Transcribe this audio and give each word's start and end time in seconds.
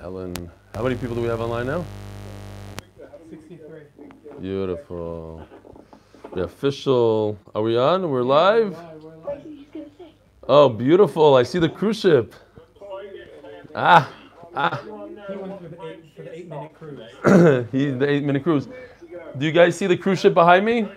Ellen, 0.00 0.50
how 0.74 0.82
many 0.82 0.94
people 0.94 1.16
do 1.16 1.22
we 1.22 1.28
have 1.28 1.40
online 1.40 1.66
now? 1.66 1.84
63. 3.30 3.82
Beautiful. 4.40 5.46
The 6.34 6.44
official. 6.44 7.38
Are 7.54 7.62
we 7.62 7.76
on? 7.76 8.08
We're 8.08 8.22
live? 8.22 8.72
Live, 8.72 9.02
we're 9.02 9.16
live. 9.16 9.42
Oh, 10.48 10.68
beautiful. 10.68 11.34
I 11.34 11.42
see 11.42 11.58
the 11.58 11.68
cruise 11.68 11.98
ship. 11.98 12.34
Ah, 13.74 14.10
ah. 14.54 14.80
He 14.84 15.36
went 15.36 15.60
for 15.60 15.68
the 15.68 15.82
eight, 15.82 16.08
for 16.12 16.12
the 16.22 16.32
eight 16.32 16.48
minute 16.48 16.74
cruise. 16.74 17.68
He's 17.72 17.98
the 17.98 18.08
eight 18.08 18.24
minute 18.24 18.42
cruise. 18.44 18.68
Do 19.36 19.46
you 19.46 19.52
guys 19.52 19.76
see 19.76 19.86
the 19.86 19.96
cruise 19.96 20.20
ship 20.20 20.34
behind 20.34 20.64
me? 20.64 20.88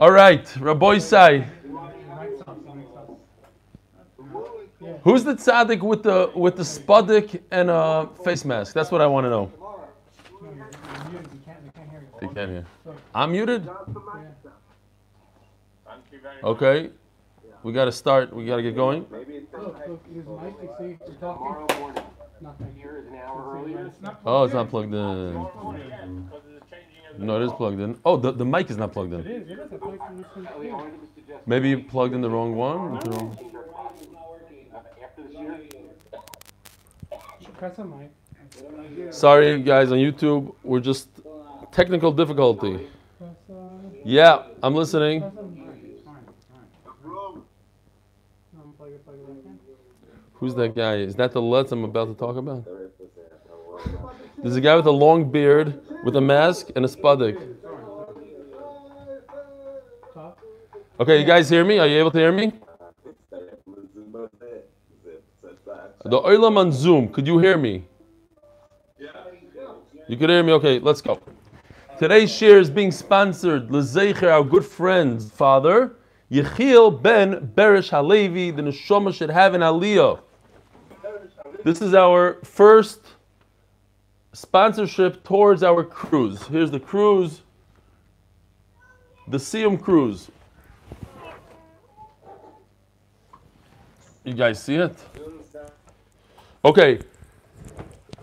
All 0.00 0.10
right, 0.10 0.56
Rabbi 0.56 0.98
Sai. 0.98 1.46
Mike's 1.64 2.40
up, 2.46 2.58
so 2.64 2.74
Mike's 2.74 2.96
up. 2.96 3.10
Who's 5.04 5.24
the 5.24 5.34
tzaddik 5.34 5.80
with 5.82 6.02
the 6.04 6.30
with 6.34 6.56
the 6.56 6.62
spudik 6.62 7.40
and 7.50 7.70
a 7.70 8.08
face 8.24 8.44
mask? 8.44 8.72
That's 8.74 8.90
what 8.90 9.00
I 9.00 9.06
want 9.06 9.24
to 9.24 9.30
know. 9.30 9.50
No, 9.60 9.84
you're, 10.42 10.52
you're 10.54 11.10
muted. 11.10 11.32
You 11.32 11.40
can't, 11.44 11.64
they 11.64 11.70
can't 11.80 11.90
hear 11.90 12.00
you. 12.20 12.28
You 12.28 12.34
can't 12.34 12.50
hear. 12.50 12.66
I'm 13.14 13.32
muted. 13.32 13.68
Okay. 16.44 16.90
We 17.64 17.72
got 17.72 17.84
to 17.86 17.92
start. 17.92 18.32
We 18.32 18.44
got 18.46 18.56
to 18.56 18.62
get 18.62 18.74
going. 18.74 19.06
Look, 19.10 19.28
look, 19.88 20.06
his 20.12 20.26
mic, 20.26 20.54
you 20.62 20.70
see, 20.78 20.98
you're 21.06 21.16
talking. 21.20 22.02
Nothing. 22.40 22.74
Here 22.76 22.98
is 22.98 23.06
an 23.06 23.18
hour 23.18 23.56
earlier. 23.60 23.86
It's 23.86 24.00
not 24.00 24.20
Oh, 24.26 24.42
it's 24.44 24.54
not 24.54 24.68
plugged 24.68 24.92
in. 24.94 25.46
No, 27.18 27.40
it 27.40 27.44
is 27.44 27.52
plugged 27.52 27.78
in. 27.80 27.96
Oh, 28.04 28.16
the, 28.16 28.32
the 28.32 28.44
mic 28.44 28.68
is 28.70 28.76
not 28.76 28.92
plugged 28.92 29.12
in. 29.12 29.20
is, 29.20 29.26
it 29.48 29.52
is. 29.52 29.60
I 29.60 29.76
thought 29.76 29.92
you 29.92 30.16
listened 30.16 30.48
to 30.48 31.34
it. 31.34 31.42
Maybe 31.46 31.68
you 31.70 31.84
plugged 31.84 32.14
in 32.14 32.20
the 32.20 32.30
wrong 32.30 32.56
one. 32.56 32.98
The 33.00 33.10
wrong- 33.10 33.30
After 33.30 33.42
the 33.44 33.48
year, 33.52 33.62
Press 34.98 35.12
a 35.18 35.22
mic. 35.22 35.31
Sorry, 39.10 39.62
guys, 39.62 39.92
on 39.92 39.98
YouTube. 39.98 40.54
We're 40.62 40.80
just 40.80 41.08
technical 41.70 42.12
difficulty. 42.12 42.88
Yeah, 44.04 44.42
I'm 44.62 44.74
listening. 44.74 45.22
Who's 50.34 50.54
that 50.56 50.74
guy? 50.74 50.96
Is 50.96 51.14
that 51.14 51.30
the 51.32 51.40
Let's 51.40 51.70
I'm 51.70 51.84
about 51.84 52.08
to 52.08 52.14
talk 52.14 52.36
about? 52.36 52.66
There's 54.38 54.56
a 54.56 54.60
guy 54.60 54.74
with 54.74 54.86
a 54.86 54.90
long 54.90 55.30
beard, 55.30 55.80
with 56.04 56.16
a 56.16 56.20
mask, 56.20 56.70
and 56.74 56.84
a 56.84 56.88
spudik. 56.88 57.38
Okay, 60.98 61.20
you 61.20 61.24
guys 61.24 61.48
hear 61.48 61.64
me? 61.64 61.78
Are 61.78 61.86
you 61.86 61.98
able 62.00 62.10
to 62.10 62.18
hear 62.18 62.32
me? 62.32 62.52
The 66.04 66.20
Olam 66.20 66.56
on 66.56 66.72
Zoom, 66.72 67.08
could 67.08 67.26
you 67.26 67.38
hear 67.38 67.56
me? 67.56 67.84
Yeah. 68.98 69.10
You 70.08 70.16
could 70.16 70.30
hear 70.30 70.42
me? 70.42 70.52
Okay, 70.54 70.80
let's 70.80 71.00
go. 71.00 71.20
Today's 71.98 72.34
share 72.34 72.58
is 72.58 72.70
being 72.70 72.90
sponsored, 72.90 73.68
Lezecher, 73.68 74.28
our 74.28 74.42
good 74.42 74.64
friend's 74.64 75.30
father, 75.30 75.94
Yechiel 76.30 77.00
ben 77.00 77.52
Berish 77.54 77.90
Halevi, 77.90 78.50
the 78.50 78.62
Neshama 78.62 79.14
should 79.14 79.30
have 79.30 79.54
an 79.54 79.60
Aliyah. 79.60 80.18
This 81.62 81.80
is 81.80 81.94
our 81.94 82.40
first 82.42 83.00
sponsorship 84.32 85.22
towards 85.22 85.62
our 85.62 85.84
cruise. 85.84 86.42
Here's 86.44 86.72
the 86.72 86.80
cruise, 86.80 87.42
the 89.28 89.38
Siyum 89.38 89.80
cruise. 89.80 90.30
You 94.24 94.34
guys 94.34 94.60
see 94.60 94.76
it? 94.76 94.96
Okay. 96.64 97.00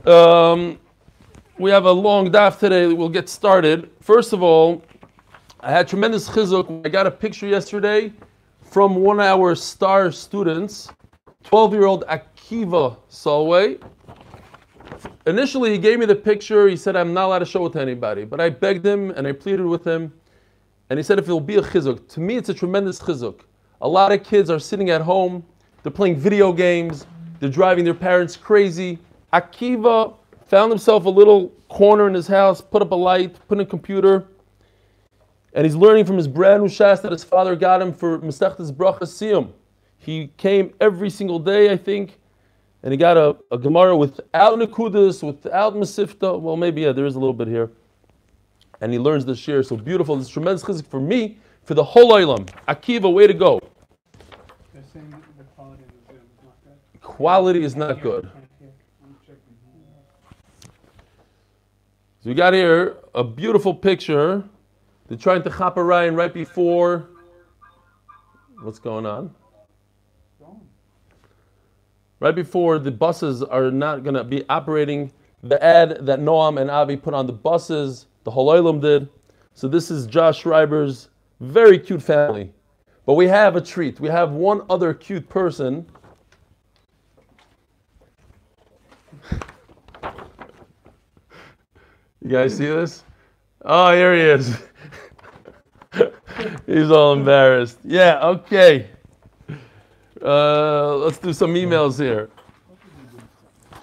Um, 0.05 0.79
we 1.57 1.69
have 1.71 1.83
a 1.83 1.91
long 1.91 2.31
daf 2.31 2.57
today. 2.57 2.87
We'll 2.87 3.09
get 3.09 3.27
started. 3.27 3.89
First 3.99 4.31
of 4.31 4.41
all, 4.41 4.81
I 5.59 5.71
had 5.71 5.89
tremendous 5.89 6.29
chizuk. 6.29 6.85
I 6.85 6.89
got 6.89 7.05
a 7.05 7.11
picture 7.11 7.47
yesterday 7.47 8.13
from 8.61 8.95
one 8.95 9.19
of 9.19 9.25
our 9.25 9.55
star 9.55 10.09
students, 10.13 10.89
12-year-old 11.43 12.05
Akiva 12.05 12.95
Solway. 13.09 13.77
Initially, 15.25 15.71
he 15.71 15.77
gave 15.77 15.99
me 15.99 16.05
the 16.05 16.15
picture. 16.15 16.69
He 16.69 16.77
said, 16.77 16.95
I'm 16.95 17.13
not 17.13 17.25
allowed 17.25 17.39
to 17.39 17.45
show 17.45 17.65
it 17.65 17.73
to 17.73 17.81
anybody. 17.81 18.23
But 18.23 18.39
I 18.39 18.51
begged 18.51 18.85
him 18.85 19.11
and 19.11 19.27
I 19.27 19.33
pleaded 19.33 19.65
with 19.65 19.85
him. 19.85 20.13
And 20.89 20.97
he 20.97 21.03
said, 21.03 21.19
if 21.19 21.25
it'll 21.25 21.41
be 21.41 21.57
a 21.57 21.61
chizuk. 21.61 22.07
To 22.13 22.21
me, 22.21 22.37
it's 22.37 22.47
a 22.47 22.53
tremendous 22.53 22.99
chizuk. 23.01 23.41
A 23.81 23.87
lot 23.87 24.13
of 24.13 24.23
kids 24.23 24.49
are 24.49 24.59
sitting 24.59 24.91
at 24.91 25.01
home. 25.01 25.43
They're 25.83 25.91
playing 25.91 26.15
video 26.15 26.53
games. 26.53 27.05
They're 27.39 27.49
driving 27.49 27.85
their 27.85 27.93
parents 27.93 28.35
crazy. 28.35 28.99
Akiva 29.33 30.15
found 30.47 30.71
himself 30.71 31.05
a 31.05 31.09
little 31.09 31.49
corner 31.69 32.07
in 32.07 32.13
his 32.13 32.27
house, 32.27 32.61
put 32.61 32.81
up 32.81 32.91
a 32.91 32.95
light, 32.95 33.35
put 33.47 33.57
in 33.59 33.61
a 33.61 33.65
computer, 33.65 34.25
and 35.53 35.65
he's 35.65 35.75
learning 35.75 36.05
from 36.05 36.17
his 36.17 36.27
brand 36.27 36.63
new 36.63 36.69
shas 36.69 37.01
that 37.01 37.11
his 37.11 37.23
father 37.23 37.55
got 37.55 37.81
him 37.81 37.93
for 37.93 38.19
Masechtas 38.19 38.71
Bracha. 38.71 39.49
He 39.97 40.31
came 40.37 40.73
every 40.79 41.09
single 41.09 41.39
day, 41.39 41.71
I 41.71 41.77
think, 41.77 42.17
and 42.83 42.91
he 42.91 42.97
got 42.97 43.17
a, 43.17 43.35
a 43.51 43.57
Gemara 43.57 43.95
without 43.97 44.57
Nekudas, 44.57 45.21
without 45.21 45.75
Masifta. 45.75 46.39
Well, 46.39 46.55
maybe, 46.55 46.81
yeah, 46.81 46.91
there 46.91 47.05
is 47.05 47.15
a 47.15 47.19
little 47.19 47.33
bit 47.33 47.47
here. 47.47 47.69
And 48.81 48.93
he 48.93 48.99
learns 48.99 49.25
the 49.25 49.35
shir. 49.35 49.61
So 49.61 49.75
beautiful. 49.75 50.17
It's 50.19 50.29
tremendous 50.29 50.63
chizuk 50.63 50.87
for 50.87 51.01
me, 51.01 51.37
for 51.63 51.73
the 51.73 51.83
whole 51.83 52.13
Olam. 52.13 52.47
Akiva, 52.67 53.13
way 53.13 53.27
to 53.27 53.33
go. 53.33 53.59
They're 54.73 54.81
saying 54.93 55.09
that 55.09 55.21
the 55.37 55.43
quality 55.55 55.83
of 55.83 55.89
the 56.07 56.13
Zoom 56.13 56.21
is 56.23 56.45
not 56.45 56.55
good. 56.63 56.77
Quality 57.19 57.65
is 57.65 57.75
not 57.75 58.01
good. 58.01 58.31
So 62.21 62.29
we 62.29 62.33
got 62.33 62.53
here 62.53 62.95
a 63.13 63.25
beautiful 63.25 63.73
picture. 63.73 64.41
They're 65.09 65.17
trying 65.17 65.43
to 65.43 65.49
chop 65.49 65.75
a 65.75 65.83
Ryan 65.83 66.15
right 66.15 66.33
before. 66.33 67.09
What's 68.61 68.79
going 68.79 69.05
on? 69.05 69.35
Right 72.21 72.33
before 72.33 72.79
the 72.79 72.89
buses 72.89 73.43
are 73.43 73.69
not 73.69 74.03
going 74.03 74.15
to 74.15 74.23
be 74.23 74.45
operating. 74.47 75.11
The 75.43 75.61
ad 75.61 76.05
that 76.05 76.21
Noam 76.21 76.61
and 76.61 76.71
Avi 76.71 76.95
put 76.95 77.13
on 77.13 77.27
the 77.27 77.33
buses, 77.33 78.05
the 78.23 78.31
Holoilam 78.31 78.79
did. 78.79 79.09
So 79.55 79.67
this 79.67 79.91
is 79.91 80.07
Josh 80.07 80.39
Schreiber's 80.39 81.09
very 81.41 81.79
cute 81.79 82.01
family. 82.01 82.53
But 83.05 83.15
we 83.15 83.27
have 83.27 83.57
a 83.57 83.61
treat. 83.61 83.99
We 83.99 84.07
have 84.07 84.31
one 84.31 84.61
other 84.69 84.93
cute 84.93 85.27
person. 85.27 85.85
You 92.21 92.29
guys 92.29 92.57
see 92.57 92.65
this? 92.65 93.03
Oh, 93.63 93.93
here 93.93 94.13
he 94.13 94.21
is. 94.21 94.57
He's 96.65 96.91
all 96.91 97.13
embarrassed. 97.13 97.79
Yeah, 97.83 98.19
okay. 98.21 98.89
Uh, 100.21 100.97
let's 100.97 101.17
do 101.17 101.31
some 101.31 101.53
emails 101.53 101.97
here. 101.97 102.29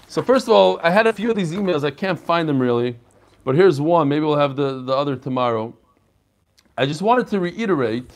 So 0.07 0.23
first 0.23 0.47
of 0.47 0.53
all, 0.53 0.79
I 0.83 0.91
had 0.91 1.07
a 1.07 1.13
few 1.13 1.31
of 1.31 1.37
these 1.37 1.53
emails. 1.53 1.83
I 1.83 1.91
can't 1.91 2.19
find 2.19 2.47
them 2.49 2.61
really, 2.61 2.97
but 3.45 3.55
here's 3.55 3.81
one. 3.81 4.09
Maybe 4.09 4.25
we'll 4.25 4.37
have 4.37 4.55
the, 4.55 4.83
the 4.83 4.95
other 4.95 5.17
tomorrow. 5.17 5.75
I 6.77 6.85
just 6.85 7.01
wanted 7.01 7.27
to 7.29 7.41
reiterate 7.41 8.11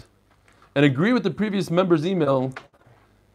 and 0.74 0.84
agree 0.84 1.14
with 1.14 1.22
the 1.22 1.30
previous 1.30 1.70
member's 1.70 2.06
email. 2.06 2.52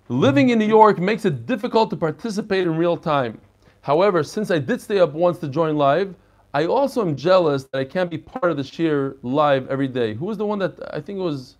Living 0.08 0.50
in 0.50 0.60
New 0.60 0.68
York 0.68 1.00
makes 1.00 1.26
it 1.26 1.48
difficult 1.48 1.90
to 1.90 1.98
participate 1.98 2.68
in 2.68 2.78
real 2.78 2.96
time. 2.96 3.42
However, 3.82 4.24
since 4.24 4.52
I 4.52 4.60
did 4.60 4.80
stay 4.82 5.00
up 5.00 5.14
once 5.14 5.40
to 5.40 5.48
join 5.48 5.78
live, 5.78 6.14
I 6.56 6.68
also 6.68 7.02
am 7.02 7.18
jealous 7.18 7.66
that 7.66 7.80
I 7.80 7.84
can't 7.84 8.10
be 8.10 8.18
part 8.18 8.50
of 8.50 8.56
the 8.56 8.64
shir 8.64 9.18
live 9.24 9.68
every 9.68 9.90
day. 9.90 10.14
Who 10.14 10.24
was 10.24 10.38
the 10.38 10.46
one 10.46 10.58
that 10.60 10.80
I 10.96 11.02
think 11.02 11.20
it 11.20 11.22
was 11.22 11.58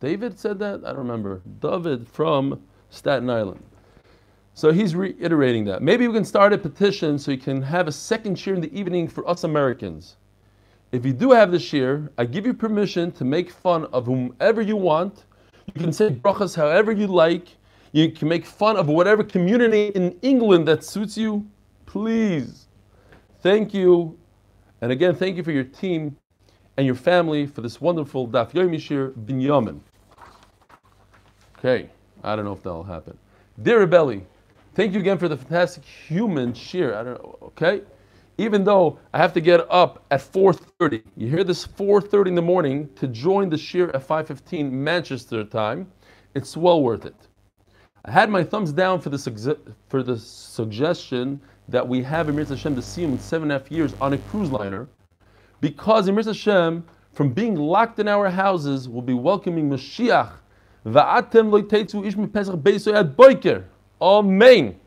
David 0.00 0.36
said 0.36 0.58
that? 0.58 0.80
I 0.84 0.88
don't 0.88 0.96
remember. 0.96 1.40
David 1.60 2.08
from 2.08 2.60
Staten 2.90 3.30
Island. 3.30 3.62
So 4.54 4.72
he's 4.72 4.96
reiterating 4.96 5.64
that. 5.66 5.82
Maybe 5.82 6.08
we 6.08 6.14
can 6.14 6.24
start 6.24 6.52
a 6.52 6.58
petition 6.58 7.16
so 7.16 7.30
you 7.30 7.38
can 7.38 7.62
have 7.62 7.86
a 7.86 7.92
second 7.92 8.36
shir 8.36 8.54
in 8.54 8.60
the 8.60 8.76
evening 8.76 9.06
for 9.06 9.24
us 9.30 9.44
Americans. 9.44 10.16
If 10.90 11.06
you 11.06 11.12
do 11.12 11.30
have 11.30 11.52
the 11.52 11.60
shir, 11.60 12.10
I 12.18 12.24
give 12.24 12.44
you 12.44 12.54
permission 12.54 13.12
to 13.12 13.24
make 13.24 13.52
fun 13.52 13.84
of 13.92 14.06
whomever 14.06 14.62
you 14.62 14.74
want. 14.74 15.26
You 15.72 15.80
can 15.80 15.92
say 15.92 16.10
brachas 16.10 16.56
however 16.56 16.90
you 16.90 17.06
like. 17.06 17.54
You 17.92 18.10
can 18.10 18.26
make 18.26 18.46
fun 18.46 18.76
of 18.76 18.88
whatever 18.88 19.22
community 19.22 19.92
in 19.94 20.18
England 20.22 20.66
that 20.66 20.82
suits 20.82 21.16
you. 21.16 21.46
Please. 21.86 22.61
Thank 23.42 23.74
you. 23.74 24.16
And 24.80 24.92
again, 24.92 25.16
thank 25.16 25.36
you 25.36 25.42
for 25.42 25.50
your 25.50 25.64
team 25.64 26.16
and 26.76 26.86
your 26.86 26.94
family 26.94 27.44
for 27.44 27.60
this 27.60 27.80
wonderful 27.80 28.28
Daf 28.28 28.52
Yomi 28.52 28.80
Shir 28.80 29.10
Binyamin. 29.10 29.80
Okay, 31.58 31.90
I 32.22 32.36
don't 32.36 32.44
know 32.44 32.52
if 32.52 32.62
that'll 32.62 32.84
happen. 32.84 33.18
Dear 33.60 33.84
Rebelli, 33.84 34.22
thank 34.74 34.94
you 34.94 35.00
again 35.00 35.18
for 35.18 35.28
the 35.28 35.36
fantastic 35.36 35.84
human 35.84 36.54
shir. 36.54 36.94
I 36.94 37.02
don't 37.02 37.22
know, 37.22 37.38
okay? 37.42 37.82
Even 38.38 38.64
though 38.64 38.98
I 39.12 39.18
have 39.18 39.32
to 39.34 39.40
get 39.40 39.66
up 39.70 40.04
at 40.10 40.20
4.30, 40.20 41.02
you 41.16 41.28
hear 41.28 41.44
this 41.44 41.66
4.30 41.66 42.28
in 42.28 42.34
the 42.34 42.42
morning 42.42 42.88
to 42.94 43.08
join 43.08 43.48
the 43.50 43.58
shir 43.58 43.90
at 43.90 44.06
5.15 44.06 44.70
Manchester 44.70 45.44
time, 45.44 45.90
it's 46.34 46.56
well 46.56 46.82
worth 46.82 47.04
it. 47.06 47.14
I 48.04 48.10
had 48.10 48.30
my 48.30 48.42
thumbs 48.42 48.72
down 48.72 49.00
for 49.00 49.10
the, 49.10 49.58
for 49.88 50.02
the 50.02 50.18
suggestion 50.18 51.40
that 51.68 51.86
we 51.86 52.02
have 52.02 52.28
Emir 52.28 52.44
Hashem 52.44 52.74
to 52.74 52.82
see 52.82 53.02
him 53.04 53.12
in 53.12 53.18
seven 53.18 53.50
and 53.50 53.60
a 53.60 53.62
half 53.62 53.70
years 53.70 53.94
on 54.00 54.12
a 54.12 54.18
cruise 54.18 54.50
liner, 54.50 54.88
because 55.60 56.08
Emir 56.08 56.24
Hashem, 56.24 56.84
from 57.12 57.32
being 57.32 57.56
locked 57.56 57.98
in 57.98 58.08
our 58.08 58.28
houses, 58.28 58.88
will 58.88 59.02
be 59.02 59.14
welcoming 59.14 59.70
Mashiach. 59.70 60.32
Amen. 64.00 64.80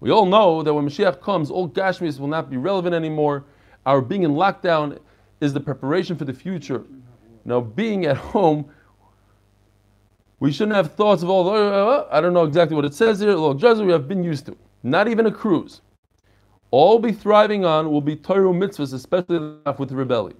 We 0.00 0.10
all 0.10 0.26
know 0.26 0.62
that 0.62 0.74
when 0.74 0.86
Mashiach 0.88 1.20
comes, 1.20 1.50
all 1.50 1.68
Gashmis 1.68 2.18
will 2.18 2.28
not 2.28 2.50
be 2.50 2.56
relevant 2.56 2.94
anymore. 2.94 3.44
Our 3.86 4.00
being 4.02 4.22
in 4.24 4.32
lockdown 4.32 4.98
is 5.40 5.52
the 5.54 5.60
preparation 5.60 6.16
for 6.16 6.24
the 6.26 6.34
future. 6.34 6.84
Now, 7.44 7.60
being 7.60 8.04
at 8.04 8.16
home, 8.18 8.66
we 10.38 10.52
shouldn't 10.52 10.76
have 10.76 10.92
thoughts 10.92 11.22
of 11.22 11.30
all. 11.30 11.44
the- 11.44 11.52
uh, 11.52 12.08
I 12.10 12.20
don't 12.20 12.34
know 12.34 12.44
exactly 12.44 12.76
what 12.76 12.84
it 12.84 12.94
says 12.94 13.20
here. 13.20 13.38
We 13.38 13.92
have 13.92 14.08
been 14.08 14.22
used 14.22 14.46
to. 14.46 14.56
Not 14.82 15.08
even 15.08 15.26
a 15.26 15.30
cruise. 15.30 15.80
All 16.70 16.98
be 16.98 17.12
thriving 17.12 17.64
on 17.64 17.90
will 17.90 18.00
be 18.00 18.16
Torah 18.16 18.52
mitzvahs, 18.52 18.94
especially 18.94 19.56
with 19.78 19.88
the 19.88 19.96
rebellion. 19.96 20.36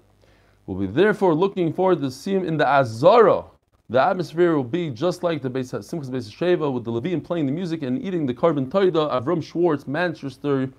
We'll 0.66 0.78
be 0.78 0.86
therefore 0.86 1.34
looking 1.34 1.72
forward 1.72 2.00
to 2.00 2.10
see 2.10 2.32
him 2.32 2.44
in 2.44 2.56
the 2.56 2.66
Azara. 2.66 3.44
The 3.88 4.00
atmosphere 4.00 4.54
will 4.54 4.62
be 4.62 4.90
just 4.90 5.24
like 5.24 5.42
the 5.42 5.50
Beis 5.50 5.72
Simchas 5.72 6.08
Beis 6.10 6.30
Sheva 6.30 6.72
with 6.72 6.84
the 6.84 6.92
Levian 6.92 7.22
playing 7.24 7.46
the 7.46 7.52
music 7.52 7.82
and 7.82 8.00
eating 8.00 8.24
the 8.24 8.32
korban 8.32 8.68
toida. 8.68 9.10
Avram 9.10 9.42
Schwartz, 9.42 9.88
Manchester, 9.88 10.70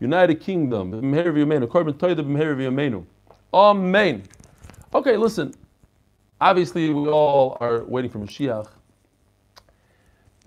United 0.00 0.40
Kingdom. 0.40 0.90
Carbon 1.68 1.94
toida. 1.94 3.06
Amen. 3.52 4.22
Okay, 4.94 5.16
listen. 5.16 5.54
Obviously, 6.40 6.90
we 6.90 7.08
all 7.08 7.56
are 7.60 7.84
waiting 7.84 8.10
for 8.10 8.18
Mashiach, 8.18 8.66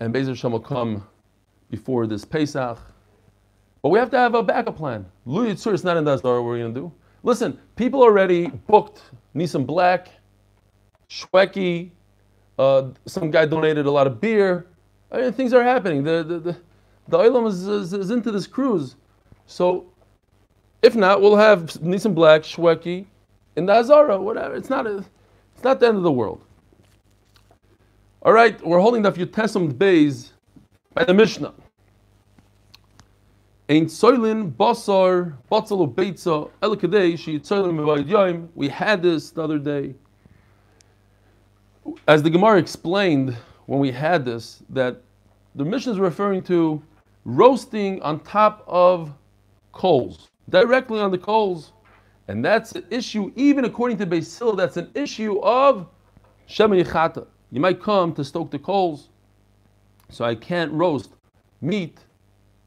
and 0.00 0.12
Bezer 0.12 0.28
Hashem 0.28 0.52
will 0.52 0.60
come 0.60 1.06
before 1.70 2.06
this 2.06 2.24
Pesach. 2.24 2.78
But 3.82 3.90
we 3.90 3.98
have 3.98 4.10
to 4.10 4.18
have 4.18 4.34
a 4.34 4.42
backup 4.42 4.76
plan. 4.76 5.06
Lu 5.24 5.46
Yitzur 5.46 5.72
is 5.72 5.84
not 5.84 5.96
in 5.96 6.04
that 6.04 6.18
story. 6.18 6.40
What 6.40 6.48
we're 6.48 6.58
going 6.58 6.74
to 6.74 6.80
do? 6.80 6.92
Listen, 7.22 7.58
people 7.76 8.02
already 8.02 8.48
booked 8.48 9.02
Nissim 9.34 9.66
Black, 9.66 10.08
Shweki. 11.08 11.90
Uh, 12.58 12.88
some 13.06 13.30
guy 13.30 13.46
donated 13.46 13.86
a 13.86 13.90
lot 13.90 14.06
of 14.06 14.20
beer. 14.20 14.66
I 15.12 15.20
mean, 15.20 15.32
things 15.32 15.52
are 15.52 15.62
happening. 15.62 16.02
The 16.02 16.22
the 16.24 16.38
the, 16.40 16.56
the 17.08 17.18
Olam 17.18 17.46
is, 17.48 17.66
is, 17.66 17.92
is 17.92 18.10
into 18.10 18.30
this 18.30 18.46
cruise. 18.46 18.96
So, 19.46 19.86
if 20.82 20.94
not, 20.94 21.22
we'll 21.22 21.36
have 21.36 21.64
Nissim 21.74 22.14
Black, 22.14 22.42
Shweki, 22.42 23.06
in 23.56 23.66
the 23.66 23.72
Azara, 23.72 24.20
whatever. 24.20 24.54
It's 24.54 24.70
not 24.70 24.86
a, 24.86 25.04
it's 25.54 25.64
not 25.64 25.80
the 25.80 25.86
end 25.88 25.96
of 25.96 26.02
the 26.02 26.12
world. 26.12 26.40
All 28.22 28.32
right, 28.32 28.60
we're 28.66 28.80
holding 28.80 29.02
the 29.02 29.12
Yutesim 29.12 29.78
Bays 29.78 30.32
by 30.98 31.04
the 31.04 31.14
Mishnah. 31.14 31.54
Ein 33.68 33.86
soilin 33.86 34.50
basar 34.50 35.34
batzalu 35.48 35.94
beitza 35.94 36.50
elikadei 36.60 37.16
she 37.16 37.38
tzoilin 37.38 37.74
mevayd 37.74 38.08
yoim. 38.08 38.48
We 38.56 38.68
had 38.68 39.00
this 39.00 39.30
the 39.30 39.44
other 39.44 39.60
day. 39.60 39.94
As 42.08 42.20
the 42.24 42.30
Gemara 42.30 42.58
explained 42.58 43.36
when 43.66 43.78
we 43.78 43.92
had 43.92 44.24
this, 44.24 44.64
that 44.70 45.00
the 45.54 45.64
Mishnah 45.64 45.92
is 45.92 46.00
referring 46.00 46.42
to 46.44 46.82
roasting 47.24 48.02
on 48.02 48.18
top 48.20 48.64
of 48.66 49.14
coals, 49.70 50.30
directly 50.48 50.98
on 50.98 51.12
the 51.12 51.18
coals. 51.18 51.72
And 52.26 52.44
that's 52.44 52.72
an 52.72 52.86
issue, 52.90 53.30
even 53.36 53.64
according 53.64 53.98
to 53.98 54.04
Hillel, 54.04 54.56
that's 54.56 54.76
an 54.76 54.90
issue 54.94 55.38
of 55.42 55.86
Shema 56.46 56.74
Yichata. 56.74 57.28
You 57.52 57.60
might 57.60 57.80
come 57.80 58.12
to 58.14 58.24
stoke 58.24 58.50
the 58.50 58.58
coals, 58.58 59.10
so 60.08 60.24
I 60.24 60.34
can't 60.34 60.72
roast 60.72 61.12
meat, 61.60 61.98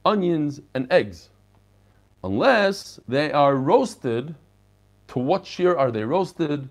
onions, 0.06 0.62
and 0.74 0.92
eggs. 0.92 1.30
Unless 2.24 3.00
they 3.08 3.32
are 3.32 3.56
roasted, 3.56 4.36
to 5.08 5.20
what 5.20 5.46
shear 5.46 5.76
are 5.76 5.92
they 5.92 6.04
roasted? 6.04 6.70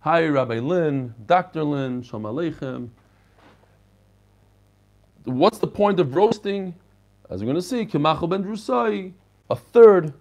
Hi, 0.00 0.26
Rabbi 0.26 0.60
Lin, 0.60 1.14
Dr. 1.26 1.64
Lin, 1.64 2.02
Shalom 2.02 2.24
Aleichem. 2.24 2.88
What's 5.24 5.58
the 5.58 5.66
point 5.66 5.98
of 6.00 6.14
roasting? 6.14 6.74
As 7.30 7.40
we're 7.40 7.46
going 7.46 7.56
to 7.56 7.62
see, 7.62 7.84
Kemachel 7.84 8.28
ben 8.28 8.44
Drusai, 8.44 9.12
a 9.50 9.56
third, 9.56 10.14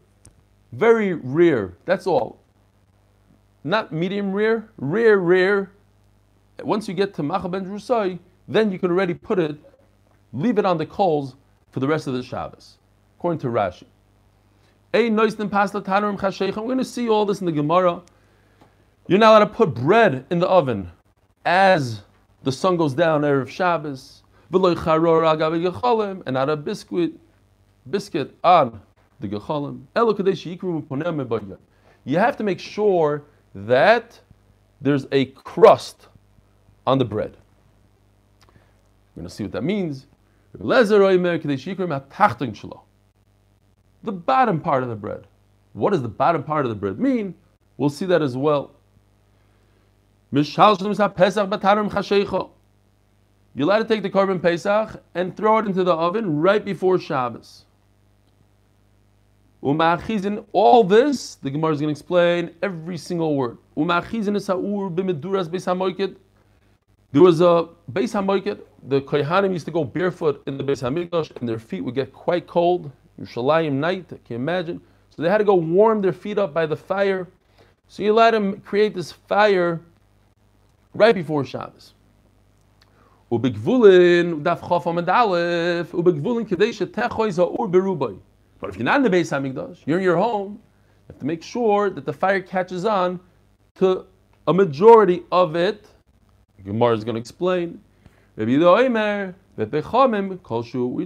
very 0.72 1.14
rare. 1.14 1.74
That's 1.86 2.08
all. 2.08 2.42
Not 3.64 3.92
medium 3.92 4.32
rare, 4.34 4.70
rare, 4.78 5.18
rare. 5.20 5.72
Once 6.64 6.88
you 6.88 6.94
get 6.94 7.14
to 7.16 7.24
Machal 7.24 7.50
ben 7.50 7.66
Drusai, 7.66 8.20
then 8.48 8.72
you 8.72 8.80
can 8.80 8.92
already 8.92 9.14
put 9.14 9.40
it, 9.40 9.56
leave 10.34 10.58
it 10.58 10.66
on 10.66 10.78
the 10.78 10.86
coals 10.86 11.36
for 11.72 11.80
the 11.80 11.88
rest 11.88 12.08
of 12.08 12.14
the 12.14 12.24
Shabbos, 12.24 12.78
according 13.18 13.40
to 13.40 13.48
Rashi. 13.48 13.86
We're 14.94 15.10
going 15.10 16.78
to 16.78 16.86
see 16.86 17.10
all 17.10 17.26
this 17.26 17.42
in 17.42 17.46
the 17.46 17.52
Gemara. 17.52 18.02
You're 19.08 19.20
not 19.20 19.32
allowed 19.32 19.40
to 19.40 19.54
put 19.54 19.76
bread 19.76 20.26
in 20.30 20.40
the 20.40 20.48
oven 20.48 20.90
as 21.46 22.02
the 22.44 22.52
sun 22.52 22.78
goes 22.78 22.94
down 22.94 23.22
Erev 23.22 23.48
Shabbos. 23.50 24.24
And 24.50 24.64
not 26.34 26.50
a 26.50 26.56
biscuit, 26.56 27.12
biscuit 27.90 28.38
on 28.44 28.82
the 29.20 29.28
gecholim. 29.28 29.82
You 32.06 32.18
have 32.18 32.38
to 32.38 32.44
make 32.44 32.60
sure 32.60 33.24
that 33.54 34.20
there's 34.80 35.06
a 35.12 35.26
crust 35.26 36.08
on 36.86 36.98
the 36.98 37.06
bread. 37.06 37.36
We're 39.18 39.22
going 39.22 39.30
to 39.30 39.36
see 39.36 39.44
what 39.46 39.54
that 39.54 39.64
means. 39.64 40.06
The 44.04 44.12
bottom 44.12 44.60
part 44.60 44.84
of 44.84 44.90
the 44.90 44.96
bread. 44.96 45.26
What 45.74 45.90
does 45.90 46.04
the 46.04 46.08
bottom 46.08 46.44
part 46.44 46.66
of 46.66 46.70
the 46.70 46.76
bread 46.76 47.00
mean? 47.00 47.34
We'll 47.78 47.90
see 47.90 48.06
that 48.06 48.22
as 48.22 48.38
well. 48.38 48.76
You're 50.32 50.44
allowed 50.44 50.78
to 53.80 53.86
take 53.88 54.04
the 54.04 54.10
korban 54.12 54.40
Pesach 54.40 55.02
and 55.16 55.36
throw 55.36 55.58
it 55.58 55.66
into 55.66 55.84
the 55.84 55.94
oven 55.94 56.40
right 56.40 56.64
before 56.64 57.00
Shabbos. 57.00 57.66
Umachizin, 59.64 60.46
all 60.52 60.84
this, 60.84 61.36
the 61.36 61.50
Gemara 61.50 61.74
is 61.74 61.82
going 61.82 61.92
to 61.92 62.00
explain 62.00 62.54
every 62.62 62.98
single 62.98 63.36
word. 63.36 63.58
Umachizin 63.76 64.36
is 64.36 64.46
ha'ur 64.46 64.92
b'meduras 64.92 65.50
beis 65.50 65.66
hamoiket. 65.66 66.18
There 67.12 67.24
was 67.24 67.42
a 67.42 67.70
beis 67.92 68.14
hamoiket. 68.14 68.62
The 68.84 69.02
kohanim 69.02 69.52
used 69.54 69.66
to 69.66 69.72
go 69.72 69.84
barefoot 69.84 70.44
in 70.48 70.58
the 70.58 70.64
beis 70.64 70.82
hamikdash, 70.82 71.36
and 71.38 71.50
their 71.50 71.60
feet 71.60 71.82
would 71.82 71.96
get 71.96 72.14
quite 72.14 72.48
cold. 72.48 72.92
Yerushalayim 73.20 73.74
night, 73.74 74.08
can 74.10 74.20
you 74.30 74.36
imagine? 74.36 74.82
So 75.10 75.24
they 75.24 75.30
had 75.30 75.40
to 75.40 75.44
go 75.44 75.56
warm 75.56 76.02
their 76.02 76.14
feet 76.14 76.38
up 76.38 76.54
by 76.54 76.66
the 76.66 76.76
fire. 76.76 77.28
So 77.88 78.04
you 78.04 78.14
let 78.14 78.32
them 78.32 78.62
create 78.62 78.94
this 78.94 79.12
fire 79.12 79.82
right 80.94 81.16
before 81.16 81.44
Shabbos. 81.44 81.94
Ubegvulin 83.32 84.44
daf 84.44 84.60
chof 84.60 84.84
amad 84.84 85.08
aleph 85.08 85.92
ubegvulin 85.92 86.48
kedei 86.48 86.70
shetechoy 86.70 87.30
za'ur 87.30 87.72
berubay. 87.72 88.20
But 88.60 88.70
if 88.70 88.78
you're 88.78 88.86
not 88.86 88.98
in 88.98 89.04
the 89.04 89.10
Beis 89.10 89.32
Hamikdash, 89.32 89.80
you're 89.86 89.98
in 89.98 90.04
your 90.04 90.18
home, 90.18 90.54
you 90.54 91.14
have 91.14 91.20
to 91.20 91.26
make 91.26 91.44
sure 91.44 91.90
that 91.90 92.06
the 92.06 92.14
fire 92.14 92.42
catches 92.42 92.86
on 92.86 93.20
to 93.76 94.06
a 94.48 94.54
majority 94.54 95.24
of 95.32 95.56
it. 95.56 95.88
Gemara 96.64 96.96
is 96.96 97.04
going 97.04 97.16
to 97.16 97.20
explain. 97.20 97.82
We're 98.38 98.60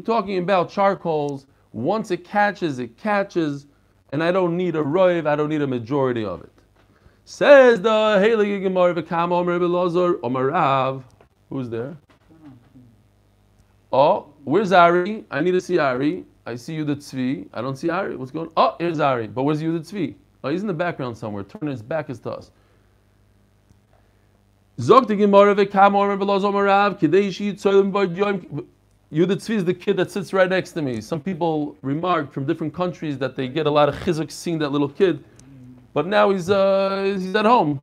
talking 0.02 0.38
about 0.38 0.70
charcoals. 0.70 1.46
Once 1.72 2.12
it 2.12 2.26
catches, 2.26 2.80
it 2.80 2.98
catches, 2.98 3.68
and 4.12 4.22
I 4.22 4.34
don't 4.34 4.58
need 4.58 4.76
a 4.76 4.84
roiv, 4.84 5.26
I 5.26 5.38
don't 5.38 5.48
need 5.48 5.62
a 5.62 5.68
majority 5.68 6.26
of 6.26 6.42
it. 6.42 6.52
Says 7.24 7.80
the 7.80 7.90
Heilige 7.90 8.62
Gemara, 8.64 8.94
V'kam 8.94 9.32
Omer 9.32 9.58
Belazar 9.60 10.20
Omer 10.24 10.48
Rav. 10.48 11.06
Who's 11.50 11.70
there? 11.70 11.96
Oh, 13.94 14.34
where's 14.44 14.74
Ari? 14.74 15.24
I 15.32 15.40
need 15.40 15.52
to 15.52 15.62
see 15.62 15.78
Ari. 15.78 16.26
I 16.46 16.56
see 16.56 16.76
Yudah 16.76 16.98
Tzvi. 16.98 17.48
I 17.54 17.62
don't 17.62 17.78
see 17.78 17.90
Ari. 17.90 18.18
What's 18.18 18.32
going 18.32 18.48
on? 18.48 18.54
Oh, 18.58 18.76
here's 18.80 19.00
Ari. 19.00 19.28
But 19.28 19.44
where's 19.44 19.62
Yudah 19.62 19.80
Tzvi? 19.80 20.16
Oh, 20.44 20.50
he's 20.50 20.62
in 20.62 20.68
the 20.68 20.74
background 20.74 21.18
somewhere. 21.18 21.44
Turn 21.44 21.70
his 21.70 21.82
back 21.82 22.10
is 22.10 22.20
to 22.22 22.32
us. 22.32 22.52
Zog 24.82 25.08
the 25.08 25.16
Gemara 25.16 25.56
kidei. 25.56 25.68
Tzvi 29.14 29.56
is 29.56 29.66
the 29.66 29.74
kid 29.74 29.98
that 29.98 30.10
sits 30.10 30.34
right 30.34 30.50
next 30.50 30.72
to 30.72 30.82
me. 30.82 31.02
Some 31.02 31.22
people 31.22 31.76
remarked 31.84 32.34
from 32.34 32.48
different 32.48 32.74
countries 32.74 33.20
that 33.20 33.36
they 33.36 33.48
get 33.48 33.68
a 33.68 33.70
lot 33.70 33.90
of 33.90 33.96
chizuk 33.96 34.32
seeing 34.32 34.58
that 34.60 34.70
little 34.70 34.90
kid, 34.90 35.24
but 35.94 36.08
now 36.08 36.32
he's 36.32 36.50
uh, 36.50 37.16
he's 37.16 37.36
at 37.36 37.46
home. 37.46 37.80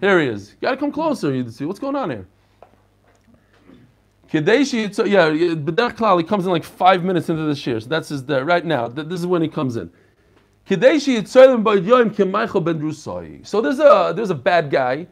Here 0.00 0.20
he 0.20 0.28
is. 0.28 0.50
You 0.52 0.56
gotta 0.60 0.76
come 0.76 0.92
closer, 0.92 1.32
Yudah 1.32 1.46
Tzvi. 1.46 1.66
What's 1.66 1.80
going 1.80 1.96
on 1.96 2.10
here? 2.10 2.28
Kadeshi, 4.30 4.94
so 4.94 5.04
yeah, 5.04 5.30
B'derech 5.30 5.96
Klal, 5.96 6.18
he 6.18 6.24
comes 6.24 6.44
in 6.46 6.52
like 6.52 6.64
five 6.64 7.02
minutes 7.02 7.28
into 7.28 7.42
the 7.42 7.56
shir. 7.56 7.80
So 7.80 7.88
that's 7.88 8.10
his 8.10 8.24
there 8.24 8.44
right 8.44 8.64
now. 8.64 8.88
Th- 8.88 9.08
This 9.08 9.18
is 9.18 9.26
when 9.26 9.42
he 9.42 9.48
comes 9.48 9.76
in. 9.76 9.90
Kadeshi 10.68 11.26
So 13.46 13.60
there's 13.60 13.78
a 13.80 14.12
there's 14.14 14.30
a 14.30 14.34
bad 14.34 14.70
guy. 14.70 15.06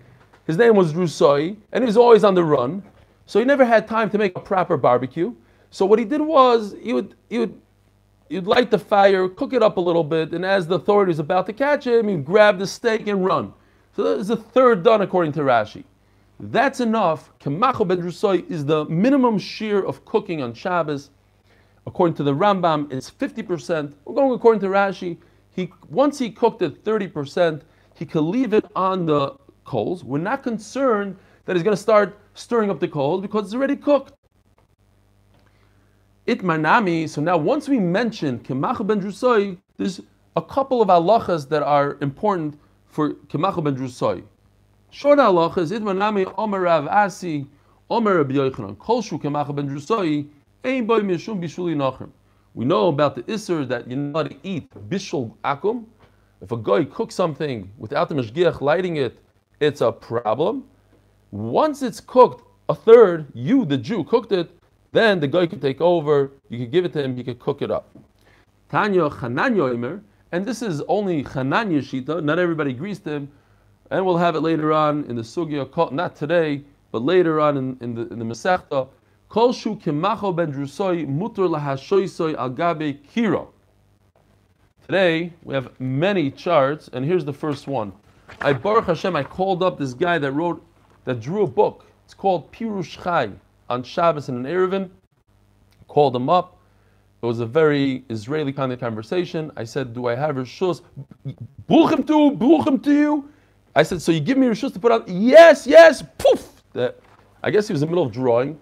His 0.46 0.58
name 0.58 0.76
was 0.76 0.92
Drusai, 0.92 1.56
and 1.72 1.82
he 1.82 1.86
was 1.86 1.96
always 1.96 2.24
on 2.24 2.34
the 2.34 2.44
run. 2.44 2.82
So 3.26 3.38
he 3.38 3.44
never 3.44 3.64
had 3.64 3.88
time 3.88 4.10
to 4.10 4.18
make 4.18 4.36
a 4.36 4.40
proper 4.40 4.76
barbecue. 4.76 5.34
So 5.70 5.86
what 5.86 5.98
he 5.98 6.04
did 6.04 6.20
was 6.20 6.74
he 6.80 6.92
would 6.92 7.14
he 7.30 7.38
would 7.38 7.60
you'd 8.28 8.46
light 8.46 8.70
the 8.70 8.78
fire, 8.78 9.28
cook 9.28 9.52
it 9.52 9.62
up 9.62 9.76
a 9.76 9.80
little 9.80 10.04
bit, 10.04 10.32
and 10.32 10.44
as 10.44 10.66
the 10.66 10.76
authority 10.76 11.10
was 11.10 11.18
about 11.18 11.46
to 11.46 11.52
catch 11.52 11.86
him, 11.86 12.08
he'd 12.08 12.24
grab 12.24 12.58
the 12.58 12.66
steak 12.66 13.06
and 13.06 13.24
run. 13.24 13.52
So 13.96 14.02
there's 14.02 14.30
a 14.30 14.36
third 14.36 14.82
done 14.82 15.02
according 15.02 15.32
to 15.32 15.40
Rashi. 15.40 15.84
That's 16.40 16.80
enough. 16.80 17.30
Kemachel 17.38 17.86
ben 17.86 18.02
Drusoy 18.02 18.48
is 18.50 18.64
the 18.64 18.84
minimum 18.86 19.38
shear 19.38 19.84
of 19.84 20.04
cooking 20.04 20.42
on 20.42 20.52
Shabbos. 20.52 21.10
According 21.86 22.16
to 22.16 22.22
the 22.22 22.34
Rambam, 22.34 22.90
it's 22.92 23.10
50%. 23.10 23.92
We're 24.04 24.14
going 24.14 24.32
according 24.32 24.60
to 24.62 24.68
Rashi. 24.68 25.18
He, 25.50 25.72
once 25.88 26.18
he 26.18 26.30
cooked 26.30 26.62
it 26.62 26.82
30%, 26.82 27.62
he 27.94 28.04
could 28.04 28.22
leave 28.22 28.52
it 28.52 28.64
on 28.74 29.06
the 29.06 29.34
coals. 29.64 30.04
We're 30.04 30.18
not 30.18 30.42
concerned 30.42 31.16
that 31.44 31.56
he's 31.56 31.62
going 31.62 31.76
to 31.76 31.82
start 31.82 32.18
stirring 32.34 32.70
up 32.70 32.80
the 32.80 32.88
coals 32.88 33.22
because 33.22 33.44
it's 33.46 33.54
already 33.54 33.76
cooked. 33.76 34.12
Itmar 36.26 36.60
Nami, 36.60 37.06
so 37.06 37.20
now 37.20 37.36
once 37.36 37.68
we 37.68 37.78
mention 37.78 38.38
Kemach 38.38 38.86
ben 38.86 39.00
Drusoy, 39.00 39.58
there's 39.76 40.00
a 40.36 40.42
couple 40.42 40.80
of 40.80 40.88
halachas 40.88 41.48
that 41.50 41.62
are 41.62 41.98
important 42.00 42.58
for 42.86 43.14
Kemach 43.28 43.62
ben 43.62 43.76
Drusoy. 43.76 44.22
Short 44.90 45.18
halachas, 45.18 45.70
Itmar 45.70 45.96
Nami 45.96 46.24
Omer 46.38 46.60
Rav 46.60 46.86
Asi, 46.86 47.46
Omer 47.90 48.16
Rabbi 48.16 48.34
Yochanan, 48.34 48.76
Kolshu 48.76 49.20
Kemach 49.20 49.54
ben 49.54 49.68
Drusoy, 49.68 50.26
Ein 50.64 50.86
boy 50.86 51.00
mishum 51.00 51.42
bishuli 51.42 51.76
nachem. 51.76 52.10
We 52.54 52.64
know 52.64 52.88
about 52.88 53.16
the 53.16 53.22
Isser 53.24 53.68
that 53.68 53.86
you're 53.86 53.98
not 53.98 54.30
to 54.30 54.36
eat 54.42 54.70
bishul 54.88 55.36
akum. 55.44 55.84
If 56.40 56.52
a 56.52 56.56
guy 56.56 56.84
cooks 56.84 57.14
something 57.14 57.70
without 57.76 58.08
the 58.08 58.14
mashgiach 58.14 58.62
lighting 58.62 58.96
it, 58.96 59.18
it's 59.64 59.80
a 59.80 59.92
problem. 59.92 60.64
Once 61.30 61.82
it's 61.82 62.00
cooked, 62.00 62.44
a 62.68 62.74
third, 62.74 63.26
you, 63.34 63.64
the 63.64 63.76
Jew, 63.76 64.04
cooked 64.04 64.32
it, 64.32 64.50
then 64.92 65.20
the 65.20 65.26
guy 65.26 65.46
can 65.46 65.60
take 65.60 65.80
over, 65.80 66.30
you 66.48 66.58
can 66.58 66.70
give 66.70 66.84
it 66.84 66.92
to 66.92 67.02
him, 67.02 67.16
he 67.16 67.24
can 67.24 67.36
cook 67.36 67.62
it 67.62 67.70
up. 67.70 67.90
Tanya 68.70 69.10
Chananya 69.10 69.74
Imer, 69.74 70.00
and 70.32 70.46
this 70.46 70.62
is 70.62 70.80
only 70.82 71.24
Chananya 71.24 71.80
Shita, 71.80 72.22
not 72.22 72.38
everybody 72.38 72.70
agrees 72.70 73.00
to 73.00 73.10
him, 73.10 73.28
and 73.90 74.04
we'll 74.04 74.16
have 74.16 74.36
it 74.36 74.40
later 74.40 74.72
on 74.72 75.04
in 75.04 75.16
the 75.16 75.22
Sugya, 75.22 75.92
not 75.92 76.16
today, 76.16 76.62
but 76.92 77.02
later 77.02 77.40
on 77.40 77.56
in, 77.56 77.76
in 77.80 77.94
the, 77.94 78.02
in 78.08 78.18
the 78.18 78.24
Masechta. 78.24 78.88
Kol 79.28 79.52
shu 79.52 79.76
kemacho 79.76 80.34
ben 80.34 80.52
drusoi 80.52 81.06
mutur 81.06 81.48
lahashoisoi 81.48 82.36
al 82.36 82.50
gabe 82.50 82.98
kiro. 83.12 83.48
Today 84.86 85.32
we 85.42 85.54
have 85.54 85.78
many 85.80 86.30
charts, 86.30 86.88
and 86.92 87.04
here's 87.04 87.24
the 87.24 87.32
first 87.32 87.66
one. 87.66 87.92
I 88.40 88.52
Baruch 88.52 88.86
Hashem, 88.86 89.16
I 89.16 89.22
called 89.22 89.62
up 89.62 89.78
this 89.78 89.94
guy 89.94 90.18
that 90.18 90.32
wrote, 90.32 90.64
that 91.04 91.20
drew 91.20 91.42
a 91.42 91.46
book. 91.46 91.86
It's 92.04 92.14
called 92.14 92.50
Pirush 92.52 93.02
Chai 93.02 93.30
on 93.68 93.82
Shabbos 93.82 94.28
in 94.28 94.36
an 94.36 94.44
Erevin. 94.44 94.90
Called 95.88 96.14
him 96.16 96.28
up. 96.28 96.58
It 97.22 97.26
was 97.26 97.40
a 97.40 97.46
very 97.46 98.04
Israeli 98.10 98.52
kind 98.52 98.72
of 98.72 98.80
conversation. 98.80 99.50
I 99.56 99.64
said, 99.64 99.94
"Do 99.94 100.08
I 100.08 100.14
have 100.14 100.36
rishus? 100.36 100.82
Buchem 101.68 102.06
to, 102.06 102.36
buchem 102.36 102.82
to 102.82 102.92
you." 102.92 103.30
I 103.74 103.82
said, 103.82 104.02
"So 104.02 104.12
you 104.12 104.20
give 104.20 104.36
me 104.36 104.46
rishus 104.46 104.72
to 104.74 104.78
put 104.78 104.92
out?" 104.92 105.08
Yes, 105.08 105.66
yes. 105.66 106.02
Poof. 106.18 106.62
That, 106.74 107.00
I 107.42 107.50
guess 107.50 107.66
he 107.66 107.72
was 107.72 107.82
in 107.82 107.88
the 107.88 107.92
middle 107.92 108.06
of 108.06 108.12
drawing, 108.12 108.58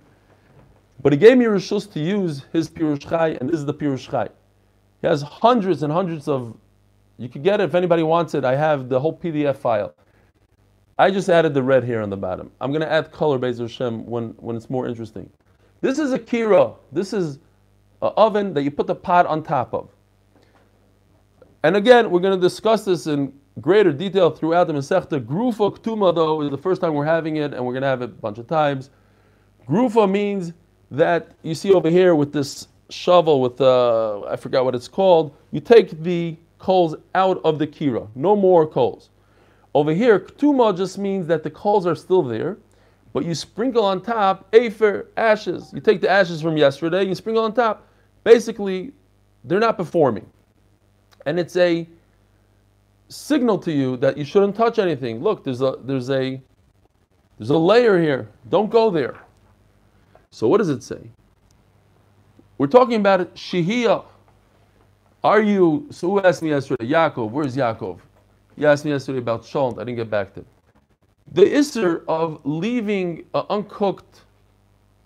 but 1.02 1.12
he 1.12 1.18
gave 1.18 1.38
me 1.38 1.46
rishus 1.46 1.90
to 1.92 2.00
use 2.00 2.44
his 2.52 2.70
Pirush 2.70 3.08
Chai, 3.08 3.30
and 3.40 3.48
this 3.48 3.56
is 3.56 3.64
the 3.64 3.74
Pirush 3.74 4.08
Chai. 4.08 4.28
He 5.00 5.08
has 5.08 5.22
hundreds 5.22 5.82
and 5.82 5.92
hundreds 5.92 6.28
of. 6.28 6.56
You 7.18 7.28
could 7.28 7.42
get 7.42 7.60
it 7.60 7.64
if 7.64 7.74
anybody 7.74 8.02
wants 8.02 8.34
it. 8.34 8.44
I 8.44 8.56
have 8.56 8.88
the 8.88 8.98
whole 8.98 9.16
PDF 9.16 9.56
file. 9.56 9.94
I 10.98 11.10
just 11.10 11.28
added 11.28 11.54
the 11.54 11.62
red 11.62 11.84
here 11.84 12.00
on 12.02 12.10
the 12.10 12.16
bottom. 12.16 12.50
I'm 12.60 12.70
going 12.70 12.82
to 12.82 12.90
add 12.90 13.12
color 13.12 13.38
Bezer 13.38 13.62
Hashem 13.62 14.06
when, 14.06 14.30
when 14.38 14.56
it's 14.56 14.70
more 14.70 14.86
interesting. 14.86 15.30
This 15.80 15.98
is 15.98 16.12
a 16.12 16.18
kira. 16.18 16.76
This 16.92 17.12
is 17.12 17.36
an 18.02 18.12
oven 18.16 18.54
that 18.54 18.62
you 18.62 18.70
put 18.70 18.86
the 18.86 18.94
pot 18.94 19.26
on 19.26 19.42
top 19.42 19.74
of. 19.74 19.90
And 21.64 21.76
again, 21.76 22.10
we're 22.10 22.20
going 22.20 22.38
to 22.38 22.40
discuss 22.40 22.84
this 22.84 23.06
in 23.06 23.32
greater 23.60 23.92
detail 23.92 24.30
throughout 24.30 24.66
the 24.66 24.72
Masechta. 24.72 25.24
Grufa 25.24 25.76
Ktuma, 25.76 26.14
though, 26.14 26.42
is 26.42 26.50
the 26.50 26.58
first 26.58 26.80
time 26.80 26.94
we're 26.94 27.04
having 27.04 27.36
it, 27.36 27.54
and 27.54 27.64
we're 27.64 27.72
going 27.72 27.82
to 27.82 27.88
have 27.88 28.02
it 28.02 28.06
a 28.06 28.08
bunch 28.08 28.38
of 28.38 28.46
times. 28.46 28.90
Grufa 29.68 30.10
means 30.10 30.52
that 30.90 31.32
you 31.42 31.54
see 31.54 31.72
over 31.72 31.88
here 31.88 32.14
with 32.14 32.32
this 32.32 32.68
shovel, 32.90 33.40
with 33.40 33.60
uh, 33.60 34.22
I 34.22 34.36
forgot 34.36 34.64
what 34.64 34.74
it's 34.74 34.88
called, 34.88 35.34
you 35.50 35.60
take 35.60 36.02
the 36.02 36.36
coals 36.62 36.94
out 37.14 37.40
of 37.44 37.58
the 37.58 37.66
kira. 37.66 38.08
No 38.14 38.36
more 38.36 38.66
coals. 38.66 39.10
Over 39.74 39.92
here, 39.92 40.20
ktuma 40.20 40.76
just 40.76 40.96
means 40.96 41.26
that 41.26 41.42
the 41.42 41.50
coals 41.50 41.86
are 41.86 41.94
still 41.94 42.22
there, 42.22 42.56
but 43.12 43.24
you 43.24 43.34
sprinkle 43.34 43.84
on 43.84 44.00
top 44.00 44.48
afer, 44.54 45.08
ashes. 45.16 45.72
You 45.74 45.80
take 45.80 46.00
the 46.00 46.08
ashes 46.08 46.40
from 46.40 46.56
yesterday, 46.56 47.04
you 47.04 47.14
sprinkle 47.14 47.44
on 47.44 47.52
top. 47.52 47.86
Basically, 48.22 48.92
they're 49.44 49.58
not 49.58 49.76
performing. 49.76 50.26
And 51.26 51.38
it's 51.38 51.56
a 51.56 51.88
signal 53.08 53.58
to 53.58 53.72
you 53.72 53.96
that 53.98 54.16
you 54.16 54.24
shouldn't 54.24 54.54
touch 54.54 54.78
anything. 54.78 55.20
Look, 55.20 55.44
there's 55.44 55.60
a 55.60 55.76
there's 55.82 56.10
a 56.10 56.40
there's 57.38 57.50
a 57.50 57.58
layer 57.58 58.00
here. 58.00 58.28
Don't 58.48 58.70
go 58.70 58.90
there. 58.90 59.16
So 60.30 60.46
what 60.48 60.58
does 60.58 60.68
it 60.68 60.82
say? 60.82 61.10
We're 62.58 62.68
talking 62.68 63.00
about 63.00 63.34
shihiyah. 63.34 64.04
Are 65.24 65.40
you? 65.40 65.86
So 65.90 66.10
who 66.10 66.20
asked 66.20 66.42
me 66.42 66.50
yesterday? 66.50 66.84
Yaakov. 66.86 67.30
Where's 67.30 67.56
Yaakov? 67.56 68.00
You 68.56 68.66
asked 68.66 68.84
me 68.84 68.90
yesterday 68.90 69.18
about 69.18 69.44
Shalom. 69.44 69.78
I 69.78 69.84
didn't 69.84 69.96
get 69.96 70.10
back 70.10 70.34
to 70.34 70.40
it. 70.40 70.46
The 71.32 71.42
isser 71.44 72.04
of 72.08 72.40
leaving 72.44 73.24
uh, 73.32 73.44
uncooked, 73.48 74.22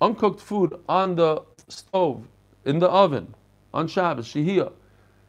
uncooked 0.01 0.41
food 0.41 0.75
on 0.89 1.17
the 1.17 1.43
stove, 1.69 2.27
in 2.65 2.79
the 2.79 2.89
oven, 2.89 3.35
on 3.75 3.87
Shabbos, 3.87 4.27
Shehiyah, 4.27 4.73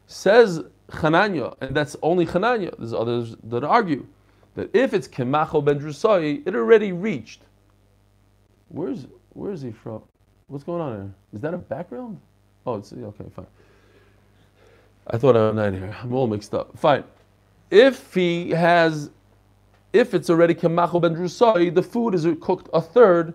says 0.07 0.63
Chananya, 0.89 1.55
and 1.59 1.75
that's 1.75 1.97
only 2.01 2.25
Chananya. 2.25 2.73
There's 2.77 2.93
others 2.93 3.35
that 3.43 3.65
argue 3.65 4.07
that 4.55 4.73
if 4.73 4.93
it's 4.93 5.07
Kemachel 5.07 5.63
ben 5.63 5.79
Drusai, 5.79 6.47
it 6.47 6.55
already 6.55 6.93
reached. 6.93 7.41
Where's 8.69 9.05
where 9.33 9.51
is 9.51 9.61
he 9.61 9.71
from? 9.71 10.01
What's 10.47 10.63
going 10.63 10.81
on 10.81 10.95
here? 10.95 11.13
Is 11.33 11.41
that 11.41 11.53
a 11.53 11.57
background? 11.57 12.19
Oh, 12.65 12.75
it's 12.75 12.93
okay, 12.93 13.25
fine. 13.35 13.45
I 15.09 15.17
thought 15.17 15.37
I 15.37 15.47
was 15.47 15.55
not 15.55 15.73
here. 15.73 15.95
I'm 16.01 16.13
all 16.13 16.27
mixed 16.27 16.53
up. 16.53 16.77
Fine 16.77 17.03
if 17.71 18.13
he 18.13 18.51
has, 18.51 19.09
if 19.93 20.13
it's 20.13 20.29
already 20.29 20.53
kemachol 20.53 21.01
ben 21.01 21.15
drusai, 21.15 21.73
the 21.73 21.83
food 21.83 22.13
is 22.15 22.25
cooked 22.41 22.69
a 22.73 22.81
third, 22.81 23.33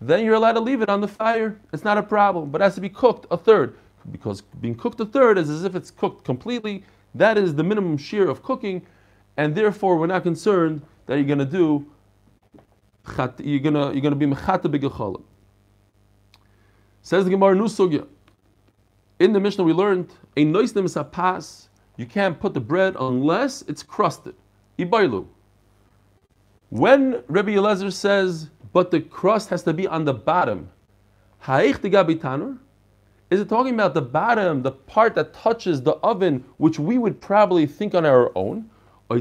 then 0.00 0.24
you're 0.24 0.34
allowed 0.34 0.52
to 0.52 0.60
leave 0.60 0.82
it 0.82 0.88
on 0.88 1.00
the 1.00 1.08
fire. 1.08 1.60
It's 1.72 1.84
not 1.84 1.98
a 1.98 2.02
problem, 2.02 2.50
but 2.50 2.60
it 2.60 2.64
has 2.64 2.74
to 2.76 2.80
be 2.80 2.88
cooked 2.88 3.26
a 3.30 3.36
third 3.36 3.76
because 4.10 4.40
being 4.60 4.74
cooked 4.74 5.00
a 5.00 5.04
third 5.04 5.38
is 5.38 5.48
as 5.48 5.64
if 5.64 5.74
it's 5.74 5.90
cooked 5.90 6.24
completely. 6.24 6.84
That 7.14 7.38
is 7.38 7.54
the 7.54 7.62
minimum 7.62 7.98
shear 7.98 8.28
of 8.28 8.42
cooking, 8.42 8.84
and 9.36 9.54
therefore 9.54 9.96
we're 9.96 10.06
not 10.06 10.22
concerned 10.22 10.82
that 11.06 11.16
you're 11.16 11.24
going 11.24 11.38
to 11.38 11.44
do. 11.44 11.86
You're 13.38 13.58
gonna 13.58 13.92
you're 13.92 14.00
gonna 14.00 14.14
be 14.14 14.26
mechata 14.26 14.62
b'gecholim. 14.62 15.22
Says 17.02 17.24
the 17.24 17.30
Gemara 17.30 17.56
Nusugya. 17.56 18.06
In 19.18 19.32
the 19.32 19.40
Mishnah 19.40 19.64
we 19.64 19.72
learned 19.72 20.12
a 20.36 20.44
noisnim 20.44 20.84
sapas 20.84 21.68
you 21.96 22.06
can't 22.06 22.40
put 22.40 22.54
the 22.54 22.60
bread 22.60 22.96
unless 22.98 23.62
it's 23.62 23.82
crusted. 23.82 24.34
Ibailu. 24.78 25.26
When 26.70 27.22
Rabbi 27.28 27.52
Eliezer 27.52 27.90
says, 27.90 28.48
but 28.72 28.90
the 28.90 29.00
crust 29.00 29.50
has 29.50 29.62
to 29.64 29.74
be 29.74 29.86
on 29.86 30.06
the 30.06 30.14
bottom, 30.14 30.70
is 31.46 33.40
it 33.40 33.48
talking 33.48 33.74
about 33.74 33.94
the 33.94 34.02
bottom, 34.02 34.62
the 34.62 34.72
part 34.72 35.14
that 35.16 35.34
touches 35.34 35.82
the 35.82 35.92
oven, 35.96 36.44
which 36.56 36.78
we 36.78 36.96
would 36.96 37.20
probably 37.20 37.66
think 37.66 37.94
on 37.94 38.06
our 38.06 38.32
own? 38.34 38.70
Or 39.10 39.20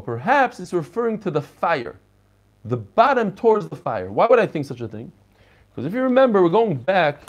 perhaps 0.00 0.60
it's 0.60 0.72
referring 0.72 1.18
to 1.18 1.30
the 1.30 1.42
fire, 1.42 2.00
the 2.64 2.76
bottom 2.76 3.32
towards 3.32 3.68
the 3.68 3.76
fire. 3.76 4.10
Why 4.10 4.26
would 4.26 4.38
I 4.38 4.46
think 4.46 4.64
such 4.64 4.80
a 4.80 4.88
thing? 4.88 5.12
Because 5.74 5.86
if 5.86 5.94
you 5.94 6.02
remember, 6.02 6.42
we're 6.42 6.50
going 6.50 6.76
back 6.76 7.20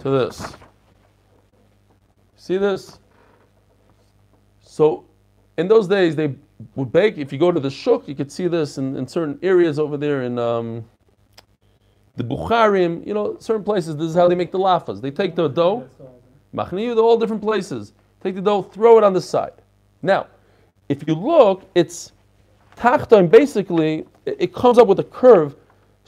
to 0.00 0.10
this. 0.10 0.54
See 2.36 2.56
this? 2.56 2.98
So 4.62 5.04
in 5.58 5.68
those 5.68 5.86
days, 5.86 6.16
they 6.16 6.34
would 6.76 6.90
bake. 6.92 7.18
If 7.18 7.32
you 7.32 7.38
go 7.38 7.52
to 7.52 7.60
the 7.60 7.70
shuk, 7.70 8.08
you 8.08 8.14
could 8.14 8.32
see 8.32 8.48
this 8.48 8.78
in, 8.78 8.96
in 8.96 9.06
certain 9.06 9.38
areas 9.42 9.78
over 9.78 9.96
there 9.96 10.22
in 10.22 10.38
um, 10.38 10.84
the 12.16 12.24
Bukharim, 12.24 13.06
you 13.06 13.12
know, 13.12 13.36
certain 13.38 13.64
places. 13.64 13.96
This 13.96 14.08
is 14.08 14.14
how 14.14 14.28
they 14.28 14.34
make 14.34 14.50
the 14.50 14.58
lafas. 14.58 15.00
They 15.00 15.10
take 15.10 15.34
the 15.34 15.48
dough, 15.48 15.88
machniyu, 16.54 16.94
they're 16.94 17.04
all 17.04 17.18
different 17.18 17.42
places. 17.42 17.92
Take 18.22 18.34
the 18.34 18.40
dough, 18.40 18.62
throw 18.62 18.98
it 18.98 19.04
on 19.04 19.12
the 19.12 19.20
side. 19.20 19.52
Now, 20.02 20.26
if 20.88 21.06
you 21.06 21.14
look, 21.14 21.64
it's 21.74 22.12
tachton. 22.76 23.30
Basically, 23.30 24.06
it, 24.26 24.36
it 24.38 24.54
comes 24.54 24.78
up 24.78 24.88
with 24.88 25.00
a 25.00 25.04
curve. 25.04 25.54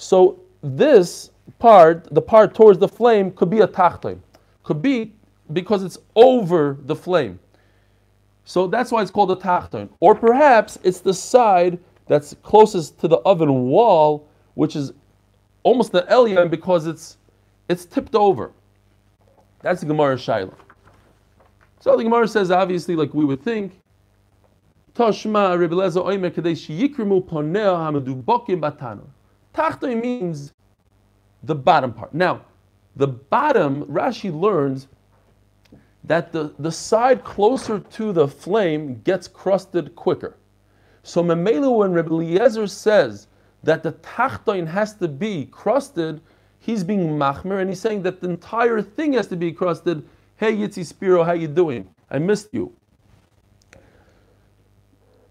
So 0.01 0.41
this 0.63 1.31
part, 1.59 2.09
the 2.15 2.23
part 2.23 2.55
towards 2.55 2.79
the 2.79 2.89
flame, 2.89 3.31
could 3.33 3.51
be 3.51 3.61
a 3.61 3.69
tachtoin. 3.69 4.19
Could 4.63 4.81
be 4.81 5.13
because 5.53 5.83
it's 5.83 5.99
over 6.17 6.79
the 6.87 6.97
flame. 6.97 7.39
So 8.45 8.67
that's 8.67 8.91
why 8.91 9.03
it's 9.03 9.11
called 9.11 9.31
a 9.31 9.37
tachton. 9.37 9.91
Or 10.01 10.15
perhaps 10.15 10.79
it's 10.83 11.01
the 11.01 11.13
side 11.13 11.79
that's 12.07 12.35
closest 12.43 12.99
to 13.01 13.09
the 13.09 13.19
oven 13.19 13.65
wall, 13.65 14.27
which 14.55 14.75
is 14.75 14.95
almost 15.65 15.93
the 15.93 16.03
elyon 16.03 16.51
because 16.51 16.87
it's 16.87 17.19
it's 17.69 17.85
tipped 17.85 18.15
over. 18.15 18.53
That's 19.61 19.81
the 19.83 19.87
Gemara 19.87 20.17
Shaila. 20.17 20.55
So 21.81 21.95
the 21.99 22.05
Gemara 22.05 22.27
says, 22.27 22.51
obviously, 22.51 22.97
like 22.97 23.13
we 23.13 23.27
would 23.27 23.45
think, 23.45 23.79
Toshma 24.95 25.59
Rebbe 25.59 25.75
Lezer 25.75 26.03
Oimer 26.03 26.35
Kadesh 26.35 26.69
Yikrimu 26.69 27.23
Poneo 27.23 27.77
Hamadu 27.77 28.23
Bokim 28.23 28.61
Batano. 28.61 29.05
Tachton 29.61 30.01
means 30.01 30.55
the 31.43 31.55
bottom 31.55 31.93
part. 31.93 32.15
Now, 32.15 32.47
the 32.97 33.07
bottom, 33.07 33.85
Rashi 33.85 34.33
learns 34.33 34.89
that 36.05 36.33
the, 36.33 36.55
the 36.59 36.73
side 36.73 37.25
closer 37.25 37.79
to 37.79 38.13
the 38.13 38.27
flame 38.27 39.03
gets 39.05 39.29
crusted 39.29 39.95
quicker. 39.95 40.39
So 41.03 41.23
Memelu, 41.23 41.77
when 41.77 41.93
Rebbe 41.93 42.09
Eliezer 42.09 42.67
says 42.67 43.27
that 43.63 43.83
the 43.83 43.93
tachtoin 43.93 44.67
has 44.67 44.95
to 44.95 45.09
be 45.09 45.45
crusted, 45.45 46.23
he's 46.59 46.83
being 46.83 47.11
machmer 47.19 47.61
and 47.61 47.69
he's 47.69 47.81
saying 47.81 48.03
that 48.05 48.23
the 48.23 48.31
entire 48.31 48.81
thing 48.81 49.13
has 49.13 49.27
to 49.27 49.37
be 49.37 49.53
crusted. 49.53 50.03
Hey 50.37 50.57
Yitzi 50.57 50.87
Spiro, 50.87 51.23
how 51.23 51.33
you 51.33 51.49
doing? 51.49 51.87
I 52.11 52.19
missed 52.19 52.49
you. 52.53 52.75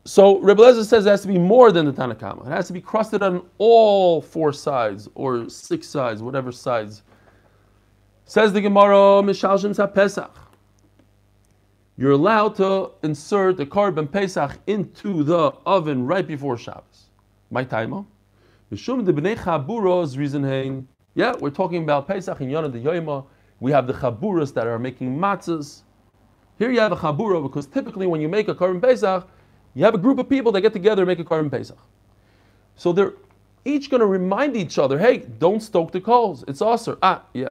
So 0.05 0.39
Rebbe 0.39 0.61
Eliezer 0.61 0.83
says 0.85 1.05
it 1.05 1.09
has 1.09 1.21
to 1.21 1.27
be 1.27 1.37
more 1.37 1.71
than 1.71 1.85
the 1.85 1.93
Tanakama. 1.93 2.47
It 2.47 2.51
has 2.51 2.67
to 2.67 2.73
be 2.73 2.81
crusted 2.81 3.21
on 3.21 3.45
all 3.57 4.21
four 4.21 4.53
sides 4.53 5.09
or 5.15 5.49
six 5.49 5.87
sides, 5.87 6.23
whatever 6.23 6.51
sides. 6.51 7.03
Says 8.25 8.53
the 8.53 8.61
Gemara, 8.61 9.21
Mishalshim 9.23 9.93
Pesach. 9.93 10.35
You're 11.97 12.11
allowed 12.11 12.55
to 12.55 12.91
insert 13.03 13.57
the 13.57 13.65
korban 13.65 14.09
Pesach 14.09 14.57
into 14.67 15.23
the 15.23 15.51
oven 15.65 16.05
right 16.05 16.25
before 16.25 16.57
Shabbos. 16.57 17.09
My 17.51 17.63
time. 17.65 18.05
Mishum 18.71 19.03
de 19.03 19.11
bnei 19.11 19.35
chaburos 19.35 20.15
zrizim. 20.15 20.85
Yeah, 21.15 21.35
we're 21.39 21.49
talking 21.49 21.83
about 21.83 22.07
Pesach 22.07 22.39
in 22.39 22.49
Yonah 22.49 22.69
de 22.69 22.79
Yoima. 22.79 23.25
We 23.59 23.71
have 23.71 23.85
the 23.85 23.93
chaburas 23.93 24.53
that 24.53 24.65
are 24.65 24.79
making 24.79 25.17
matzahs. 25.17 25.81
Here 26.57 26.71
you 26.71 26.79
have 26.79 26.91
a 26.91 26.95
chabura 26.95 27.43
because 27.43 27.65
typically 27.65 28.07
when 28.07 28.21
you 28.21 28.29
make 28.29 28.47
a 28.47 28.55
korban 28.55 28.81
Pesach, 28.81 29.27
you 29.75 29.83
have 29.85 29.95
a 29.95 29.99
group 29.99 30.19
of 30.19 30.29
people 30.29 30.51
that 30.53 30.61
get 30.61 30.73
together 30.73 31.03
and 31.03 31.07
make 31.07 31.19
a 31.19 31.23
korban 31.23 31.49
Pesach. 31.51 31.77
So 32.75 32.91
they're 32.91 33.13
each 33.65 33.89
going 33.89 33.99
to 33.99 34.07
remind 34.07 34.55
each 34.55 34.77
other, 34.79 34.97
hey, 34.97 35.17
don't 35.17 35.61
stoke 35.61 35.91
the 35.91 36.01
coals. 36.01 36.43
It's 36.47 36.61
aser. 36.61 36.97
Ah, 37.01 37.23
yeah. 37.33 37.47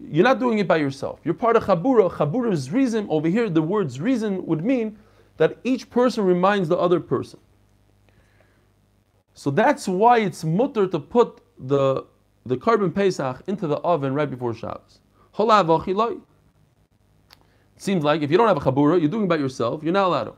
You're 0.00 0.24
not 0.24 0.38
doing 0.38 0.58
it 0.58 0.68
by 0.68 0.76
yourself. 0.76 1.20
You're 1.24 1.34
part 1.34 1.56
of 1.56 1.64
Chabura. 1.64 2.10
Chabura's 2.10 2.68
zrizim, 2.68 3.06
over 3.08 3.28
here, 3.28 3.48
the 3.48 3.62
words 3.62 3.98
zrizim 3.98 4.44
would 4.44 4.64
mean 4.64 4.98
that 5.36 5.56
each 5.64 5.88
person 5.90 6.24
reminds 6.24 6.68
the 6.68 6.76
other 6.76 7.00
person. 7.00 7.40
So 9.34 9.50
that's 9.50 9.88
why 9.88 10.18
it's 10.18 10.44
mutter 10.44 10.86
to 10.86 10.98
put 10.98 11.40
the, 11.58 12.04
the 12.46 12.56
korban 12.56 12.94
Pesach 12.94 13.42
into 13.46 13.66
the 13.66 13.76
oven 13.78 14.14
right 14.14 14.30
before 14.30 14.54
Shabbos. 14.54 15.00
It 15.36 16.18
seems 17.76 18.04
like 18.04 18.22
if 18.22 18.30
you 18.30 18.36
don't 18.36 18.46
have 18.46 18.56
a 18.56 18.60
Chabura, 18.60 19.00
you're 19.00 19.10
doing 19.10 19.24
it 19.24 19.28
by 19.28 19.36
yourself, 19.36 19.82
you're 19.82 19.92
not 19.92 20.06
allowed 20.06 20.24
to. 20.24 20.34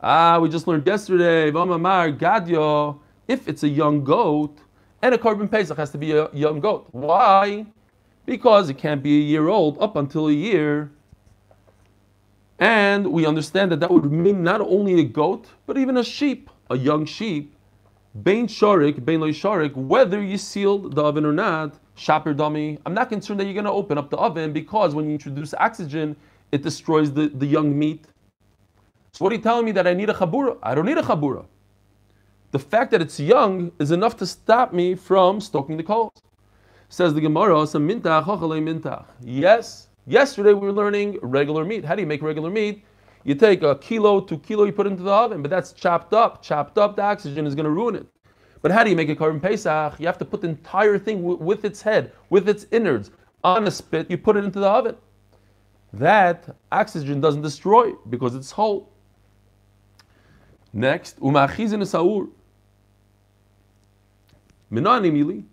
Ah, 0.00 0.38
we 0.38 0.48
just 0.48 0.66
learned 0.66 0.86
yesterday, 0.86 1.50
Vamamar 1.50 3.00
if 3.28 3.48
it's 3.48 3.62
a 3.62 3.68
young 3.68 4.04
goat, 4.04 4.58
and 5.02 5.14
a 5.14 5.18
korban 5.18 5.50
Pesach 5.50 5.76
has 5.76 5.90
to 5.90 5.98
be 5.98 6.12
a 6.12 6.30
young 6.32 6.60
goat. 6.60 6.86
Why? 6.92 7.66
because 8.26 8.68
it 8.68 8.76
can't 8.76 9.02
be 9.02 9.18
a 9.18 9.22
year 9.22 9.48
old 9.48 9.80
up 9.80 9.96
until 9.96 10.26
a 10.26 10.32
year. 10.32 10.90
And 12.58 13.12
we 13.12 13.24
understand 13.24 13.70
that 13.72 13.80
that 13.80 13.90
would 13.90 14.10
mean 14.10 14.42
not 14.42 14.60
only 14.60 15.00
a 15.00 15.04
goat, 15.04 15.46
but 15.66 15.78
even 15.78 15.96
a 15.96 16.04
sheep, 16.04 16.50
a 16.68 16.76
young 16.76 17.06
sheep. 17.06 17.54
Bain 18.22 18.46
sharik, 18.46 19.04
bain 19.04 19.20
loy 19.20 19.30
sharik, 19.30 19.74
whether 19.74 20.22
you 20.22 20.38
sealed 20.38 20.94
the 20.94 21.04
oven 21.04 21.24
or 21.24 21.32
not, 21.32 21.78
shaper 21.94 22.32
dummy. 22.32 22.78
I'm 22.86 22.94
not 22.94 23.10
concerned 23.10 23.40
that 23.40 23.44
you're 23.44 23.54
going 23.54 23.66
to 23.66 23.70
open 23.70 23.98
up 23.98 24.10
the 24.10 24.16
oven 24.16 24.52
because 24.52 24.94
when 24.94 25.04
you 25.06 25.12
introduce 25.12 25.52
oxygen, 25.54 26.16
it 26.50 26.62
destroys 26.62 27.12
the, 27.12 27.28
the 27.28 27.46
young 27.46 27.78
meat. 27.78 28.06
So 29.16 29.24
what 29.24 29.32
are 29.32 29.36
you 29.36 29.40
telling 29.40 29.64
me 29.64 29.72
that 29.72 29.86
I 29.86 29.94
need 29.94 30.10
a 30.10 30.12
chabura? 30.12 30.58
I 30.62 30.74
don't 30.74 30.84
need 30.84 30.98
a 30.98 31.02
chabura. 31.02 31.46
The 32.50 32.58
fact 32.58 32.90
that 32.90 33.00
it's 33.00 33.18
young 33.18 33.72
is 33.78 33.90
enough 33.90 34.18
to 34.18 34.26
stop 34.26 34.74
me 34.74 34.94
from 34.94 35.40
stoking 35.40 35.78
the 35.78 35.82
coals. 35.82 36.12
Says 36.90 37.14
the 37.14 37.22
Gemara, 37.22 37.54
mintach, 37.54 38.26
mintach. 38.26 39.06
Yes, 39.22 39.88
yesterday 40.06 40.52
we 40.52 40.66
were 40.66 40.72
learning 40.72 41.18
regular 41.22 41.64
meat. 41.64 41.82
How 41.82 41.94
do 41.94 42.02
you 42.02 42.06
make 42.06 42.20
regular 42.20 42.50
meat? 42.50 42.84
You 43.24 43.34
take 43.34 43.62
a 43.62 43.76
kilo, 43.76 44.20
two 44.20 44.36
kilo, 44.36 44.64
you 44.64 44.72
put 44.72 44.86
it 44.86 44.90
into 44.90 45.02
the 45.02 45.12
oven, 45.12 45.40
but 45.40 45.50
that's 45.50 45.72
chopped 45.72 46.12
up. 46.12 46.42
Chopped 46.42 46.76
up, 46.76 46.94
the 46.96 47.02
oxygen 47.02 47.46
is 47.46 47.54
going 47.54 47.64
to 47.64 47.70
ruin 47.70 47.94
it. 47.94 48.06
But 48.60 48.70
how 48.70 48.84
do 48.84 48.90
you 48.90 48.96
make 48.96 49.08
a 49.08 49.16
korban 49.16 49.40
pesach? 49.40 49.98
You 49.98 50.06
have 50.08 50.18
to 50.18 50.26
put 50.26 50.42
the 50.42 50.48
entire 50.48 50.98
thing 50.98 51.22
w- 51.22 51.38
with 51.38 51.64
its 51.64 51.80
head, 51.80 52.12
with 52.28 52.50
its 52.50 52.66
innards, 52.70 53.12
on 53.42 53.66
a 53.66 53.70
spit. 53.70 54.10
You 54.10 54.18
put 54.18 54.36
it 54.36 54.44
into 54.44 54.60
the 54.60 54.68
oven. 54.68 54.96
That 55.94 56.54
oxygen 56.70 57.22
doesn't 57.22 57.40
destroy 57.40 57.92
because 58.10 58.34
it's 58.34 58.50
whole. 58.50 58.92
Next, 60.72 61.18
umachizin 61.20 61.86
saur. 61.86 62.28
Minani 64.70 65.44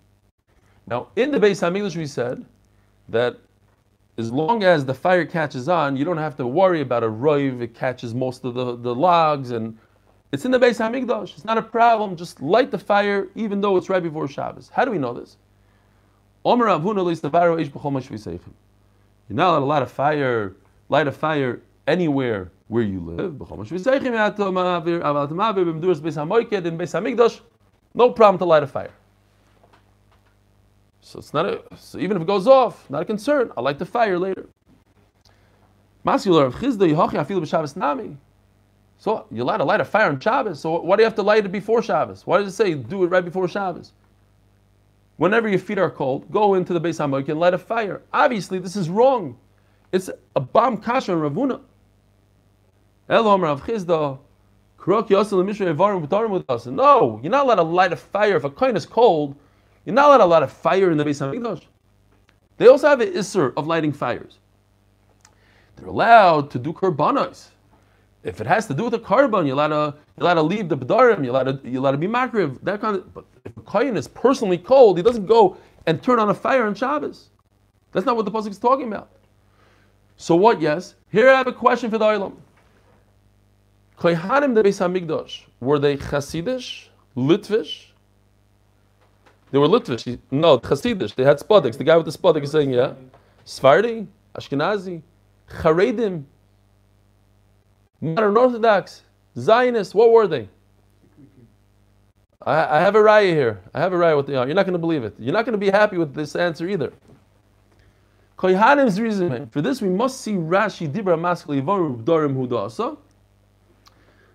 now, 0.85 1.07
in 1.15 1.31
the 1.31 1.39
Beis 1.39 1.61
Hamikdash, 1.61 1.95
we 1.95 2.05
said 2.05 2.43
that 3.09 3.37
as 4.17 4.31
long 4.31 4.63
as 4.63 4.85
the 4.85 4.93
fire 4.93 5.25
catches 5.25 5.69
on, 5.69 5.95
you 5.95 6.05
don't 6.05 6.17
have 6.17 6.35
to 6.37 6.45
worry 6.45 6.81
about 6.81 7.03
a 7.03 7.07
roiv. 7.07 7.61
It 7.61 7.73
catches 7.73 8.13
most 8.13 8.43
of 8.43 8.53
the, 8.53 8.75
the 8.75 8.93
logs, 8.93 9.51
and 9.51 9.77
it's 10.31 10.45
in 10.45 10.51
the 10.51 10.59
Beis 10.59 10.79
Hamikdash. 10.79 11.35
It's 11.35 11.45
not 11.45 11.57
a 11.57 11.61
problem. 11.61 12.15
Just 12.15 12.41
light 12.41 12.69
the 12.69 12.77
fire, 12.77 13.29
even 13.35 13.61
though 13.61 13.77
it's 13.77 13.89
right 13.89 14.03
before 14.03 14.27
Shabbos. 14.27 14.69
How 14.69 14.83
do 14.83 14.91
we 14.91 14.97
know 14.97 15.13
this? 15.13 15.37
Omer 16.45 16.65
Rav 16.65 16.81
Huna 16.81 18.25
You're 18.25 18.41
not 19.29 19.57
allowed 19.57 19.59
to 19.59 19.65
light 19.65 19.81
a 19.81 19.85
fire, 19.85 20.55
light 20.89 21.07
a 21.07 21.11
fire 21.11 21.61
anywhere 21.87 22.51
where 22.67 22.83
you 22.83 22.99
live. 22.99 23.39
No 27.95 28.09
problem 28.11 28.37
to 28.39 28.45
light 28.45 28.63
a 28.63 28.67
fire. 28.67 28.91
So 31.01 31.19
it's 31.19 31.33
not 31.33 31.45
a, 31.45 31.61
so 31.77 31.99
even 31.99 32.17
if 32.17 32.23
it 32.23 32.27
goes 32.27 32.47
off, 32.47 32.89
not 32.89 33.01
a 33.01 33.05
concern. 33.05 33.51
I'll 33.57 33.63
light 33.63 33.77
the 33.77 33.85
fire 33.85 34.17
later. 34.17 34.47
So 38.97 39.25
you're 39.31 39.43
allowed 39.43 39.57
to 39.57 39.65
light 39.65 39.81
a 39.81 39.85
fire 39.85 40.07
on 40.07 40.19
Shabbos. 40.19 40.61
So 40.61 40.79
why 40.79 40.95
do 40.95 41.01
you 41.01 41.05
have 41.05 41.15
to 41.15 41.21
light 41.21 41.45
it 41.45 41.51
before 41.51 41.83
Shabbos? 41.83 42.25
Why 42.25 42.37
does 42.39 42.47
it 42.47 42.55
say 42.55 42.73
do 42.73 43.03
it 43.03 43.07
right 43.07 43.23
before 43.23 43.47
Shabbos? 43.47 43.91
Whenever 45.17 45.47
your 45.47 45.59
feet 45.59 45.77
are 45.77 45.91
cold, 45.91 46.31
go 46.31 46.55
into 46.55 46.73
the 46.73 46.81
Beis 46.81 46.99
Hamoik 46.99 47.29
and 47.29 47.39
light 47.39 47.53
a 47.53 47.57
fire. 47.57 48.01
Obviously, 48.11 48.59
this 48.59 48.75
is 48.75 48.89
wrong. 48.89 49.37
It's 49.91 50.09
a 50.35 50.39
bomb 50.39 50.77
kasha 50.77 51.11
and 51.11 51.21
Rav 51.21 51.33
Huna. 51.33 51.61
Elom 53.09 53.41
Rav 53.41 53.63
Chisda. 53.63 54.19
No, 56.65 57.19
you're 57.23 57.31
not 57.31 57.45
allowed 57.45 57.55
to 57.55 57.63
light 57.63 57.93
a 57.93 57.95
fire 57.95 58.35
if 58.35 58.43
a 58.43 58.49
coin 58.49 58.75
is 58.75 58.85
cold 58.85 59.35
you're 59.85 59.95
not 59.95 60.05
allowed 60.05 60.17
to 60.17 60.25
light 60.25 60.43
a 60.43 60.47
fire 60.47 60.91
in 60.91 60.97
the 60.97 61.03
Beis 61.03 61.19
Hamikdash. 61.19 61.63
They 62.57 62.67
also 62.67 62.87
have 62.87 63.01
an 63.01 63.13
isser 63.13 63.53
of 63.57 63.67
lighting 63.67 63.91
fires. 63.91 64.39
They're 65.75 65.87
allowed 65.87 66.51
to 66.51 66.59
do 66.59 66.71
korbanos. 66.71 67.49
If 68.23 68.39
it 68.39 68.47
has 68.47 68.67
to 68.67 68.73
do 68.73 68.85
with 68.85 68.93
a 68.93 68.99
korban, 68.99 69.45
you're 69.45 69.55
allowed 69.55 69.67
to, 69.69 69.97
you're 70.15 70.23
allowed 70.25 70.35
to 70.35 70.43
leave 70.43 70.69
the 70.69 70.77
bedarim, 70.77 71.25
you're 71.25 71.35
allowed 71.35 71.63
to, 71.63 71.69
you're 71.69 71.79
allowed 71.79 71.91
to 71.91 71.97
be 71.97 72.07
makriv, 72.07 72.61
that 72.63 72.79
kind 72.79 72.95
of. 72.95 73.13
But 73.13 73.25
if 73.43 73.57
a 73.57 73.61
kohen 73.61 73.97
is 73.97 74.07
personally 74.07 74.57
cold, 74.57 74.97
he 74.97 75.03
doesn't 75.03 75.25
go 75.25 75.57
and 75.85 76.01
turn 76.01 76.19
on 76.19 76.29
a 76.29 76.33
fire 76.33 76.65
on 76.65 76.75
Shabbos. 76.75 77.29
That's 77.91 78.05
not 78.05 78.15
what 78.15 78.23
the 78.23 78.31
pasuk 78.31 78.51
is 78.51 78.59
talking 78.59 78.87
about. 78.87 79.09
So 80.15 80.35
what? 80.35 80.61
Yes. 80.61 80.95
Here 81.11 81.29
I 81.29 81.35
have 81.35 81.47
a 81.47 81.53
question 81.53 81.91
for 81.91 81.97
the 81.97 82.05
Olam. 82.05 82.33
Kohanim 83.97 84.55
the 84.55 84.63
Beis 84.63 84.79
Hamikdash 84.79 85.43
were 85.59 85.79
they 85.79 85.97
Hasidish, 85.97 86.87
Litvish, 87.15 87.87
they 89.53 89.59
were 89.59 89.67
Litvish. 89.67 90.17
No, 90.31 90.57
Hasidish. 90.57 91.13
They 91.13 91.23
had 91.23 91.37
spodiks. 91.37 91.77
The 91.77 91.83
guy 91.83 91.95
with 91.95 92.07
the 92.07 92.11
spodik 92.11 92.41
is 92.41 92.49
saying, 92.49 92.71
yeah. 92.71 92.95
Sfardi, 93.45 94.07
Ashkenazi, 94.35 95.03
Charedim, 95.47 96.23
modern 98.01 98.35
Orthodox, 98.35 99.03
Zionists. 99.37 99.93
What 99.93 100.11
were 100.11 100.25
they? 100.25 100.49
I, 102.45 102.79
have 102.79 102.95
a 102.95 102.99
raya 102.99 103.29
here. 103.29 103.61
I 103.75 103.79
have 103.79 103.93
a 103.93 103.95
raya 103.95 104.25
they 104.25 104.35
are. 104.35 104.47
You're 104.47 104.55
not 104.55 104.65
going 104.65 104.73
to 104.73 104.79
believe 104.79 105.03
it. 105.03 105.13
You're 105.19 105.33
not 105.33 105.45
going 105.45 105.53
to 105.53 105.59
be 105.59 105.69
happy 105.69 105.99
with 105.99 106.15
this 106.15 106.35
answer 106.35 106.67
either. 106.67 106.91
Koyhanim's 108.37 108.97
zrizim 108.97 109.51
for 109.51 109.61
this 109.61 109.81
we 109.81 109.87
must 109.87 110.21
see 110.21 110.33
Rashi 110.33 110.91
Dibra 110.91 111.17
Maskli 111.17 111.61
Dorim 111.63 112.35
Hudasa. 112.35 112.97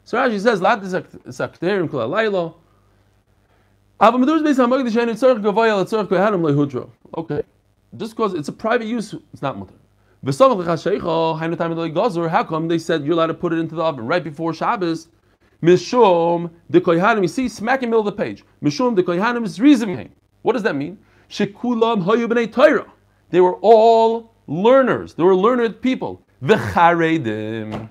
So 0.09 0.16
Rashi 0.16 0.40
says, 0.40 0.62
Lat 0.62 0.81
Zakterim 0.81 1.87
Kula 1.87 2.09
Lailo. 2.09 2.55
Okay. 7.14 7.42
Just 7.94 8.16
because 8.16 8.33
it's 8.33 8.49
a 8.49 8.53
private 8.53 8.87
use, 8.87 9.14
it's 9.35 9.42
not 9.42 9.59
mutter. 9.59 9.75
V'samach 10.25 10.57
l'chasheicha, 10.57 11.38
hainu 11.38 11.59
time 11.59 11.73
of 11.73 11.79
gazor. 11.90 12.31
How 12.31 12.42
come 12.42 12.68
they 12.68 12.79
said 12.79 13.05
you're 13.05 13.12
allowed 13.12 13.27
to 13.27 13.35
put 13.35 13.53
it 13.53 13.59
into 13.59 13.75
the 13.75 13.83
oven 13.83 14.07
right 14.07 14.25
before 14.25 14.55
Shabbos? 14.55 15.09
Mishum 15.62 16.53
the 16.71 16.81
kohanim. 16.81 17.21
You 17.21 17.29
see, 17.29 17.47
smack 17.47 17.83
in 17.83 17.90
the 17.90 17.97
middle 17.97 18.09
of 18.09 18.16
the 18.16 18.23
page. 18.23 18.47
Mishum 18.62 18.97
the 18.97 19.03
kohanim 19.03 19.44
is 19.44 19.61
reasoning. 19.61 20.11
What 20.40 20.55
does 20.55 20.62
that 20.62 20.75
mean? 20.75 20.97
Shekulam 21.29 22.03
hayu 22.03 22.27
b'nei 22.27 22.51
Torah. 22.51 22.90
They 23.29 23.42
were 23.42 23.57
all 23.57 24.33
learners. 24.47 25.12
They 25.12 25.23
were 25.23 25.37
learned 25.37 25.83
people. 25.83 26.23
V'charedim. 26.42 27.90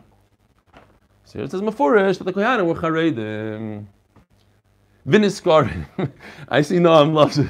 So 1.27 1.39
here 1.39 1.43
it 1.43 1.51
says 1.51 1.59
mafurish, 1.59 2.19
but 2.19 2.25
the 2.25 2.31
kohanim 2.31 2.67
were 2.67 2.75
charedim. 2.75 3.85
Viniskarim. 5.05 5.85
I 6.47 6.61
see 6.61 6.77
Noam 6.77 7.11
loves 7.11 7.37
it. 7.37 7.49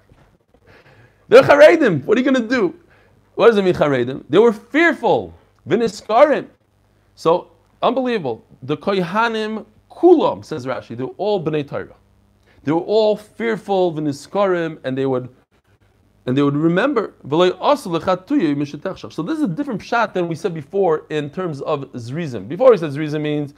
They're 1.28 1.42
charedim. 1.42 2.02
What 2.06 2.16
are 2.16 2.22
you 2.22 2.24
going 2.32 2.42
to 2.42 2.48
do? 2.48 2.74
What 3.34 3.48
does 3.48 3.58
it 3.58 3.64
mean 3.64 3.74
charedim? 3.74 4.24
They 4.30 4.38
were 4.38 4.54
fearful. 4.54 5.34
Viniskarim. 5.68 6.46
So 7.16 7.50
unbelievable. 7.82 8.42
The 8.62 8.78
kohanim 8.78 9.66
kulam 9.90 10.42
says 10.42 10.64
Rashi. 10.64 10.96
They 10.96 11.04
were 11.04 11.14
all 11.18 11.44
bnei 11.44 11.68
Torah. 11.68 11.94
They 12.64 12.72
were 12.72 12.80
all 12.80 13.14
fearful 13.14 13.92
v'niskarim, 13.92 14.78
and 14.84 14.96
they 14.96 15.04
would 15.04 15.28
and 16.30 16.38
they 16.38 16.42
would 16.42 16.56
remember. 16.56 17.14
So 17.28 17.42
this 17.48 17.58
is 17.66 19.42
a 19.42 19.48
different 19.48 19.80
pshat 19.80 20.12
than 20.12 20.28
we 20.28 20.36
said 20.36 20.54
before 20.54 21.04
in 21.10 21.28
terms 21.28 21.60
of 21.62 21.92
zrizim. 21.94 22.46
Before 22.46 22.70
we 22.70 22.76
said 22.76 22.92
zrizim 22.92 23.22
means 23.22 23.52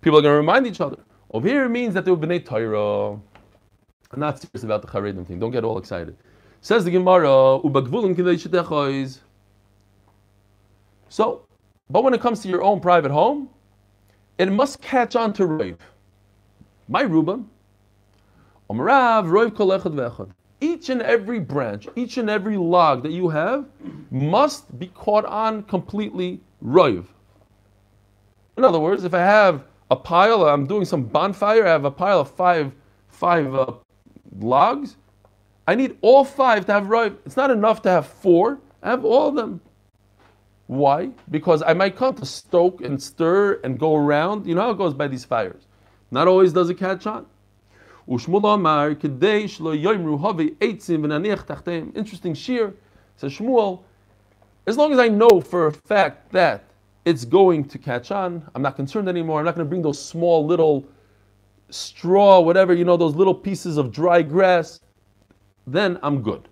people 0.00 0.20
are 0.20 0.22
going 0.22 0.32
to 0.32 0.36
remind 0.36 0.64
each 0.64 0.80
other. 0.80 0.98
Over 1.32 1.48
here 1.48 1.64
it 1.64 1.70
means 1.70 1.92
that 1.94 2.04
they 2.04 2.12
were 2.12 2.16
bnei 2.16 2.46
Torah. 2.46 3.18
I'm 4.12 4.20
not 4.20 4.40
serious 4.40 4.62
about 4.62 4.82
the 4.82 4.86
charedim 4.86 5.26
thing. 5.26 5.40
Don't 5.40 5.50
get 5.50 5.64
all 5.64 5.76
excited. 5.76 6.16
Says 6.60 6.84
the 6.84 6.92
Gemara, 6.92 7.58
So, 11.08 11.46
but 11.90 12.04
when 12.04 12.14
it 12.14 12.20
comes 12.20 12.42
to 12.42 12.48
your 12.48 12.62
own 12.62 12.78
private 12.78 13.10
home, 13.10 13.50
it 14.38 14.52
must 14.52 14.80
catch 14.80 15.16
on 15.16 15.32
to 15.32 15.42
Roiv. 15.42 15.78
My 16.86 17.02
Rubam, 17.02 17.46
Omrav. 18.70 20.34
Each 20.64 20.88
and 20.88 21.02
every 21.02 21.40
branch, 21.40 21.88
each 21.94 22.16
and 22.16 22.30
every 22.30 22.56
log 22.56 23.02
that 23.02 23.12
you 23.12 23.28
have 23.28 23.66
must 24.10 24.78
be 24.78 24.86
caught 24.86 25.26
on 25.26 25.62
completely 25.64 26.40
Roiv. 26.64 27.04
In 28.56 28.64
other 28.64 28.80
words, 28.80 29.04
if 29.04 29.12
I 29.12 29.18
have 29.18 29.64
a 29.90 29.96
pile, 29.96 30.46
I'm 30.46 30.66
doing 30.66 30.86
some 30.86 31.04
bonfire, 31.04 31.66
I 31.66 31.70
have 31.70 31.84
a 31.84 31.90
pile 31.90 32.20
of 32.20 32.30
five, 32.30 32.72
five 33.08 33.54
uh, 33.54 33.74
logs, 34.38 34.96
I 35.68 35.74
need 35.74 35.98
all 36.00 36.24
five 36.24 36.64
to 36.64 36.72
have 36.72 36.84
Roiv. 36.84 37.18
It's 37.26 37.36
not 37.36 37.50
enough 37.50 37.82
to 37.82 37.90
have 37.90 38.06
four, 38.06 38.58
I 38.82 38.88
have 38.88 39.04
all 39.04 39.28
of 39.28 39.34
them. 39.34 39.60
Why? 40.66 41.10
Because 41.30 41.62
I 41.62 41.74
might 41.74 41.94
come 41.94 42.14
to 42.14 42.24
stoke 42.24 42.80
and 42.80 43.02
stir 43.02 43.60
and 43.64 43.78
go 43.78 43.96
around. 43.96 44.46
You 44.46 44.54
know 44.54 44.62
how 44.62 44.70
it 44.70 44.78
goes 44.78 44.94
by 44.94 45.08
these 45.08 45.26
fires. 45.26 45.66
Not 46.10 46.26
always 46.26 46.54
does 46.54 46.70
it 46.70 46.78
catch 46.78 47.06
on. 47.06 47.26
Interesting 51.94 52.34
shear. 52.34 52.74
Says 53.16 53.32
Shmuel, 53.32 53.82
as 54.66 54.76
long 54.76 54.92
as 54.92 54.98
I 54.98 55.08
know 55.08 55.40
for 55.40 55.68
a 55.68 55.72
fact 55.72 56.32
that 56.32 56.64
it's 57.04 57.24
going 57.24 57.64
to 57.66 57.78
catch 57.78 58.10
on, 58.10 58.42
I'm 58.54 58.62
not 58.62 58.76
concerned 58.76 59.08
anymore. 59.08 59.38
I'm 59.38 59.44
not 59.44 59.54
going 59.54 59.66
to 59.66 59.68
bring 59.68 59.82
those 59.82 60.02
small 60.02 60.44
little 60.44 60.84
straw, 61.70 62.40
whatever, 62.40 62.74
you 62.74 62.84
know, 62.84 62.96
those 62.96 63.14
little 63.14 63.34
pieces 63.34 63.76
of 63.76 63.92
dry 63.92 64.22
grass. 64.22 64.80
Then 65.66 65.98
I'm 66.02 66.22
good 66.22 66.48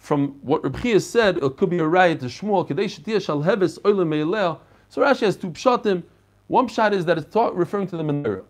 from 0.00 0.30
what 0.42 0.64
Reb 0.64 0.82
Chia 0.82 0.98
said, 1.00 1.36
it 1.38 1.56
could 1.56 1.70
be 1.70 1.78
a 1.78 1.86
riot 1.86 2.20
to 2.20 2.26
Shmuel, 2.26 2.66
So 4.88 5.02
Rashi 5.02 5.20
has 5.20 5.36
two 5.36 5.50
pshatim. 5.50 6.02
One 6.48 6.66
pshat 6.66 6.92
is 6.92 7.04
that 7.04 7.18
it's 7.18 7.36
referring 7.52 7.86
to 7.88 7.96
the 7.96 8.02
menorah. 8.02 8.44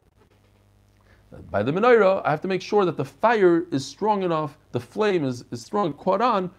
By 1.50 1.62
the 1.62 1.72
menorah, 1.72 2.22
I 2.24 2.30
have 2.30 2.40
to 2.40 2.48
make 2.48 2.62
sure 2.62 2.84
that 2.84 2.96
the 2.96 3.04
fire 3.04 3.64
is 3.70 3.86
strong 3.86 4.22
enough, 4.22 4.58
the 4.72 4.80
flame 4.80 5.24
is, 5.24 5.44
is 5.50 5.64
strong, 5.64 5.92
caught 5.92 6.20
on. 6.20 6.50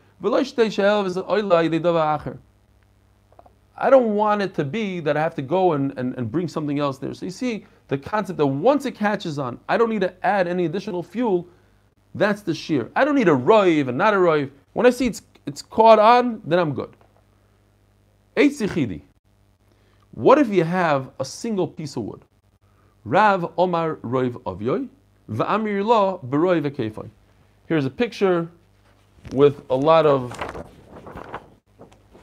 I 3.77 3.89
don't 3.89 4.15
want 4.15 4.41
it 4.41 4.53
to 4.53 4.63
be 4.63 4.99
that 5.01 5.17
I 5.17 5.21
have 5.21 5.35
to 5.35 5.41
go 5.41 5.73
and, 5.73 5.97
and, 5.97 6.15
and 6.17 6.31
bring 6.31 6.47
something 6.47 6.79
else 6.79 6.99
there. 6.99 7.13
So 7.13 7.25
you 7.25 7.31
see 7.31 7.65
the 7.87 7.97
concept 7.97 8.37
that 8.37 8.45
once 8.45 8.85
it 8.85 8.95
catches 8.95 9.39
on, 9.39 9.59
I 9.67 9.77
don't 9.77 9.89
need 9.89 10.01
to 10.01 10.25
add 10.25 10.47
any 10.47 10.65
additional 10.65 11.03
fuel. 11.03 11.47
That's 12.13 12.41
the 12.41 12.53
shear. 12.53 12.91
I 12.95 13.03
don't 13.03 13.15
need 13.15 13.27
a 13.27 13.35
roiv 13.35 13.89
and 13.89 13.97
not 13.97 14.13
a 14.13 14.17
roiv. 14.17 14.51
When 14.73 14.85
I 14.85 14.91
see 14.91 15.07
it's, 15.07 15.23
it's 15.45 15.61
caught 15.61 15.99
on, 15.99 16.41
then 16.45 16.59
I'm 16.59 16.73
good. 16.73 16.95
What 20.11 20.37
if 20.37 20.49
you 20.49 20.63
have 20.63 21.11
a 21.19 21.25
single 21.25 21.67
piece 21.67 21.97
of 21.97 22.03
wood? 22.03 22.21
Rav 23.03 23.53
Omar 23.57 23.95
Roiv 23.97 24.33
Avyoy, 24.43 24.87
Va'amir 25.29 25.83
Lo 25.85 26.19
Beroiv 26.27 26.69
Ekefai. 26.69 27.09
Here's 27.67 27.85
a 27.85 27.89
picture 27.89 28.49
with 29.33 29.63
a 29.69 29.75
lot 29.75 30.05
of 30.05 30.65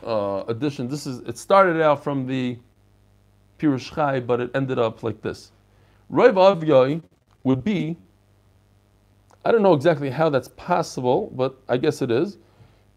uh, 0.04 0.44
addition. 0.48 0.88
This 0.88 1.06
is 1.06 1.20
it 1.20 1.38
started 1.38 1.80
out 1.82 2.04
from 2.04 2.26
the 2.26 2.58
Pirush 3.58 3.94
Chai, 3.94 4.20
but 4.20 4.40
it 4.40 4.50
ended 4.54 4.78
up 4.78 5.02
like 5.02 5.20
this. 5.22 5.50
Roiv 6.12 6.34
Avyoy 6.34 7.02
would 7.44 7.64
be 7.64 7.96
I 9.44 9.52
don't 9.52 9.62
know 9.62 9.72
exactly 9.72 10.10
how 10.10 10.28
that's 10.28 10.48
possible, 10.48 11.32
but 11.34 11.56
I 11.68 11.76
guess 11.76 12.02
it 12.02 12.10
is. 12.10 12.36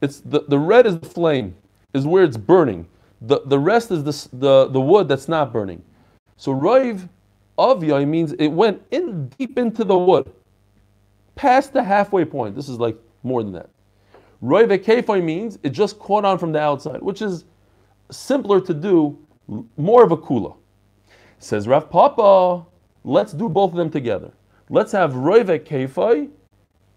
It's 0.02 0.20
the, 0.20 0.41
the 0.48 0.60
red 0.60 0.86
is 0.86 1.00
the 1.00 1.08
flame, 1.08 1.56
is 1.94 2.06
where 2.06 2.24
it's 2.24 2.38
burning. 2.38 2.88
The, 3.22 3.41
the 3.46 3.60
rest 3.60 3.91
is 3.91 4.04
the, 4.04 4.38
the, 4.38 4.67
the 4.67 4.82
wood 4.82 5.08
that's 5.08 5.28
not 5.28 5.54
burning. 5.54 5.82
So 6.38 6.54
Roiv 6.54 7.08
Aviyai 7.62 8.08
means 8.08 8.34
it 8.34 8.47
went 8.47 8.82
in 8.91 9.28
deep 9.38 9.58
into 9.58 9.84
the 9.84 9.97
wood, 9.97 10.32
past 11.36 11.74
the 11.74 11.84
halfway 11.84 12.26
point. 12.26 12.56
This 12.56 12.69
is 12.69 12.80
like 12.80 12.97
more 13.24 13.43
than 13.43 13.54
that. 13.54 13.69
Roiv 14.43 14.76
Ekefoi 14.76 15.24
means 15.24 15.60
it 15.62 15.69
just 15.69 16.00
caught 16.00 16.26
on 16.26 16.39
from 16.39 16.52
the 16.52 16.60
outside, 16.60 17.02
which 17.02 17.21
is 17.21 17.45
simpler 18.10 18.60
to 18.62 18.74
do, 18.74 19.17
more 19.78 20.04
of 20.04 20.12
a 20.12 20.17
kula. 20.17 20.56
Says 21.38 21.67
Rav 21.67 21.89
Papa, 21.89 22.65
let's 23.04 23.34
do 23.34 23.47
both 23.47 23.71
of 23.71 23.78
them 23.78 23.89
together. 23.89 24.32
Let's 24.69 24.91
have 24.93 25.13
Roiv 25.13 25.45
Ekefoi 25.60 26.30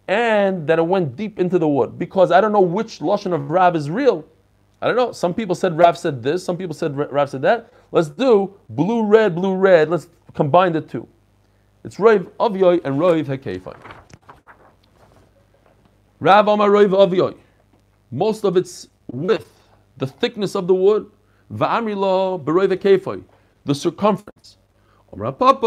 and 0.08 0.66
that 0.66 0.78
it 0.78 0.86
went 0.86 1.16
deep 1.16 1.38
into 1.38 1.58
the 1.58 1.68
wood. 1.68 1.98
Because 1.98 2.30
I 2.30 2.40
don't 2.40 2.52
know 2.52 2.60
which 2.60 3.00
lashon 3.00 3.32
of 3.34 3.50
Rav 3.50 3.74
is 3.74 3.90
real. 3.90 4.24
I 4.82 4.86
don't 4.86 4.96
know. 4.96 5.12
Some 5.12 5.34
people 5.34 5.54
said 5.54 5.76
Rav 5.78 5.96
said 5.96 6.22
this. 6.22 6.44
Some 6.44 6.56
people 6.56 6.74
said 6.74 6.96
Rav 6.96 7.30
said 7.30 7.42
that. 7.42 7.72
Let's 7.90 8.08
do 8.08 8.54
blue, 8.68 9.04
red, 9.04 9.34
blue, 9.34 9.54
red. 9.54 9.88
Let's 9.88 10.08
combine 10.34 10.72
the 10.72 10.80
two. 10.80 11.08
It's 11.84 11.98
Rav 11.98 12.26
Avyoy 12.38 12.80
and 12.84 12.98
Rav 12.98 13.26
Hekefai. 13.26 13.76
Rav 16.20 16.48
Amar 16.48 16.70
Rav 16.70 16.90
Avyoy. 16.90 17.36
Most 18.10 18.44
of 18.44 18.56
its 18.56 18.88
width, 19.10 19.68
the 19.96 20.06
thickness 20.06 20.54
of 20.54 20.66
the 20.66 20.74
wood, 20.74 21.10
Va'amri 21.52 21.96
Lo 21.96 22.38
B'Rav. 22.38 23.24
The 23.64 23.74
circumference. 23.74 24.58
We 25.12 25.24
have 25.24 25.38
to 25.38 25.44
be 25.44 25.58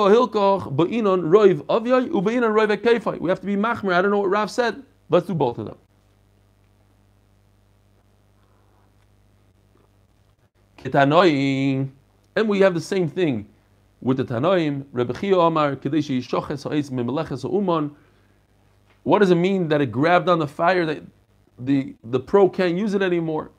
machmer. 3.55 3.93
I 3.93 4.01
don't 4.01 4.11
know 4.11 4.19
what 4.19 4.29
Rav 4.29 4.51
said. 4.51 4.83
Let's 5.09 5.27
do 5.27 5.33
both 5.33 5.57
of 5.57 5.65
them. 5.65 5.77
And 12.35 12.49
we 12.49 12.59
have 12.59 12.73
the 12.73 12.81
same 12.81 13.07
thing 13.07 13.47
with 14.01 14.17
the 14.17 14.25
Tanoim. 14.25 14.85
What 19.03 19.19
does 19.19 19.31
it 19.31 19.35
mean 19.35 19.67
that 19.69 19.81
it 19.81 19.91
grabbed 19.91 20.29
on 20.29 20.39
the 20.39 20.47
fire 20.47 20.85
that 20.85 21.03
the, 21.59 21.95
the 22.03 22.19
pro 22.19 22.49
can't 22.49 22.77
use 22.77 22.93
it 22.93 23.01
anymore? 23.01 23.51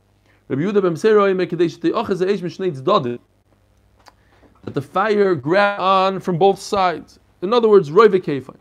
that 4.68 4.74
the 4.74 4.82
fire 4.82 5.34
grabbed 5.34 5.80
on 5.80 6.20
from 6.20 6.38
both 6.38 6.60
sides. 6.60 7.18
In 7.42 7.52
other 7.52 7.68
words, 7.68 7.90
roive 7.90 8.14
kefai. 8.14 8.56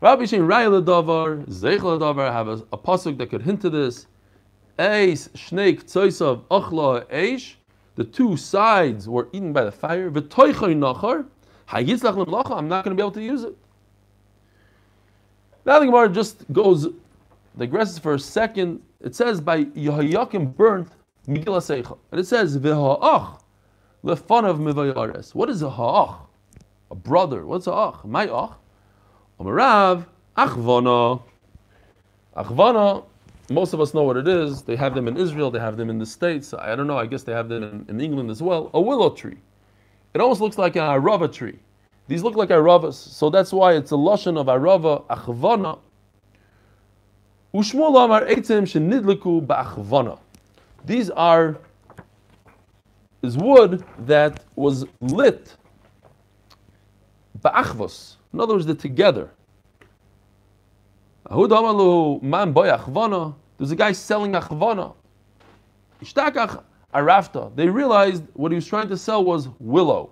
Rabbi 0.00 0.24
Shem 0.24 0.46
Raya 0.46 0.84
Davar, 0.84 1.46
Zeich 1.46 1.78
Davar 1.78 2.32
have 2.32 2.48
a, 2.48 2.62
a 2.72 2.78
pasuk 2.78 3.18
that 3.18 3.30
could 3.30 3.42
hint 3.42 3.60
to 3.62 3.70
this. 3.70 4.06
Eis 4.78 5.28
Shneik 5.28 5.84
Tzoisav 5.84 6.42
Achla 6.50 7.04
Eish. 7.06 7.54
The 7.94 8.04
two 8.04 8.36
sides 8.36 9.08
were 9.08 9.28
eaten 9.32 9.52
by 9.52 9.64
the 9.64 9.72
fire. 9.72 10.06
I'm 10.06 10.14
not 10.14 10.34
going 12.84 12.84
to 12.84 12.94
be 12.94 13.02
able 13.02 13.10
to 13.12 13.22
use 13.22 13.44
it. 13.44 13.56
Now 15.64 15.78
the 15.78 15.86
Gemara 15.86 16.08
just 16.08 16.50
goes, 16.52 16.88
digresses 17.58 18.00
for 18.00 18.14
a 18.14 18.18
second. 18.18 18.80
It 19.00 19.14
says 19.14 19.40
by 19.40 19.64
Yehoyakim 19.64 20.56
burnt 20.56 20.88
Megillah 21.28 21.60
Seicha. 21.60 21.98
And 22.10 22.20
it 22.20 22.26
says, 22.26 22.58
V'ha'ach 22.58 23.38
Lefan 24.04 24.44
of 24.48 24.58
mivayares. 24.58 25.34
What 25.34 25.48
is 25.48 25.62
a 25.62 25.70
ha'ach? 25.70 26.26
A 26.90 26.94
brother. 26.94 27.46
What's 27.46 27.66
a 27.68 27.72
ach? 27.72 28.04
My 28.04 28.24
ach. 28.24 28.56
Amarav 29.38 30.06
achvana. 30.36 31.22
Achvana 32.36 33.04
most 33.50 33.72
of 33.72 33.80
us 33.80 33.94
know 33.94 34.02
what 34.02 34.16
it 34.16 34.28
is. 34.28 34.62
They 34.62 34.76
have 34.76 34.94
them 34.94 35.08
in 35.08 35.16
Israel, 35.16 35.50
they 35.50 35.58
have 35.58 35.76
them 35.76 35.90
in 35.90 35.98
the 35.98 36.06
States. 36.06 36.54
I 36.54 36.74
don't 36.76 36.86
know, 36.86 36.98
I 36.98 37.06
guess 37.06 37.22
they 37.22 37.32
have 37.32 37.48
them 37.48 37.62
in, 37.62 37.86
in 37.88 38.00
England 38.00 38.30
as 38.30 38.42
well. 38.42 38.70
A 38.74 38.80
willow 38.80 39.10
tree. 39.10 39.38
It 40.14 40.20
almost 40.20 40.40
looks 40.40 40.58
like 40.58 40.76
an 40.76 40.82
arava 40.82 41.32
tree. 41.32 41.58
These 42.08 42.22
look 42.22 42.36
like 42.36 42.50
aravas, 42.50 42.94
so 42.94 43.30
that's 43.30 43.52
why 43.52 43.74
it's 43.74 43.92
a 43.92 43.94
lashon 43.94 44.38
of 44.38 44.46
arava, 44.46 45.04
achvana. 45.06 45.78
Ushmuel 47.54 48.04
amar 48.04 48.24
eitzim 48.26 48.64
shenidliku 48.64 49.46
ba'achvana. 49.46 50.18
These 50.84 51.10
are 51.10 51.58
is 53.22 53.36
wood 53.36 53.84
that 54.00 54.44
was 54.56 54.84
lit 55.00 55.54
ba'achvos. 57.40 58.16
In 58.32 58.40
other 58.40 58.54
words, 58.54 58.66
they're 58.66 58.74
together. 58.74 59.30
There's 61.28 61.50
a 63.70 63.76
guy 63.76 63.92
selling 63.92 64.32
achvana. 64.32 64.94
They 67.56 67.68
realized 67.68 68.24
what 68.34 68.50
he 68.50 68.56
was 68.56 68.66
trying 68.66 68.88
to 68.88 68.96
sell 68.96 69.24
was 69.24 69.48
willow, 69.60 70.10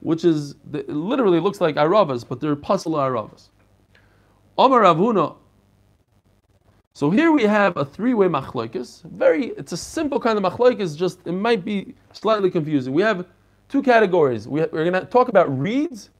which 0.00 0.24
is 0.24 0.56
it 0.72 0.88
literally 0.88 1.40
looks 1.40 1.60
like 1.60 1.76
aravas, 1.76 2.24
but 2.28 2.40
they're 2.40 2.56
puzzle 2.56 2.94
aravas. 2.94 3.50
Omar. 4.56 5.36
So 6.94 7.10
here 7.10 7.30
we 7.30 7.44
have 7.44 7.76
a 7.76 7.84
three-way 7.84 8.26
machlokes. 8.26 9.04
Very, 9.04 9.52
it's 9.56 9.70
a 9.70 9.76
simple 9.76 10.18
kind 10.18 10.36
of 10.36 10.42
machlokes. 10.42 10.96
Just 10.96 11.20
it 11.26 11.32
might 11.32 11.64
be 11.64 11.94
slightly 12.12 12.50
confusing. 12.50 12.92
We 12.92 13.02
have 13.02 13.24
two 13.68 13.82
categories. 13.82 14.48
We, 14.48 14.62
we're 14.62 14.90
going 14.90 14.94
to 14.94 15.04
talk 15.04 15.28
about 15.28 15.56
reeds 15.56 16.10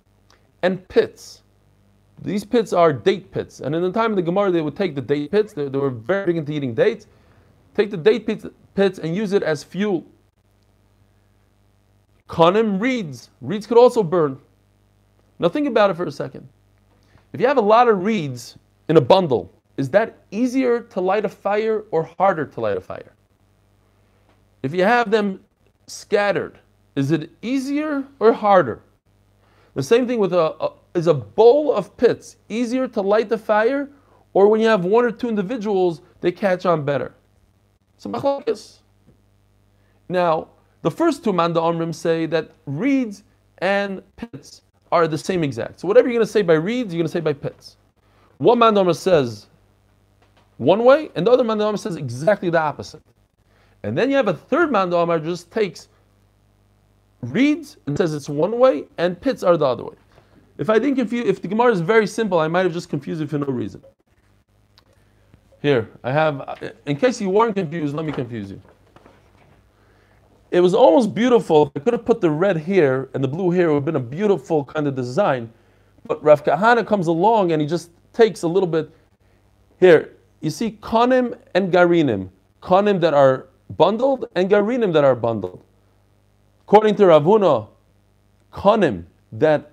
and 0.63 0.87
pits. 0.89 1.43
These 2.23 2.45
pits 2.45 2.73
are 2.73 2.93
date 2.93 3.31
pits, 3.31 3.61
and 3.61 3.75
in 3.75 3.83
the 3.83 3.93
time 3.93 4.11
of 4.11 4.17
the 4.17 4.23
Gemara, 4.23 4.51
they 4.51 4.61
would 4.61 4.77
take 4.77 4.95
the 4.95 5.01
date 5.01 5.31
pits. 5.31 5.53
They, 5.53 5.69
they 5.69 5.79
were 5.79 5.91
very 5.91 6.27
big 6.27 6.37
into 6.37 6.53
eating 6.53 6.75
dates. 6.75 7.07
Take 7.75 7.91
the 7.91 7.97
date 7.97 8.27
pits, 8.27 8.45
pits 8.75 8.99
and 8.99 9.15
use 9.15 9.33
it 9.33 9.43
as 9.43 9.63
fuel. 9.63 10.05
Kanim 12.29 12.81
reeds. 12.81 13.31
Reeds 13.41 13.67
could 13.67 13.79
also 13.79 14.03
burn. 14.03 14.39
Now 15.39 15.49
think 15.49 15.69
about 15.69 15.91
it 15.91 15.97
for 15.97 16.05
a 16.05 16.13
second. 16.13 16.49
If 17.33 17.41
you 17.41 17.47
have 17.47 17.57
a 17.57 17.63
lot 17.63 17.89
of 17.89 18.03
reeds 18.05 18.59
in 18.89 18.97
a 18.97 19.01
bundle, 19.01 19.53
is 19.77 19.89
that 19.91 20.19
easier 20.33 20.81
to 20.81 21.01
light 21.01 21.25
a 21.25 21.29
fire 21.29 21.85
or 21.93 22.03
harder 22.03 22.45
to 22.45 22.61
light 22.61 22.77
a 22.77 22.81
fire? 22.81 23.13
If 24.63 24.75
you 24.75 24.83
have 24.83 25.11
them 25.11 25.41
scattered, 25.87 26.59
is 26.97 27.13
it 27.13 27.31
easier 27.43 28.05
or 28.19 28.33
harder? 28.33 28.81
The 29.75 29.83
same 29.83 30.09
thing 30.09 30.19
with 30.19 30.33
a, 30.33 30.57
a 30.61 30.73
is 30.95 31.07
a 31.07 31.15
bowl 31.15 31.73
of 31.73 31.97
pits 31.97 32.37
easier 32.49 32.89
to 32.89 33.01
light 33.01 33.29
the 33.29 33.39
fire, 33.39 33.89
or 34.33 34.49
when 34.49 34.61
you 34.61 34.67
have 34.67 34.85
one 34.85 35.05
or 35.05 35.11
two 35.11 35.29
individuals, 35.29 36.03
they 36.21 36.33
catch 36.33 36.67
on 36.67 36.85
better? 36.85 37.15
So 37.97 38.11
machlokes. 38.11 38.79
Now, 40.09 40.49
the 40.83 40.91
first 40.91 41.25
two 41.25 41.33
Manda 41.33 41.61
Omrim 41.61 41.95
say 41.95 42.27
that 42.27 42.51
reeds 42.67 43.25
and 43.59 44.03
pits 44.17 44.63
are 44.93 45.09
the 45.09 45.19
same 45.19 45.45
exact. 45.45 45.81
So 45.81 45.89
whatever 45.89 46.09
you're 46.09 46.17
going 46.17 46.27
to 46.27 46.33
say 46.33 46.43
by 46.43 46.55
reeds, 46.55 46.95
you're 46.95 47.01
going 47.01 47.07
to 47.09 47.13
say 47.13 47.21
by 47.21 47.33
pits. 47.33 47.77
One 48.39 48.59
Manda 48.59 48.95
says 48.95 49.47
one 50.59 50.85
way, 50.85 51.11
and 51.15 51.27
the 51.27 51.31
other 51.31 51.45
Manda 51.45 51.77
says 51.77 51.97
exactly 51.97 52.51
the 52.51 52.61
opposite. 52.61 53.03
And 53.83 53.97
then 53.97 54.11
you 54.11 54.17
have 54.17 54.29
a 54.29 54.35
third 54.35 54.73
Manda 54.73 54.97
Omrim 54.97 55.25
just 55.25 55.51
takes 55.51 55.89
reeds 57.23 57.77
and 57.87 57.97
says 57.99 58.15
it's 58.15 58.29
one 58.29 58.59
way, 58.59 58.85
and 58.99 59.21
pits 59.21 59.43
are 59.43 59.57
the 59.57 59.67
other 59.67 59.85
way. 59.85 59.95
If 60.59 60.69
I 60.69 60.79
didn't 60.79 60.97
confuse, 60.97 61.27
if 61.27 61.41
the 61.41 61.49
Gemara 61.49 61.73
is 61.73 61.81
very 61.81 62.07
simple, 62.07 62.39
I 62.39 62.49
might 62.49 62.65
have 62.65 62.73
just 62.73 62.91
confused 62.91 63.23
it 63.23 63.31
for 63.31 63.39
no 63.39 63.47
reason. 63.47 63.83
Here, 65.63 65.89
I 66.05 66.13
have, 66.13 66.75
in 66.87 66.97
case 66.97 67.21
you 67.21 67.31
weren't 67.31 67.55
confused, 67.55 67.95
let 67.95 68.05
me 68.05 68.13
confuse 68.13 68.51
you. 68.51 68.61
It 70.51 70.61
was 70.61 70.75
almost 70.75 71.15
beautiful. 71.15 71.71
I 71.77 71.81
could 71.81 71.93
have 71.93 72.05
put 72.05 72.21
the 72.21 72.31
red 72.31 72.57
here 72.57 73.09
and 73.15 73.23
the 73.23 73.29
blue 73.29 73.51
here. 73.51 73.69
It 73.69 73.73
would 73.73 73.77
have 73.77 73.85
been 73.85 73.97
a 73.97 74.01
beautiful 74.01 74.65
kind 74.65 74.87
of 74.87 74.95
design. 74.95 75.53
But 76.07 76.23
Rav 76.25 76.45
Kahana 76.45 76.87
comes 76.87 77.07
along 77.07 77.53
and 77.53 77.61
he 77.61 77.69
just 77.69 77.91
takes 78.13 78.43
a 78.43 78.49
little 78.49 78.69
bit. 78.69 78.91
Here, 79.79 80.15
you 80.41 80.51
see 80.51 80.79
konim 80.81 81.39
and 81.55 81.73
garinim. 81.73 82.31
Konim 82.63 83.01
that 83.01 83.15
are 83.15 83.49
bundled 83.77 84.27
and 84.35 84.51
garinim 84.51 84.93
that 84.93 85.05
are 85.05 85.15
bundled. 85.15 85.63
According 86.63 86.97
to 86.97 87.07
Rav 87.07 87.25
Huna, 87.25 87.69
konim 88.53 89.05
that 89.33 89.73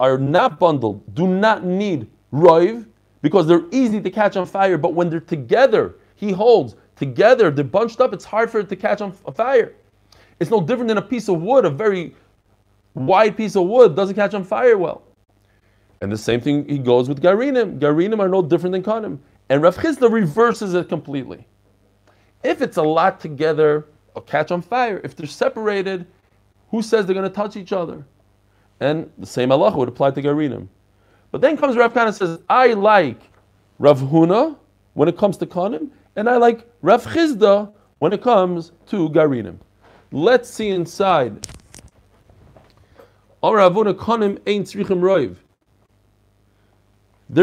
are 0.00 0.18
not 0.18 0.58
bundled 0.58 1.14
do 1.14 1.28
not 1.28 1.64
need 1.64 2.10
roiv 2.32 2.86
because 3.22 3.46
they're 3.46 3.66
easy 3.70 4.00
to 4.00 4.10
catch 4.10 4.36
on 4.36 4.46
fire. 4.46 4.78
But 4.78 4.94
when 4.94 5.10
they're 5.10 5.20
together, 5.20 5.96
he 6.16 6.32
holds 6.32 6.74
together, 6.96 7.50
they're 7.50 7.64
bunched 7.64 8.00
up. 8.00 8.12
It's 8.12 8.24
hard 8.24 8.50
for 8.50 8.60
it 8.60 8.68
to 8.70 8.76
catch 8.76 9.00
on 9.02 9.12
fire. 9.12 9.74
It's 10.40 10.50
no 10.50 10.60
different 10.60 10.88
than 10.88 10.98
a 10.98 11.02
piece 11.02 11.28
of 11.28 11.40
wood, 11.42 11.66
a 11.66 11.70
very 11.70 12.14
wide 12.94 13.36
piece 13.36 13.56
of 13.56 13.66
wood 13.66 13.94
doesn't 13.94 14.14
catch 14.14 14.34
on 14.34 14.42
fire 14.42 14.78
well. 14.78 15.02
And 16.00 16.10
the 16.10 16.18
same 16.18 16.40
thing 16.40 16.66
he 16.66 16.78
goes 16.78 17.08
with 17.08 17.22
Garinim. 17.22 17.78
Garinim 17.78 18.20
are 18.20 18.28
no 18.28 18.40
different 18.40 18.72
than 18.72 18.82
Kanim. 18.82 19.18
And 19.50 19.62
Rav 19.62 19.76
Chisda 19.76 20.10
reverses 20.10 20.72
it 20.74 20.88
completely. 20.88 21.46
If 22.42 22.62
it's 22.62 22.78
a 22.78 22.82
lot 22.82 23.20
together, 23.20 23.86
it'll 24.10 24.22
catch 24.22 24.50
on 24.50 24.62
fire. 24.62 25.00
If 25.04 25.14
they're 25.14 25.26
separated, 25.26 26.06
who 26.70 26.80
says 26.80 27.04
they're 27.04 27.14
going 27.14 27.28
to 27.28 27.34
touch 27.34 27.56
each 27.56 27.72
other? 27.72 28.06
And 28.80 29.10
the 29.18 29.26
same 29.26 29.52
Allah 29.52 29.76
would 29.76 29.88
apply 29.88 30.12
to 30.12 30.22
Garinim. 30.22 30.68
But 31.30 31.40
then 31.40 31.56
comes 31.56 31.76
Rav 31.76 31.92
Kahana 31.92 32.06
and 32.06 32.16
says, 32.16 32.38
I 32.48 32.72
like 32.72 33.20
Rav 33.78 34.00
Huna 34.00 34.56
when 34.94 35.08
it 35.08 35.16
comes 35.16 35.36
to 35.38 35.46
Kanim, 35.46 35.90
and 36.16 36.28
I 36.28 36.36
like 36.36 36.68
Rav 36.82 37.04
Chisda 37.04 37.72
when 37.98 38.12
it 38.12 38.22
comes 38.22 38.72
to 38.88 39.08
Garinim. 39.10 39.58
Let's 40.12 40.50
see 40.50 40.70
inside. 40.70 41.46
They're 43.42 43.58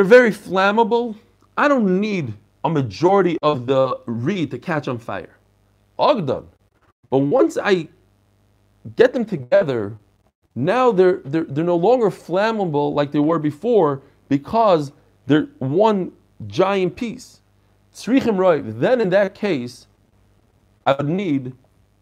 very 0.03 0.31
flammable. 0.31 1.15
I 1.57 1.67
don't 1.67 2.01
need 2.01 2.33
a 2.63 2.69
majority 2.69 3.37
of 3.41 3.65
the 3.65 3.99
reed 4.05 4.51
to 4.51 4.59
catch 4.59 4.87
on 4.87 4.99
fire. 4.99 5.35
Ogdon. 5.97 6.45
But 7.09 7.19
once 7.19 7.57
I 7.57 7.87
get 8.95 9.13
them 9.13 9.25
together, 9.25 9.97
now 10.57 10.91
they're, 10.91 11.21
they're, 11.23 11.43
they're 11.43 11.63
no 11.63 11.75
longer 11.75 12.09
flammable 12.09 12.91
like 12.91 13.11
they 13.11 13.19
were 13.19 13.37
before 13.37 14.01
because 14.27 14.91
they're 15.27 15.49
one 15.59 16.11
giant 16.47 16.95
piece. 16.95 17.41
Then 18.03 18.99
in 18.99 19.11
that 19.11 19.35
case, 19.35 19.85
I 20.87 20.93
would 20.93 21.07
need 21.07 21.53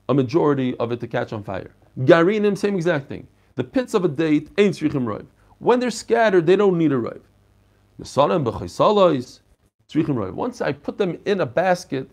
a 0.07 0.13
majority 0.13 0.73
of 0.77 0.93
it 0.93 1.01
to 1.01 1.07
catch 1.07 1.33
on 1.33 1.43
fire. 1.43 1.71
Garinim, 1.99 2.57
same 2.57 2.75
exact 2.75 3.09
thing. 3.09 3.27
The 3.55 3.63
pits 3.65 3.93
of 3.93 4.05
a 4.05 4.07
date 4.07 4.49
ain't 4.57 4.75
tzrichim 4.75 5.03
roiv. 5.03 5.25
When 5.59 5.81
they're 5.81 5.91
scattered, 5.91 6.45
they 6.45 6.55
don't 6.55 6.77
need 6.77 6.93
a 6.93 6.95
roiv. 6.95 7.19
Once 10.33 10.61
I 10.61 10.71
put 10.71 10.97
them 10.97 11.19
in 11.25 11.41
a 11.41 11.45
basket, 11.45 12.09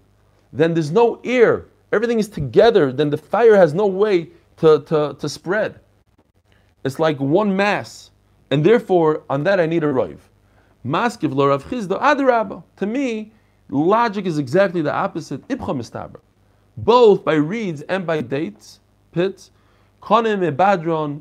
then 0.53 0.75
there's 0.75 0.91
no 0.91 1.21
air. 1.23 1.67
Everything 1.93 2.19
is 2.19 2.29
together. 2.29 2.93
Then 2.93 3.11
the 3.11 3.17
fire 3.17 3.57
has 3.57 3.75
no 3.75 3.87
way 3.87 4.31
to, 4.57 4.81
to, 4.81 5.17
to 5.21 5.29
spread. 5.29 5.79
It's 6.85 6.99
like 6.99 7.19
one 7.19 7.57
mass. 7.57 8.11
And 8.51 8.65
therefore, 8.65 9.23
on 9.31 9.45
that 9.45 9.61
I 9.61 9.67
need 9.67 9.85
a 9.85 9.87
roiv. 9.87 10.19
Maskiv 10.85 11.35
lo 11.35 11.49
Rav 11.49 11.65
Chisda 11.65 12.01
adarabba. 12.01 12.63
To 12.77 12.87
me, 12.87 13.33
logic 13.69 14.27
is 14.27 14.39
exactly 14.39 14.83
the 14.83 14.93
opposite. 14.93 15.47
Ibcha 15.49 15.77
mistabra 15.77 16.21
both 16.77 17.25
by 17.25 17.35
reeds 17.35 17.83
and 17.83 18.07
by 18.07 18.21
dates, 18.21 18.81
pits. 19.13 19.51
Konim 20.03 20.51
ebadron, 20.51 21.21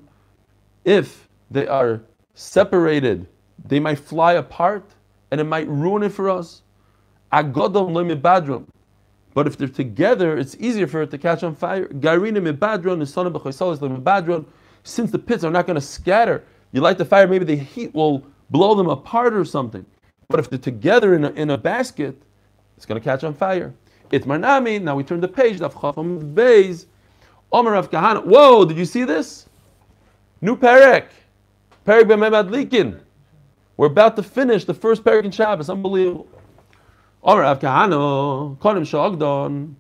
if 0.86 1.28
they 1.50 1.68
are 1.68 2.02
separated, 2.34 3.28
they 3.66 3.80
might 3.80 4.00
fly 4.00 4.34
apart 4.34 4.84
and 5.30 5.40
it 5.40 5.44
might 5.44 5.68
ruin 5.68 6.04
it 6.04 6.10
for 6.10 6.30
us. 6.30 6.64
Agodom 7.32 7.92
lemibadron. 7.92 8.66
But 9.34 9.48
if 9.48 9.58
they're 9.58 9.68
together, 9.68 10.38
it's 10.38 10.56
easier 10.60 10.88
for 10.88 11.04
it 11.04 11.12
to 11.12 11.18
catch 11.18 11.44
on 11.44 11.56
fire. 11.56 11.88
Garinim 11.88 12.52
ibadron, 12.52 12.98
nisana 12.98 13.32
b'chaysalis 13.32 13.78
lemibadron. 13.78 14.46
Since 14.84 15.12
the 15.12 15.20
pits 15.20 15.44
are 15.44 15.52
not 15.52 15.68
going 15.68 15.76
to 15.76 15.82
scatter, 15.82 16.44
you 16.72 16.82
light 16.82 16.98
the 16.98 17.06
fire, 17.06 17.28
maybe 17.28 17.46
the 17.46 17.56
heat 17.56 17.94
will 17.94 18.26
blow 18.50 18.76
them 18.76 18.90
apart 18.90 19.34
or 19.34 19.46
something. 19.46 19.86
But 20.28 20.40
if 20.40 20.50
they're 20.50 20.60
together 20.60 21.16
in 21.16 21.26
a, 21.26 21.30
in 21.32 21.50
a 21.50 21.58
basket, 21.58 22.22
it's 22.78 22.86
going 22.86 23.00
to 23.00 23.04
catch 23.04 23.24
on 23.24 23.34
fire. 23.34 23.74
Itmar 24.12 24.40
Nami. 24.40 24.80
Now 24.80 24.96
we 24.96 25.04
turn 25.04 25.22
the 25.22 25.28
page. 25.28 25.60
Beis. 25.60 26.86
Omer 27.52 27.76
of 27.76 27.92
Kahana. 27.92 28.24
Whoa! 28.26 28.66
Did 28.66 28.78
you 28.78 28.86
see 28.86 29.04
this? 29.04 29.48
New 30.42 30.56
Perek. 30.58 31.08
Perek 31.86 32.04
Bameh 32.04 32.32
Madlikin. 32.32 33.02
We're 33.78 33.88
about 33.88 34.16
to 34.18 34.24
finish 34.24 34.66
the 34.66 34.74
first 34.74 35.04
Perek 35.04 35.26
in 35.26 35.32
Shabbos. 35.32 35.70
Unbelievable. 35.70 36.28
Omer 37.24 37.44
of 37.44 37.60
Kahana. 37.60 38.58
Konim 38.58 38.82
Shogdon. 38.82 39.76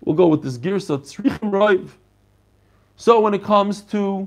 We'll 0.00 0.16
go 0.16 0.26
with 0.26 0.42
this 0.42 0.58
Girsa 0.58 0.98
Tzrichim 0.98 1.50
Roiv. 1.50 1.90
So 2.96 3.20
when 3.20 3.34
it 3.34 3.42
comes 3.42 3.82
to 3.82 4.26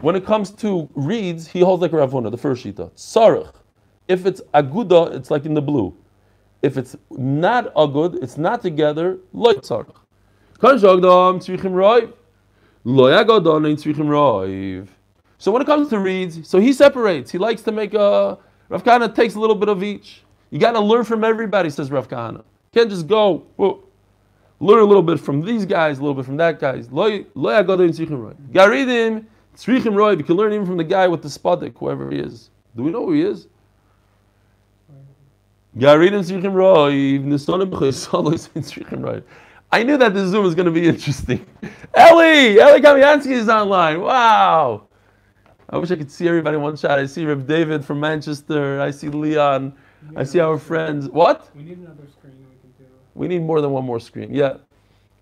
when 0.00 0.14
it 0.14 0.24
comes 0.24 0.50
to 0.52 0.88
reeds, 0.94 1.48
he 1.48 1.60
holds 1.60 1.82
like 1.82 1.92
Rav 1.92 2.12
Huna, 2.12 2.30
the 2.30 2.36
first 2.36 2.64
shita. 2.64 2.90
Sarach. 2.92 3.54
If 4.06 4.26
it's 4.26 4.40
aguda, 4.54 5.12
it's 5.14 5.30
like 5.30 5.44
in 5.44 5.54
the 5.54 5.62
blue. 5.62 5.94
If 6.62 6.76
it's 6.76 6.96
not 7.10 7.74
agud, 7.74 8.22
it's 8.22 8.38
not 8.38 8.62
together, 8.62 9.18
lo 9.32 9.52
yitzarach. 9.52 9.96
Kan 10.60 10.78
shogdam 10.78 11.38
tzrichim 11.38 11.72
roiv. 11.72 12.12
Lo 12.84 13.04
yagodon 13.04 13.68
ein 13.68 13.76
tzrichim 13.76 14.06
roiv. 14.06 14.88
So 15.38 15.52
when 15.52 15.62
it 15.62 15.66
comes 15.66 15.88
to 15.90 15.98
reeds, 15.98 16.48
so 16.48 16.58
he 16.58 16.72
separates. 16.72 17.30
He 17.30 17.38
likes 17.38 17.62
to 17.62 17.72
make 17.72 17.94
a. 17.94 18.38
Rav 18.68 18.84
Kahana 18.84 19.14
takes 19.14 19.34
a 19.34 19.40
little 19.40 19.56
bit 19.56 19.68
of 19.68 19.82
each. 19.82 20.22
You 20.50 20.58
got 20.58 20.72
to 20.72 20.80
learn 20.80 21.04
from 21.04 21.24
everybody, 21.24 21.70
says 21.70 21.90
Rav 21.90 22.08
Kahana. 22.08 22.44
Can't 22.72 22.90
just 22.90 23.06
go. 23.06 23.46
whoa, 23.56 23.82
learn 24.60 24.80
a 24.80 24.84
little 24.84 25.02
bit 25.02 25.20
from 25.20 25.42
these 25.42 25.64
guys, 25.66 25.98
a 25.98 26.00
little 26.02 26.14
bit 26.14 26.24
from 26.24 26.36
that 26.38 26.58
guys. 26.58 26.88
Garidim 26.88 27.26
tzrichim 29.56 29.94
roiv. 29.94 30.18
You 30.18 30.24
can 30.24 30.36
learn 30.36 30.52
even 30.52 30.66
from 30.66 30.76
the 30.76 30.84
guy 30.84 31.06
with 31.08 31.22
the 31.22 31.28
spadik, 31.28 31.76
whoever 31.78 32.10
he 32.10 32.18
is. 32.18 32.50
Do 32.76 32.82
we 32.82 32.90
know 32.90 33.06
who 33.06 33.12
he 33.12 33.22
is? 33.22 33.48
Garidim 35.76 36.20
tzrichim 36.20 36.54
ein 37.24 38.62
tzrichim 38.62 39.00
roiv. 39.00 39.22
I 39.70 39.82
knew 39.82 39.98
that 39.98 40.14
this 40.14 40.30
Zoom 40.30 40.44
was 40.44 40.54
going 40.54 40.66
to 40.66 40.72
be 40.72 40.88
interesting. 40.92 41.44
Ellie! 41.92 42.58
Ellie 42.58 42.80
Kamiansky 42.80 43.32
is 43.32 43.48
online. 43.48 44.00
Wow! 44.00 44.88
I 45.70 45.76
wish 45.76 45.90
I 45.90 45.96
could 45.96 46.10
see 46.10 46.26
everybody 46.26 46.56
in 46.56 46.62
one 46.62 46.76
shot. 46.76 46.98
I 46.98 47.04
see 47.04 47.26
Reb 47.26 47.46
David 47.46 47.84
from 47.84 48.00
Manchester. 48.00 48.80
I 48.80 48.90
see 48.90 49.10
Leon. 49.10 49.74
I 50.16 50.24
see 50.24 50.40
our 50.40 50.56
friends. 50.58 51.08
What? 51.10 51.50
We 51.54 51.64
need 51.64 51.78
another 51.78 52.08
screen 52.10 52.47
we 53.18 53.26
can 53.26 53.30
do. 53.30 53.36
We 53.36 53.38
need 53.38 53.46
more 53.46 53.60
than 53.60 53.70
one 53.70 53.84
more 53.84 54.00
screen. 54.00 54.34
Yeah. 54.34 54.56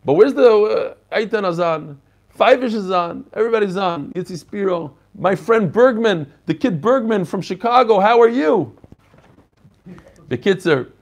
But 0.04 0.14
where's 0.14 0.34
the 0.34 0.96
uh, 1.12 1.16
Aitan 1.16 1.44
Azan? 1.44 2.00
Five-ish 2.28 2.74
is 2.74 2.90
on. 2.90 3.24
Everybody's 3.32 3.76
on. 3.76 4.12
Yitzi 4.12 4.38
Spiro. 4.38 4.96
My 5.18 5.34
friend 5.34 5.72
Bergman, 5.72 6.30
the 6.44 6.54
kid 6.54 6.80
Bergman 6.80 7.24
from 7.24 7.40
Chicago. 7.40 7.98
How 7.98 8.20
are 8.20 8.28
you? 8.28 8.76
The 10.28 10.36
kids 10.36 10.66
are. 10.66 10.92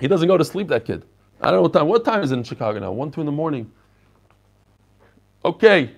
He 0.00 0.08
doesn't 0.08 0.28
go 0.28 0.38
to 0.38 0.44
sleep, 0.44 0.68
that 0.68 0.86
kid. 0.86 1.04
I 1.42 1.50
don't 1.50 1.56
know 1.56 1.62
what 1.62 1.72
time. 1.72 1.88
What 1.88 2.04
time 2.04 2.22
is 2.22 2.32
it 2.32 2.36
in 2.36 2.44
Chicago 2.44 2.78
now? 2.78 2.92
One, 2.92 3.10
two 3.10 3.20
in 3.20 3.26
the 3.26 3.32
morning. 3.32 3.70
Okay. 5.44 5.90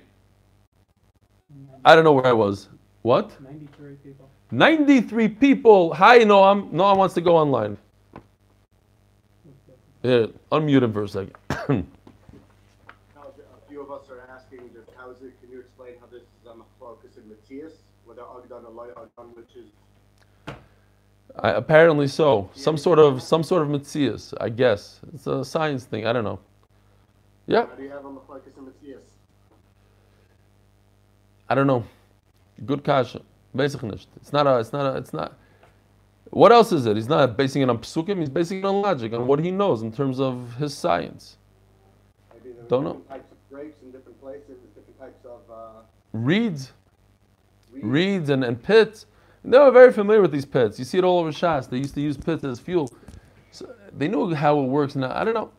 I 1.84 1.94
don't 1.94 2.04
know 2.04 2.12
where 2.12 2.26
I 2.26 2.32
was. 2.32 2.68
What? 3.02 3.40
93 3.40 3.94
people. 3.96 4.28
93 4.50 5.28
people. 5.28 5.94
Hi, 5.94 6.20
Noam. 6.20 6.70
Noam 6.72 6.96
wants 6.96 7.14
to 7.14 7.20
go 7.20 7.36
online. 7.36 7.76
Yeah, 10.02 10.26
unmute 10.50 10.82
him 10.82 10.92
for 10.92 11.04
a 11.04 11.08
second. 11.08 11.34
A 11.50 11.84
few 13.68 13.80
of 13.80 13.90
us 13.90 14.10
are 14.10 14.28
asking, 14.34 14.70
just 14.74 14.90
how 14.96 15.10
is 15.10 15.22
it, 15.22 15.40
can 15.40 15.50
you 15.50 15.60
explain 15.60 15.94
how 16.00 16.06
this 16.06 16.22
is 16.22 16.46
um, 16.46 16.52
on 16.52 16.58
the 16.58 16.64
focus 16.78 17.16
in 17.16 17.28
Matthias, 17.28 17.74
whether 18.04 18.22
Loy 18.22 18.88
Ogdon, 18.96 19.36
which 19.36 19.56
is, 19.56 19.68
I, 21.38 21.50
apparently 21.50 22.08
so. 22.08 22.50
Some 22.54 22.76
sort 22.76 22.98
of 22.98 23.22
some 23.22 23.42
sort 23.42 23.62
of 23.62 23.68
mitzias, 23.68 24.34
I 24.40 24.48
guess. 24.48 25.00
It's 25.14 25.26
a 25.26 25.44
science 25.44 25.84
thing. 25.84 26.06
I 26.06 26.12
don't 26.12 26.24
know. 26.24 26.40
Yeah, 27.46 27.66
how 27.66 27.74
do 27.74 27.82
you 27.82 27.90
have 27.90 28.04
on 28.04 28.14
the 28.14 28.20
focus 28.20 28.54
in 28.56 28.66
Matthias? 28.66 29.02
I 31.48 31.54
don't 31.54 31.66
know. 31.66 31.84
Good 32.66 32.84
kasha. 32.84 33.22
Basic. 33.54 33.82
It's 33.82 34.32
not 34.32 34.46
a. 34.46 34.58
It's 34.58 34.72
not 34.72 34.94
a. 34.94 34.98
It's 34.98 35.12
not. 35.12 35.38
What 36.30 36.50
else 36.52 36.72
is 36.72 36.86
it? 36.86 36.96
He's 36.96 37.08
not 37.08 37.36
basing 37.36 37.62
it 37.62 37.68
on 37.68 37.78
psukim. 37.78 38.18
He's 38.18 38.30
basing 38.30 38.58
it 38.60 38.64
on 38.64 38.80
logic, 38.80 39.12
on 39.12 39.26
what 39.26 39.38
he 39.38 39.50
knows 39.50 39.82
in 39.82 39.92
terms 39.92 40.18
of 40.18 40.54
his 40.54 40.72
science. 40.76 41.36
Maybe 42.32 42.54
Don't 42.68 42.84
know. 42.84 42.94
different 42.94 43.08
types 43.08 43.32
of 43.32 43.38
grapes 43.50 43.82
in 43.82 43.90
different 43.90 44.20
places, 44.20 44.56
different 44.74 44.98
types 44.98 45.26
of, 45.26 45.40
uh, 45.50 45.80
Reeds, 46.12 46.72
reeds. 47.72 47.84
reeds, 47.86 48.28
and, 48.30 48.44
and 48.44 48.62
pits. 48.62 49.06
They 49.44 49.58
were 49.58 49.70
very 49.70 49.92
familiar 49.92 50.22
with 50.22 50.30
these 50.30 50.44
pits. 50.44 50.78
You 50.78 50.84
see 50.84 50.98
it 50.98 51.04
all 51.04 51.18
over 51.18 51.32
Shas. 51.32 51.68
They 51.68 51.78
used 51.78 51.94
to 51.94 52.00
use 52.00 52.16
pits 52.16 52.44
as 52.44 52.60
fuel. 52.60 52.90
So 53.50 53.74
they 53.96 54.08
knew 54.08 54.32
how 54.34 54.58
it 54.60 54.64
works. 54.64 54.94
Now 54.94 55.12
I 55.14 55.24
don't 55.24 55.34
know. 55.34 55.50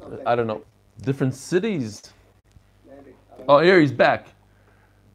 Okay, 0.00 0.22
I 0.24 0.34
don't 0.34 0.46
know. 0.46 0.62
Different 1.02 1.34
cities. 1.34 2.12
Maybe. 2.88 3.14
Oh, 3.48 3.58
here 3.58 3.80
he's 3.80 3.92
back. 3.92 4.28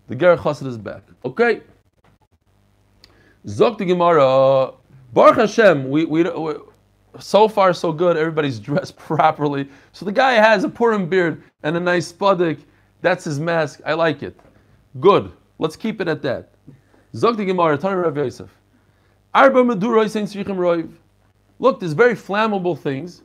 The 0.08 0.16
Ger 0.16 0.36
Chassid 0.36 0.68
is 0.68 0.78
back. 0.78 1.04
Okay. 1.24 1.62
Zok 3.46 3.78
the 3.78 3.86
Gemara. 3.86 4.74
Baruch 5.14 5.38
Hashem. 5.38 5.90
We, 5.90 6.06
we, 6.06 6.24
we 6.24 6.54
so 7.20 7.48
far 7.48 7.74
so 7.74 7.92
good. 7.92 8.18
Everybody's 8.18 8.60
dressed 8.70 8.98
properly. 8.98 9.70
So 9.94 10.06
the 10.06 10.12
guy 10.12 10.34
has 10.34 10.64
a 10.64 10.70
Purim 10.70 11.08
beard 11.08 11.44
and 11.64 11.78
a 11.78 11.80
nice 11.80 12.12
spudik. 12.12 12.60
That's 13.02 13.24
his 13.24 13.40
mask. 13.40 13.82
I 13.86 13.94
like 13.94 14.24
it. 14.24 14.40
Good. 15.00 15.32
Let's 15.60 15.76
keep 15.76 16.02
it 16.02 16.08
at 16.08 16.22
that. 16.24 16.52
Zok 17.14 17.38
the 17.38 17.46
Gemara. 17.46 17.78
Tani 17.78 17.96
Rav 17.96 18.18
Yosef. 18.18 18.50
Arba 19.34 19.64
Meduroy 19.64 20.08
Saint 20.08 20.28
Tzrichim 20.30 20.58
Roiv. 20.58 20.92
Look, 21.60 21.80
there's 21.80 21.94
very 21.94 22.14
flammable 22.14 22.78
things. 22.78 23.24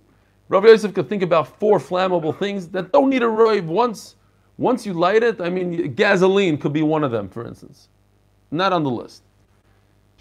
Rav 0.49 0.65
Yosef 0.65 0.93
could 0.95 1.09
think 1.09 1.23
about 1.23 1.59
four 1.59 1.79
flammable 1.79 2.39
things 2.39 2.69
that 2.69 2.93
don't 2.93 3.09
need 3.09 3.23
a 3.23 3.27
roiv. 3.27 3.65
Once, 3.65 4.17
once 4.59 4.85
you 4.85 4.93
light 4.93 5.23
it, 5.23 5.41
I 5.41 5.49
mean, 5.49 5.95
gasoline 5.95 6.59
could 6.59 6.73
be 6.73 6.83
one 6.83 7.05
of 7.05 7.11
them, 7.11 7.29
for 7.29 7.47
instance. 7.47 7.89
Not 8.51 8.73
on 8.73 8.83
the 8.83 8.91
list. 8.91 9.23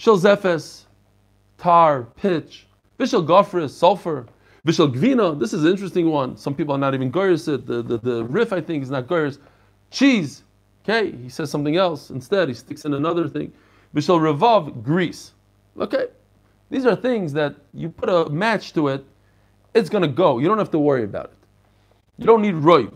Shel 0.02 0.18
zephes, 0.18 0.86
tar, 1.60 2.08
pitch, 2.16 2.66
vishel 3.00 3.24
gofris, 3.24 3.70
sulfur, 3.70 4.26
vishel 4.66 4.92
gvina. 4.92 5.40
This 5.40 5.54
is 5.54 5.64
an 5.64 5.70
interesting 5.70 6.10
one. 6.10 6.36
Some 6.38 6.56
people 6.56 6.74
are 6.74 6.80
not 6.80 6.96
even 6.96 7.12
goyers 7.12 7.48
it. 7.48 7.68
The, 7.68 7.84
the, 7.84 8.00
the 8.00 8.24
riff, 8.24 8.52
I 8.52 8.62
think, 8.62 8.82
is 8.82 8.90
not 8.90 9.06
goyers. 9.06 9.38
Cheese. 9.92 10.42
Okay, 10.84 11.12
he 11.12 11.30
says 11.30 11.52
something 11.52 11.76
else 11.76 12.10
instead. 12.10 12.48
He 12.48 12.56
sticks 12.56 12.86
in 12.86 12.96
another 12.96 13.30
thing. 13.30 13.54
Vishel 13.94 14.20
revav, 14.20 14.82
grease. 14.82 15.34
Okay, 15.80 16.08
these 16.72 16.88
are 16.88 16.96
things 16.96 17.32
that 17.34 17.54
you 17.72 17.90
put 17.90 18.10
a 18.10 18.28
match 18.32 18.74
to 18.74 18.88
it, 18.88 19.06
it's 19.76 19.88
gonna 19.88 20.08
go. 20.08 20.40
You 20.40 20.48
don't 20.48 20.58
have 20.58 20.72
to 20.72 20.80
worry 20.80 21.04
about 21.04 21.26
it. 21.26 21.38
You 22.18 22.26
don't 22.26 22.42
need 22.42 22.56
roiv. 22.56 22.92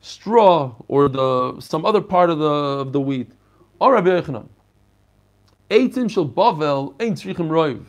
Straw 0.00 0.74
or 0.86 1.08
the 1.08 1.60
some 1.60 1.86
other 1.86 2.02
part 2.02 2.28
of 2.28 2.38
the 2.38 2.44
of 2.44 2.92
the 2.92 3.00
wheat. 3.00 3.32
Or 3.80 3.94
Rabbi 3.94 4.08
Yochanan. 4.08 4.48
Eitim 5.70 6.10
shel 6.10 6.28
bavel 6.28 6.94
ain't 7.00 7.18
tzrichim 7.18 7.48
roiv. 7.48 7.84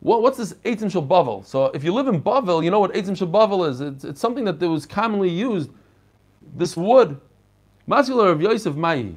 What, 0.00 0.22
what's 0.22 0.36
this 0.38 0.52
eitim 0.64 0.90
shel 0.90 1.02
bavel? 1.02 1.44
So 1.44 1.66
if 1.66 1.82
you 1.84 1.92
live 1.92 2.08
in 2.08 2.22
Bavel, 2.22 2.62
you 2.62 2.70
know 2.70 2.80
what 2.80 2.92
eitim 2.92 3.16
shel 3.16 3.28
bavel 3.28 3.68
is. 3.68 3.80
It's, 3.80 4.04
it's 4.04 4.20
something 4.20 4.44
that 4.44 4.60
was 4.60 4.84
commonly 4.86 5.30
used. 5.30 5.70
This 6.56 6.76
wood. 6.76 7.20
Mascular 7.86 8.30
of 8.30 8.40
Yosef 8.42 8.74
Mayi. 8.74 9.16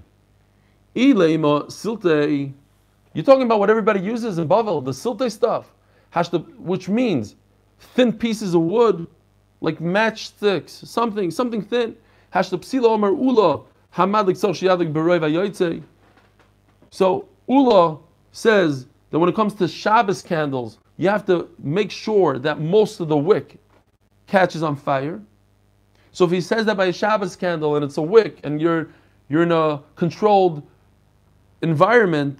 Ileima 0.95 1.67
silte. 1.67 2.53
You're 3.13 3.25
talking 3.25 3.43
about 3.43 3.59
what 3.59 3.69
everybody 3.69 3.99
uses 3.99 4.37
in 4.37 4.47
Bavel, 4.47 4.83
the 4.85 4.91
silte 4.91 5.31
stuff, 5.31 5.73
which 6.57 6.87
means 6.87 7.35
thin 7.79 8.13
pieces 8.13 8.53
of 8.53 8.61
wood, 8.61 9.07
like 9.61 9.79
matchsticks, 9.79 10.69
something, 10.69 11.31
something 11.31 11.61
thin. 11.61 11.95
Hashta 12.33 12.59
psila 12.59 12.85
omer 12.85 13.09
ula 13.09 13.61
So 16.91 17.27
Ula 17.47 17.97
says 18.31 18.87
that 19.09 19.19
when 19.19 19.29
it 19.29 19.35
comes 19.35 19.53
to 19.55 19.67
Shabbos 19.67 20.21
candles, 20.21 20.77
you 20.97 21.09
have 21.09 21.25
to 21.25 21.49
make 21.59 21.91
sure 21.91 22.37
that 22.39 22.59
most 22.59 22.99
of 22.99 23.07
the 23.07 23.17
wick 23.17 23.57
catches 24.27 24.63
on 24.63 24.75
fire. 24.75 25.19
So 26.11 26.25
if 26.25 26.31
he 26.31 26.41
says 26.41 26.65
that 26.65 26.77
by 26.77 26.85
a 26.85 26.93
Shabbos 26.93 27.35
candle 27.35 27.75
and 27.75 27.85
it's 27.85 27.97
a 27.97 28.01
wick 28.01 28.39
and 28.43 28.61
you're 28.61 28.89
you're 29.29 29.43
in 29.43 29.51
a 29.51 29.81
controlled 29.95 30.63
environment, 31.61 32.39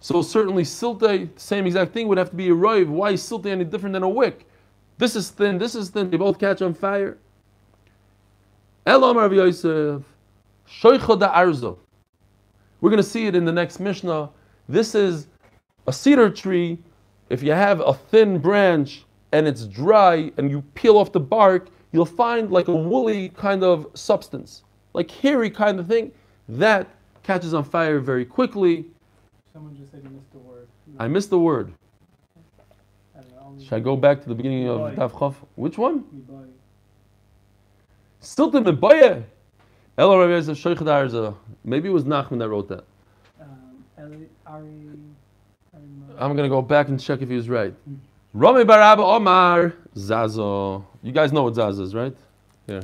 so 0.00 0.22
certainly 0.22 0.64
silte, 0.64 1.28
same 1.38 1.66
exact 1.66 1.92
thing, 1.92 2.08
would 2.08 2.18
have 2.18 2.30
to 2.30 2.36
be 2.36 2.48
a 2.48 2.54
roiv. 2.54 2.88
Why 2.88 3.12
is 3.12 3.22
silte 3.22 3.46
any 3.46 3.64
different 3.64 3.94
than 3.94 4.02
a 4.02 4.08
wick? 4.08 4.46
This 4.98 5.16
is 5.16 5.30
thin, 5.30 5.56
this 5.56 5.74
is 5.74 5.88
thin, 5.88 6.10
they 6.10 6.18
both 6.18 6.38
catch 6.38 6.60
on 6.60 6.74
fire. 6.74 7.16
Elam 8.86 9.16
Rav 9.16 9.32
Yosef, 9.32 10.02
shoicha 10.70 11.18
da 11.18 11.34
arzo. 11.34 11.78
We're 12.80 12.90
going 12.90 13.02
to 13.02 13.08
see 13.08 13.26
it 13.26 13.34
in 13.34 13.44
the 13.44 13.52
next 13.52 13.80
Mishnah. 13.80 14.30
This 14.68 14.94
is 14.94 15.26
a 15.86 15.92
cedar 15.92 16.30
tree. 16.30 16.78
If 17.28 17.42
you 17.42 17.52
have 17.52 17.80
a 17.80 17.94
thin 17.94 18.38
branch 18.38 19.04
and 19.32 19.46
it's 19.46 19.66
dry 19.66 20.32
and 20.36 20.50
you 20.50 20.62
peel 20.74 20.96
off 20.96 21.12
the 21.12 21.20
bark, 21.20 21.68
you'll 21.92 22.06
find 22.06 22.50
like 22.50 22.68
a 22.68 22.74
woolly 22.74 23.30
kind 23.30 23.62
of 23.62 23.86
substance, 23.94 24.62
like 24.94 25.10
hairy 25.10 25.50
kind 25.50 25.78
of 25.78 25.86
thing. 25.86 26.12
That 26.48 26.88
catches 27.22 27.54
on 27.54 27.64
fire 27.64 28.00
very 28.00 28.24
quickly. 28.24 28.86
Someone 29.52 29.76
just 29.76 29.90
said 29.92 30.02
you 30.02 30.10
missed 30.10 30.32
the 30.32 30.38
word. 30.38 30.68
I 30.98 31.08
missed 31.08 31.30
the 31.30 31.38
word. 31.38 31.72
I 33.16 33.20
don't 33.20 33.30
know, 33.32 33.42
only 33.46 33.64
Should 33.64 33.74
I 33.74 33.80
go 33.80 33.96
back 33.96 34.22
to 34.22 34.28
the 34.28 34.34
beginning 34.34 34.68
of 34.68 34.80
Daf? 34.94 35.34
Which 35.56 35.78
one? 35.78 36.04
Stilton 38.20 38.66
and 38.66 38.80
Boye. 38.80 39.24
Elo 40.00 40.18
Rav 40.18 40.30
Yosef 40.30 40.56
Shoich 40.56 40.78
Darza. 40.78 41.36
Maybe 41.62 41.90
it 41.90 41.92
was 41.92 42.04
Nachman 42.04 42.38
that 42.38 42.48
wrote 42.48 42.68
that. 42.68 42.84
Um, 43.38 43.84
Eli, 43.98 44.24
Ari, 44.46 44.88
Ari 45.74 45.84
I'm 46.18 46.34
gonna 46.34 46.48
go 46.48 46.62
back 46.62 46.88
and 46.88 46.98
check 46.98 47.20
if 47.20 47.28
he 47.28 47.34
was 47.34 47.50
right. 47.50 47.74
Rami 48.32 48.64
bar 48.64 48.80
Abba 48.80 49.02
Omar 49.02 49.74
Zazo. 49.94 50.86
You 51.02 51.12
guys 51.12 51.34
know 51.34 51.42
what 51.42 51.52
Zazo 51.52 51.82
is, 51.82 51.94
right? 51.94 52.16
Here. 52.66 52.80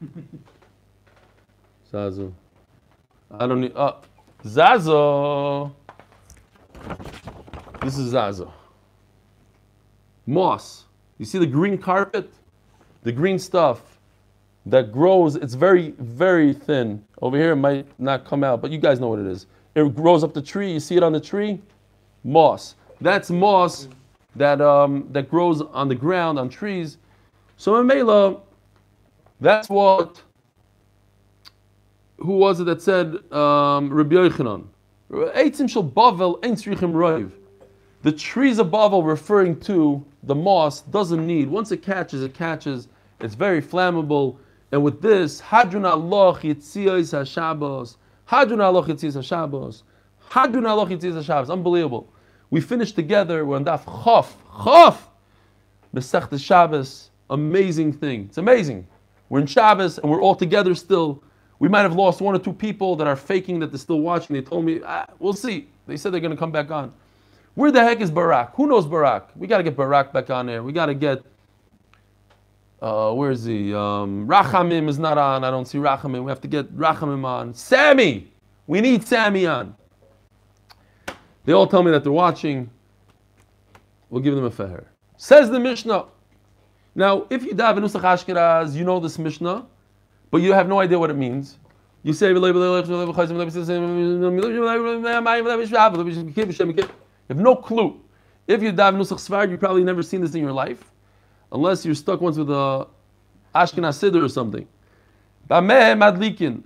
Zazo. 1.92 2.32
I 3.32 3.48
don't 3.48 3.62
need. 3.62 3.72
Uh, 3.74 3.94
Zazo. 4.44 5.72
This 7.82 7.98
is 7.98 8.14
Zazo. 8.14 8.52
Moss. 10.26 10.84
You 11.18 11.24
see 11.24 11.38
the 11.38 11.46
green 11.46 11.76
carpet? 11.76 12.32
The 13.02 13.10
green 13.10 13.40
stuff 13.40 13.98
that 14.66 14.92
grows, 14.92 15.36
it's 15.36 15.54
very, 15.54 15.94
very 15.98 16.52
thin. 16.52 17.02
Over 17.22 17.36
here 17.36 17.52
it 17.52 17.56
might 17.56 17.86
not 17.98 18.24
come 18.24 18.44
out, 18.44 18.60
but 18.60 18.70
you 18.70 18.78
guys 18.78 19.00
know 19.00 19.08
what 19.08 19.18
it 19.18 19.26
is. 19.26 19.46
It 19.74 19.94
grows 19.94 20.22
up 20.22 20.34
the 20.34 20.42
tree. 20.42 20.72
You 20.72 20.80
see 20.80 20.96
it 20.96 21.02
on 21.02 21.12
the 21.12 21.20
tree? 21.20 21.60
Moss. 22.24 22.74
That's 23.00 23.30
moss 23.30 23.88
that, 24.36 24.60
um, 24.60 25.08
that 25.12 25.30
grows 25.30 25.62
on 25.62 25.88
the 25.88 25.94
ground, 25.94 26.38
on 26.38 26.48
trees. 26.48 26.98
So 27.56 27.76
in 27.76 27.86
Mela, 27.86 28.40
that's 29.40 29.68
what, 29.68 30.20
who 32.18 32.32
was 32.36 32.60
it 32.60 32.64
that 32.64 32.82
said, 32.82 33.16
um, 33.32 33.92
Rabbi 33.92 34.14
Yochanan? 34.14 34.66
Eitzim 35.10 35.68
shel 35.68 35.84
Bavel 35.84 36.44
ein 36.44 36.54
roiv. 36.54 37.32
The 38.02 38.12
trees 38.12 38.58
of 38.58 38.68
Bavel 38.68 39.06
referring 39.06 39.58
to 39.60 40.04
the 40.22 40.34
moss 40.34 40.82
doesn't 40.82 41.26
need, 41.26 41.48
once 41.48 41.72
it 41.72 41.82
catches, 41.82 42.22
it 42.22 42.34
catches. 42.34 42.88
It's 43.20 43.34
very 43.34 43.60
flammable. 43.60 44.36
And 44.72 44.82
with 44.82 45.02
this, 45.02 45.40
Hadrun 45.40 45.88
Allah 45.88 46.38
Yitziyos 46.38 47.12
HaShabbos, 47.12 47.96
Hadrun 48.28 48.62
Allah 48.62 48.84
Yitziyos 48.84 49.16
HaShabbos, 49.16 49.82
Hadrun 50.30 50.68
Allah 50.68 50.86
Yitziyos 50.86 51.24
HaShabbos. 51.24 51.50
Unbelievable. 51.50 52.12
We 52.50 52.60
finished 52.60 52.94
together, 52.94 53.44
we're 53.44 53.56
on 53.56 53.64
Daf 53.64 53.84
Chof, 53.84 54.28
Chof, 54.52 54.96
Besech 55.94 56.40
Shabbos. 56.40 57.10
Amazing 57.30 57.92
thing. 57.92 58.26
It's 58.28 58.38
amazing. 58.38 58.86
We're 59.28 59.40
in 59.40 59.46
Shabbos 59.46 59.98
and 59.98 60.10
we're 60.10 60.20
all 60.20 60.34
together 60.34 60.74
still. 60.74 61.22
We 61.60 61.68
might 61.68 61.82
have 61.82 61.94
lost 61.94 62.20
one 62.20 62.34
or 62.34 62.38
two 62.38 62.52
people 62.52 62.96
that 62.96 63.06
are 63.06 63.16
faking 63.16 63.60
that 63.60 63.70
they're 63.70 63.78
still 63.78 64.00
watching. 64.00 64.34
They 64.34 64.42
told 64.42 64.64
me, 64.64 64.80
ah, 64.84 65.06
we'll 65.18 65.32
see. 65.32 65.68
They 65.86 65.96
said 65.96 66.12
they're 66.12 66.20
going 66.20 66.32
to 66.32 66.36
come 66.36 66.50
back 66.50 66.70
on. 66.70 66.92
Where 67.54 67.70
the 67.70 67.82
heck 67.82 68.00
is 68.00 68.10
Barak? 68.10 68.54
Who 68.54 68.66
knows 68.66 68.86
Barak? 68.86 69.30
We 69.36 69.46
got 69.46 69.58
to 69.58 69.62
get 69.62 69.76
Barak 69.76 70.12
back 70.12 70.30
on 70.30 70.46
there. 70.46 70.62
We 70.62 70.72
got 70.72 70.86
to 70.86 70.94
get 70.94 71.22
uh, 72.82 73.12
where 73.12 73.30
is 73.30 73.44
he? 73.44 73.74
Um, 73.74 74.26
Rachamim 74.26 74.88
is 74.88 74.98
not 74.98 75.18
on. 75.18 75.44
I 75.44 75.50
don't 75.50 75.66
see 75.66 75.78
Rachamim. 75.78 76.24
We 76.24 76.30
have 76.30 76.40
to 76.40 76.48
get 76.48 76.74
Rachamim 76.76 77.24
on. 77.24 77.52
Sammy! 77.52 78.32
We 78.66 78.80
need 78.80 79.06
Sammy 79.06 79.46
on. 79.46 79.76
They 81.44 81.52
all 81.52 81.66
tell 81.66 81.82
me 81.82 81.90
that 81.90 82.02
they're 82.02 82.12
watching. 82.12 82.70
We'll 84.08 84.22
give 84.22 84.34
them 84.34 84.44
a 84.44 84.50
feher. 84.50 84.84
Says 85.16 85.50
the 85.50 85.60
Mishnah. 85.60 86.06
Now, 86.94 87.26
if 87.30 87.44
you 87.44 87.52
daven 87.52 87.80
Nusach 87.80 88.00
Ashkenaz, 88.00 88.74
you 88.74 88.84
know 88.84 88.98
this 88.98 89.18
Mishnah, 89.18 89.66
but 90.30 90.38
you 90.38 90.52
have 90.52 90.66
no 90.66 90.80
idea 90.80 90.98
what 90.98 91.10
it 91.10 91.16
means. 91.16 91.58
You 92.02 92.14
say, 92.14 92.28
you 92.28 92.34
have 92.34 92.56
no 97.36 97.56
clue. 97.56 98.00
If 98.46 98.62
you 98.62 98.72
daven 98.72 98.96
Nusach 98.96 99.28
Sfard, 99.28 99.50
you've 99.50 99.60
probably 99.60 99.84
never 99.84 100.02
seen 100.02 100.22
this 100.22 100.34
in 100.34 100.40
your 100.40 100.52
life 100.52 100.89
unless 101.52 101.84
you're 101.84 101.94
stuck 101.94 102.20
once 102.20 102.36
with 102.36 102.50
a 102.50 102.86
Ashkenaz 103.54 103.98
Siddur 103.98 104.24
or 104.24 104.28
something. 104.28 104.66
Madlikin. 105.48 106.62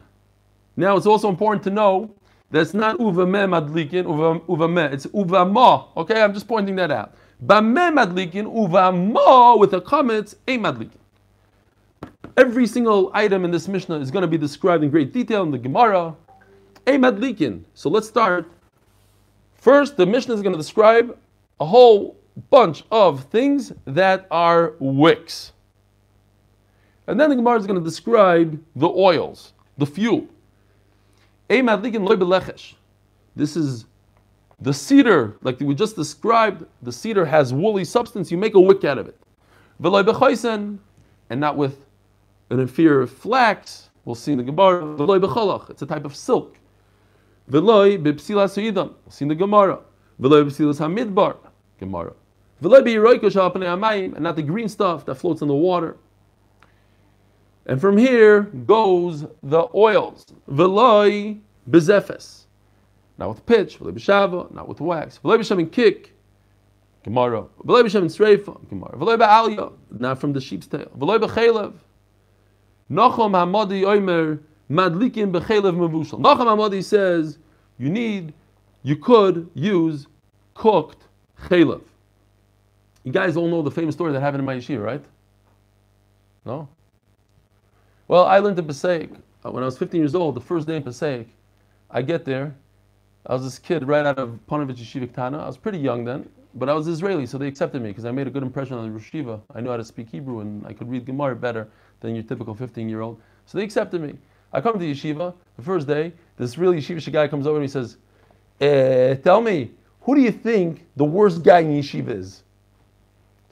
Now 0.77 0.97
it's 0.97 1.07
also 1.07 1.29
important 1.29 1.63
to 1.65 1.71
know 1.71 2.15
that 2.51 2.61
it's 2.61 2.75
not 2.75 2.99
uvameh 2.99 3.49
madlikin, 3.49 4.05
uvameh, 4.47 4.93
it's 4.93 5.07
uvama. 5.07 5.89
Okay, 5.97 6.23
I'm 6.23 6.35
just 6.35 6.47
pointing 6.47 6.77
that 6.77 6.91
out. 6.91 7.15
Bameh 7.45 7.93
madlikin, 7.93 8.45
uvama 8.45 9.59
with 9.59 9.73
a 9.75 9.81
comment, 9.81 10.35
a 10.47 10.59
madlikin. 10.59 10.99
Every 12.37 12.67
single 12.67 13.11
item 13.15 13.45
in 13.45 13.51
this 13.51 13.69
Mishnah 13.69 13.99
is 14.01 14.11
going 14.11 14.23
to 14.23 14.29
be 14.29 14.37
described 14.37 14.85
in 14.85 14.91
great 14.91 15.13
detail 15.13 15.43
in 15.45 15.51
the 15.51 15.59
Gemara. 15.59 16.15
A 16.87 16.93
madlikin. 16.93 17.63
So 17.75 17.89
let's 17.89 18.09
start. 18.09 18.51
First, 19.55 19.97
the 19.97 20.05
Mishnah 20.05 20.35
is 20.35 20.43
going 20.43 20.53
to 20.53 20.59
describe 20.59 21.17
a 21.61 21.65
whole 21.65 22.17
bunch 22.51 22.85
of 22.91 23.25
things 23.25 23.73
that 23.85 24.27
are 24.31 24.75
wicks. 24.79 25.53
And 27.07 27.21
then 27.21 27.31
the 27.31 27.37
Gemara 27.37 27.59
is 27.59 27.67
going 27.67 27.79
to 27.79 27.85
describe 27.85 28.61
the 28.77 28.89
oils, 28.89 29.53
the 29.79 29.87
fuel. 29.87 30.27
This 33.37 33.57
is 33.57 33.85
the 34.61 34.73
cedar, 34.73 35.37
like 35.43 35.61
we 35.61 35.75
just 35.75 35.97
described, 35.97 36.65
the 36.83 36.93
cedar 36.93 37.25
has 37.25 37.53
woolly 37.53 37.85
substance, 37.85 38.31
you 38.31 38.39
make 38.39 38.55
a 38.55 38.61
wick 38.61 38.85
out 38.85 38.99
of 38.99 39.09
it. 39.09 39.19
And 41.31 41.41
not 41.41 41.57
with 41.57 41.87
an 42.51 42.61
inferior 42.61 43.07
flax, 43.07 43.91
we'll 44.05 44.15
see 44.15 44.33
in 44.33 44.39
the 44.39 44.45
Gemara, 44.45 45.71
it's 45.71 45.83
a 45.83 45.87
type 45.87 46.05
of 46.05 46.15
silk. 46.17 46.57
We'll 47.49 48.13
see 49.11 49.25
in 49.25 49.29
the 49.29 49.35
Gemara. 49.35 49.81
Gemara 51.81 52.13
and 52.65 54.21
not 54.21 54.37
the 54.37 54.43
green 54.43 54.69
stuff 54.69 55.05
that 55.07 55.17
floats 55.17 55.43
in 55.43 55.49
the 55.49 55.55
water. 55.55 55.97
And 57.67 57.81
from 57.81 57.97
here 57.97 58.43
goes 58.43 59.25
the 59.43 59.69
oils. 59.75 60.27
Veloy 60.51 61.41
bezefes. 61.69 62.45
Not 63.17 63.29
with 63.29 63.47
pitch, 63.47 63.79
veloy 63.79 63.93
b'shava, 63.93 64.53
not 64.53 64.69
with 64.69 64.81
wax. 64.81 65.19
Veloy 65.25 65.39
b'shem 65.39 65.71
kick, 65.71 66.13
Gemara. 67.05 67.47
Veloy 67.65 67.85
b'shem 67.85 68.05
streifa, 68.05 68.69
Gemara. 68.69 68.97
Veloy 68.99 69.17
b'alya, 69.17 69.73
not 69.99 70.19
from 70.21 70.33
the 70.33 70.41
sheep's 70.41 70.67
tail. 70.67 70.91
Veloy 70.99 71.19
b'chelev. 71.19 71.75
Nachom 72.91 73.33
hamadi 73.33 73.83
oimer 73.83 74.41
madlikin 74.71 75.33
b'chelev 75.33 75.75
mevushal. 75.77 76.21
Nachom 76.21 76.47
hamadi 76.47 76.83
says 76.85 77.39
you 77.79 77.89
need, 77.89 78.35
you 78.83 78.97
could 78.97 79.49
use 79.55 80.07
cooked 80.55 81.05
chelev. 81.45 81.83
You 83.05 83.13
guys 83.13 83.37
all 83.37 83.49
know 83.49 83.63
the 83.63 83.71
famous 83.71 83.95
story 83.95 84.13
that 84.13 84.21
happened 84.21 84.41
in 84.41 84.47
my 84.47 84.57
yeshiva, 84.57 84.83
right? 84.83 85.05
No? 86.47 86.69
Well, 88.09 88.25
I 88.25 88.39
learned 88.39 88.59
in 88.59 88.67
Passaic. 88.67 89.11
Uh, 89.45 89.51
when 89.51 89.63
I 89.63 89.67
was 89.67 89.79
15 89.79 90.01
years 90.01 90.15
old, 90.15 90.35
the 90.35 90.41
first 90.41 90.67
day 90.67 90.77
in 90.77 90.83
Passaic, 90.83 91.29
I 91.91 92.01
get 92.03 92.25
there. 92.25 92.55
I 93.27 93.35
was 93.35 93.45
this 93.45 93.59
kid 93.59 93.87
right 93.87 94.05
out 94.05 94.19
of 94.19 94.39
Ponevezh 94.51 94.77
Yeshiva 94.77 95.13
Tana. 95.13 95.39
I 95.39 95.47
was 95.47 95.57
pretty 95.59 95.79
young 95.79 96.05
then, 96.05 96.29
but 96.55 96.69
I 96.69 96.75
was 96.75 96.89
Israeli, 96.89 97.27
so 97.27 97.39
they 97.39 97.47
accepted 97.47 97.83
me 97.83 97.89
because 97.89 98.05
I 98.05 98.11
made 98.11 98.27
a 98.27 98.31
good 98.31 98.43
impression 98.43 98.77
on 98.77 98.93
the 98.93 98.99
yeshiva. 98.99 99.41
I 99.55 99.61
knew 99.61 99.71
how 99.71 99.77
to 99.79 99.85
speak 99.85 100.09
Hebrew 100.11 100.41
and 100.41 100.67
I 100.67 100.73
could 100.73 100.91
read 100.91 101.07
Gemara 101.07 101.37
better 101.37 101.69
than 102.01 102.15
your 102.15 102.25
typical 102.25 102.55
15 102.55 102.89
year 102.89 103.01
old. 103.01 103.21
So 103.47 103.59
they 103.59 103.65
accepted 103.65 104.01
me. 104.01 104.15
I 104.53 104.61
come 104.61 104.79
to 104.79 104.85
yeshiva 104.85 105.35
the 105.57 105.63
first 105.63 105.87
day. 105.87 106.13
This 106.37 106.59
really 106.59 106.79
yeshiva 106.79 107.13
guy 107.13 107.29
comes 107.29 107.47
over 107.47 107.57
and 107.57 107.65
he 107.65 107.69
says, 107.71 107.97
eh, 108.61 109.15
"Tell 109.17 109.41
me, 109.41 109.73
who 110.03 110.15
do 110.15 110.21
you 110.21 110.33
think 110.33 110.87
the 110.97 111.05
worst 111.05 111.43
guy 111.43 111.61
in 111.61 111.73
yeshiva 111.73 112.11
is?" 112.11 112.43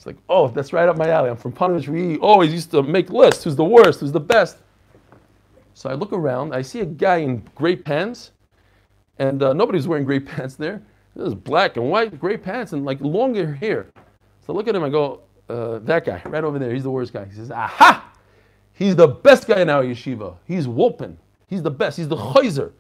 It's 0.03 0.07
like, 0.09 0.17
oh, 0.29 0.49
that's 0.49 0.73
right 0.73 0.89
up 0.89 0.97
my 0.97 1.11
alley. 1.11 1.31
I'm 1.31 1.37
from 1.37 1.53
Ponevezh. 1.53 1.87
We 1.87 2.19
always 2.19 2.53
used 2.53 2.73
to 2.73 2.83
make 2.83 3.11
lists. 3.11 3.45
Who's 3.45 3.55
the 3.55 3.65
worst? 3.65 4.01
Who's 4.01 4.11
the 4.11 4.19
best? 4.19 4.57
So 5.75 5.89
I 5.89 5.95
look 5.95 6.13
around. 6.13 6.53
I 6.53 6.63
see 6.63 6.81
a 6.81 6.85
guy 6.85 7.19
in 7.19 7.49
gray 7.55 7.77
pants, 7.77 8.33
and 9.21 9.41
uh, 9.45 9.53
nobody's 9.53 9.87
wearing 9.87 10.05
gray 10.05 10.19
pants 10.35 10.57
there. 10.57 10.83
This 11.15 11.29
is 11.29 11.37
black 11.37 11.77
and 11.77 11.89
white 11.89 12.19
gray 12.19 12.37
pants 12.37 12.73
and 12.73 12.85
like 12.85 13.01
longer 13.01 13.55
hair. 13.55 13.87
So 14.45 14.53
I 14.53 14.57
look 14.57 14.67
at 14.67 14.75
him. 14.75 14.83
I 14.83 14.89
go, 14.89 15.21
uh, 15.49 15.79
that 15.79 16.05
guy 16.05 16.21
right 16.25 16.43
over 16.43 16.59
there. 16.59 16.75
He's 16.75 16.83
the 16.83 16.91
worst 16.91 17.13
guy. 17.13 17.25
He 17.27 17.37
says, 17.37 17.53
aha! 17.53 18.13
He's 18.73 18.97
the 18.97 19.07
best 19.07 19.47
guy 19.47 19.61
in 19.61 19.71
our 19.71 19.85
yeshiva. 19.85 20.35
He's 20.49 20.67
whooping. 20.67 21.17
He's 21.47 21.63
the 21.63 21.71
best. 21.71 21.97
He's 21.97 22.09
the 22.09 22.17
chayzer. 22.17 22.73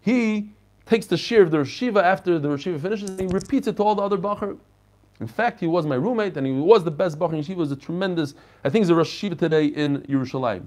He 0.00 0.52
takes 0.86 1.04
the 1.04 1.18
share 1.18 1.42
of 1.42 1.50
the 1.50 1.58
yeshiva 1.58 2.02
after 2.02 2.38
the 2.38 2.48
yeshiva 2.48 2.80
finishes 2.80 3.10
and 3.10 3.20
he 3.20 3.26
repeats 3.26 3.66
it 3.66 3.76
to 3.76 3.82
all 3.82 3.94
the 3.94 4.02
other 4.02 4.16
bacher. 4.16 4.56
In 5.22 5.28
fact, 5.28 5.60
he 5.60 5.68
was 5.68 5.86
my 5.86 5.94
roommate 5.94 6.36
and 6.36 6.44
he 6.44 6.52
was 6.52 6.82
the 6.82 6.90
best 6.90 7.16
Bach 7.16 7.30
Yeshiva. 7.30 7.44
He 7.44 7.54
was 7.54 7.70
a 7.70 7.76
tremendous, 7.76 8.34
I 8.64 8.70
think 8.70 8.82
he's 8.82 8.90
a 8.90 8.94
Rosh 8.96 9.22
Yeshiva 9.22 9.38
today 9.38 9.66
in 9.66 10.00
Yerushalayim. 10.02 10.66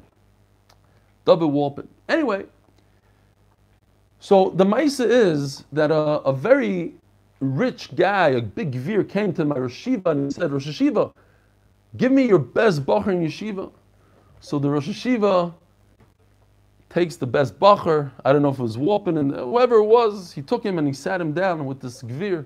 David 1.26 1.50
Walpin. 1.50 1.90
Anyway, 2.08 2.46
so 4.22 4.52
the 4.52 4.64
Maisa 4.64 5.06
is 5.06 5.66
that 5.74 5.92
a, 5.92 6.22
a, 6.22 6.32
very 6.32 6.94
rich 7.42 7.94
guy, 7.98 8.30
a 8.30 8.42
big 8.42 8.76
veer, 8.76 9.04
came 9.04 9.34
to 9.34 9.44
my 9.44 9.58
Rosh 9.58 9.86
Yeshiva 9.86 10.06
and 10.12 10.34
said, 10.34 10.54
Rosh 10.54 10.68
Yeshiva, 10.68 11.14
give 11.98 12.14
me 12.14 12.26
your 12.26 12.40
best 12.40 12.86
Bach 12.86 13.08
in 13.08 13.20
Yeshiva. 13.20 13.70
So 14.40 14.58
the 14.58 14.70
Rosh 14.70 14.88
Yeshiva 14.88 15.54
takes 16.90 17.18
the 17.18 17.28
best 17.28 17.60
Bacher, 17.60 18.10
I 18.24 18.32
don't 18.32 18.42
know 18.42 18.52
if 18.52 18.60
it 18.60 18.64
was 18.64 18.78
Walpin, 18.78 19.18
and 19.18 19.36
whoever 19.36 19.76
it 19.76 19.84
was, 19.84 20.32
he 20.32 20.42
took 20.42 20.64
him 20.64 20.78
and 20.78 20.88
he 20.88 20.94
sat 20.94 21.20
him 21.20 21.34
down 21.34 21.66
with 21.66 21.82
this 21.82 22.02
Gvir. 22.02 22.46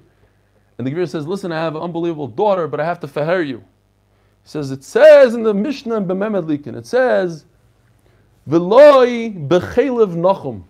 And 0.80 0.88
the 0.88 0.92
Gemara 0.92 1.08
says, 1.08 1.28
listen, 1.28 1.52
I 1.52 1.58
have 1.58 1.76
an 1.76 1.82
unbelievable 1.82 2.30
daughter, 2.30 2.66
but 2.66 2.80
I 2.80 2.86
have 2.86 3.02
to 3.02 3.08
faher 3.08 3.46
you. 3.46 3.58
He 3.58 4.50
says, 4.50 4.72
it 4.72 4.82
says 4.82 5.36
in 5.36 5.44
the 5.44 5.54
Mishnah 5.54 5.98
in 5.98 6.06
Bameh 6.06 6.42
Madlikin, 6.42 6.74
it 6.78 6.88
says, 6.88 7.44
V'loi 8.50 9.50
b'chelev 9.50 10.16
nachum. 10.16 10.64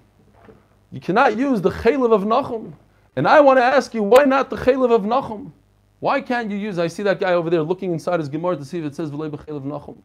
You 0.92 1.00
cannot 1.00 1.38
use 1.38 1.62
the 1.62 1.70
chelev 1.70 2.12
of 2.12 2.24
nachum. 2.24 2.74
And 3.16 3.28
I 3.28 3.40
want 3.40 3.60
to 3.60 3.64
ask 3.64 3.94
you, 3.94 4.02
why 4.02 4.24
not 4.24 4.50
the 4.50 4.56
chelev 4.56 4.92
of 4.92 5.04
nachum? 5.04 5.52
Why 6.00 6.22
can't 6.22 6.50
you 6.50 6.58
use, 6.58 6.80
I 6.80 6.88
see 6.88 7.04
that 7.04 7.20
guy 7.20 7.34
over 7.34 7.52
there 7.52 7.62
looking 7.62 7.94
inside 7.94 8.20
his 8.20 8.30
Gemara 8.30 8.58
to 8.58 8.66
see 8.66 8.80
if 8.80 8.86
it 8.86 8.96
says 8.96 9.12
V'loi 9.12 9.30
b'chelev 9.30 9.64
nachum. 9.64 9.98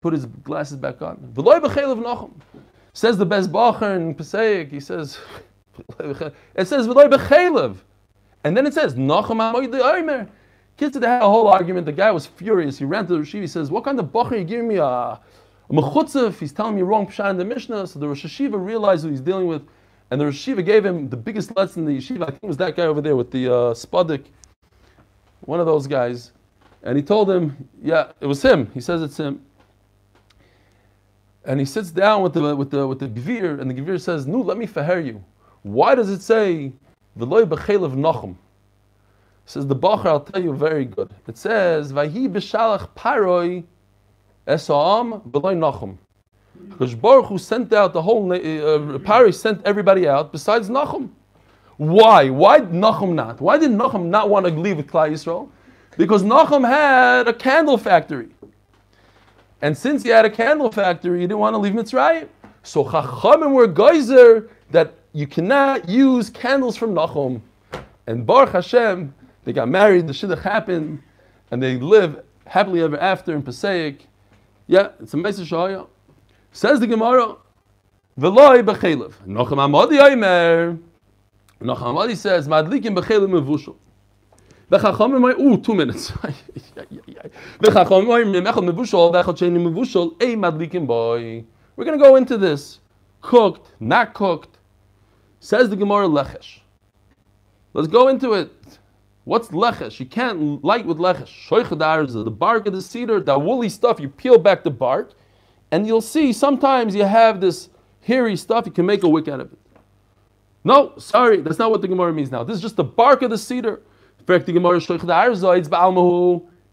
Put 0.00 0.14
his 0.14 0.24
glasses 0.24 0.78
back 0.78 1.02
on. 1.02 1.18
V'loi 1.34 1.60
b'chelev 1.60 2.02
nachum. 2.02 2.32
Says 2.94 3.18
the 3.18 3.26
best 3.26 3.52
bacher 3.52 3.94
in 3.94 4.14
Passaic, 4.14 4.70
he 4.70 4.80
says, 4.80 5.18
it 6.00 6.66
says 6.66 6.88
v'loy 6.88 7.10
b'chelev, 7.10 7.76
and 8.44 8.56
then 8.56 8.66
it 8.66 8.74
says. 8.74 8.94
Kids 10.78 10.96
they 10.96 11.08
had 11.08 11.22
a 11.22 11.28
whole 11.28 11.48
argument. 11.48 11.86
The 11.86 11.92
guy 11.92 12.12
was 12.12 12.26
furious. 12.26 12.78
He 12.78 12.84
ran 12.84 13.04
to 13.08 13.14
the 13.14 13.18
Rosh 13.18 13.32
He 13.32 13.48
says, 13.48 13.68
"What 13.68 13.82
kind 13.82 13.98
of 13.98 14.06
bacher 14.06 14.32
are 14.32 14.36
you 14.36 14.44
giving 14.44 14.68
me 14.68 14.76
a, 14.76 14.84
a 14.84 15.20
mechutzef? 15.70 16.38
He's 16.38 16.52
telling 16.52 16.76
me 16.76 16.82
wrong 16.82 17.08
pshat 17.08 17.30
in 17.30 17.36
the 17.36 17.44
Mishnah." 17.44 17.88
So 17.88 17.98
the 17.98 18.06
Rosh 18.06 18.24
Yeshiva 18.24 18.64
realized 18.64 19.04
who 19.04 19.10
he's 19.10 19.20
dealing 19.20 19.48
with, 19.48 19.62
and 20.12 20.20
the 20.20 20.26
Rosh 20.26 20.48
Yeshiva 20.48 20.64
gave 20.64 20.86
him 20.86 21.08
the 21.08 21.16
biggest 21.16 21.56
lesson 21.56 21.84
in 21.84 21.96
the 21.96 22.00
yeshiva. 22.00 22.22
I 22.22 22.26
think 22.26 22.44
it 22.44 22.46
was 22.46 22.56
that 22.58 22.76
guy 22.76 22.84
over 22.84 23.00
there 23.00 23.16
with 23.16 23.32
the 23.32 23.52
uh, 23.52 23.74
spudik, 23.74 24.26
one 25.40 25.58
of 25.58 25.66
those 25.66 25.88
guys, 25.88 26.30
and 26.84 26.96
he 26.96 27.02
told 27.02 27.28
him, 27.28 27.68
"Yeah, 27.82 28.12
it 28.20 28.26
was 28.26 28.40
him." 28.40 28.70
He 28.72 28.80
says 28.80 29.02
it's 29.02 29.16
him. 29.16 29.44
And 31.44 31.58
he 31.58 31.66
sits 31.66 31.90
down 31.90 32.22
with 32.22 32.34
the 32.34 32.54
with 32.54 32.70
the 32.70 32.86
with 32.86 33.00
the 33.00 33.08
gvir, 33.08 33.60
and 33.60 33.68
the 33.68 33.74
gvir 33.74 34.00
says, 34.00 34.28
"No, 34.28 34.38
let 34.38 34.58
me 34.58 34.66
faher 34.68 35.04
you. 35.04 35.24
Why 35.62 35.96
does 35.96 36.08
it 36.08 36.22
say 36.22 36.72
v'loy 37.18 37.44
b'chelev 37.44 37.94
nachum?" 37.94 38.36
Says 39.46 39.66
the 39.66 39.76
Bacher, 39.76 40.06
I'll 40.06 40.20
tell 40.20 40.42
you 40.42 40.54
very 40.54 40.84
good. 40.84 41.10
It 41.26 41.36
says, 41.36 41.92
"Vahi 41.92 42.28
b'shalach 42.28 42.88
paroi 42.96 43.64
esam 44.46 45.22
v'loy 45.30 45.56
nachum." 45.56 45.98
Because 46.70 46.94
Baruch 46.94 47.26
who 47.26 47.38
sent 47.38 47.72
out 47.72 47.92
the 47.92 48.02
whole, 48.02 48.32
uh, 48.32 49.32
sent 49.32 49.64
everybody 49.64 50.08
out 50.08 50.32
besides 50.32 50.68
Nachum. 50.68 51.10
Why? 51.76 52.30
Why 52.30 52.60
Nachum 52.60 53.14
not? 53.14 53.40
Why 53.40 53.58
did 53.58 53.70
Nachum 53.70 54.06
not 54.06 54.28
want 54.28 54.46
to 54.46 54.52
leave 54.52 54.78
with 54.78 54.88
Klal 54.88 55.10
Yisrael? 55.10 55.48
Because 55.96 56.22
Nachum 56.22 56.66
had 56.66 57.28
a 57.28 57.32
candle 57.32 57.78
factory. 57.78 58.28
And 59.62 59.76
since 59.76 60.02
he 60.02 60.10
had 60.10 60.24
a 60.24 60.30
candle 60.30 60.70
factory, 60.70 61.20
he 61.20 61.26
didn't 61.26 61.38
want 61.38 61.54
to 61.54 61.58
leave 61.58 61.72
Mitzrayim. 61.72 62.28
So 62.62 62.84
Chachamim 62.84 63.52
were 63.52 63.66
geyser 63.66 64.50
that 64.70 64.94
you 65.18 65.26
cannot 65.26 65.88
use 65.88 66.30
candles 66.30 66.76
from 66.76 66.94
Nachum. 66.94 67.40
And 68.06 68.24
Baruch 68.24 68.52
Hashem, 68.52 69.12
they 69.42 69.52
got 69.52 69.68
married, 69.68 70.06
the 70.06 70.12
shidduch 70.12 70.42
happened, 70.42 71.02
and 71.50 71.60
they 71.60 71.76
live 71.76 72.22
happily 72.46 72.82
ever 72.82 72.96
after 73.00 73.34
in 73.34 73.42
Passaic. 73.42 74.06
Yeah, 74.68 74.90
it's 75.00 75.14
a 75.14 75.16
message 75.16 75.50
Shaya. 75.50 75.88
Says 76.52 76.78
the 76.78 76.86
Gemara, 76.86 77.34
Veloy 78.16 78.62
b'chelev. 78.62 79.14
Nochem 79.26 79.58
Amodi 79.58 79.98
Omer. 79.98 80.78
Nochem 81.60 81.82
Amodi 81.82 82.16
says, 82.16 82.46
Madlikim 82.46 82.94
b'chelev 82.96 83.32
ooh, 85.40 85.56
two 85.58 85.74
minutes. 85.74 86.12
Madlikim 90.36 90.86
boy. 90.86 91.44
We're 91.74 91.84
going 91.84 91.98
to 91.98 92.04
go 92.04 92.14
into 92.14 92.38
this. 92.38 92.78
Cooked, 93.20 93.72
not 93.80 94.14
cooked. 94.14 94.57
Says 95.40 95.70
the 95.70 95.76
Gemara 95.76 96.06
lechesh. 96.08 96.58
Let's 97.74 97.88
go 97.88 98.08
into 98.08 98.32
it. 98.32 98.50
What's 99.24 99.48
lechesh? 99.48 100.00
You 100.00 100.06
can't 100.06 100.64
light 100.64 100.86
with 100.86 100.98
lechesh. 100.98 101.28
Shoichadar 101.48 102.24
the 102.24 102.30
bark 102.30 102.66
of 102.66 102.72
the 102.72 102.82
cedar, 102.82 103.20
that 103.20 103.40
woolly 103.40 103.68
stuff. 103.68 104.00
You 104.00 104.08
peel 104.08 104.38
back 104.38 104.64
the 104.64 104.70
bark, 104.70 105.12
and 105.70 105.86
you'll 105.86 106.00
see 106.00 106.32
sometimes 106.32 106.94
you 106.94 107.04
have 107.04 107.40
this 107.40 107.68
hairy 108.00 108.36
stuff. 108.36 108.66
You 108.66 108.72
can 108.72 108.86
make 108.86 109.02
a 109.02 109.08
wick 109.08 109.28
out 109.28 109.40
of 109.40 109.52
it. 109.52 109.58
No, 110.64 110.94
sorry, 110.98 111.40
that's 111.40 111.58
not 111.58 111.70
what 111.70 111.82
the 111.82 111.88
Gemara 111.88 112.12
means 112.12 112.30
now. 112.30 112.42
This 112.42 112.56
is 112.56 112.62
just 112.62 112.76
the 112.76 112.84
bark 112.84 113.22
of 113.22 113.30
the 113.30 113.38
cedar. 113.38 113.80
Gemara, 114.26 114.80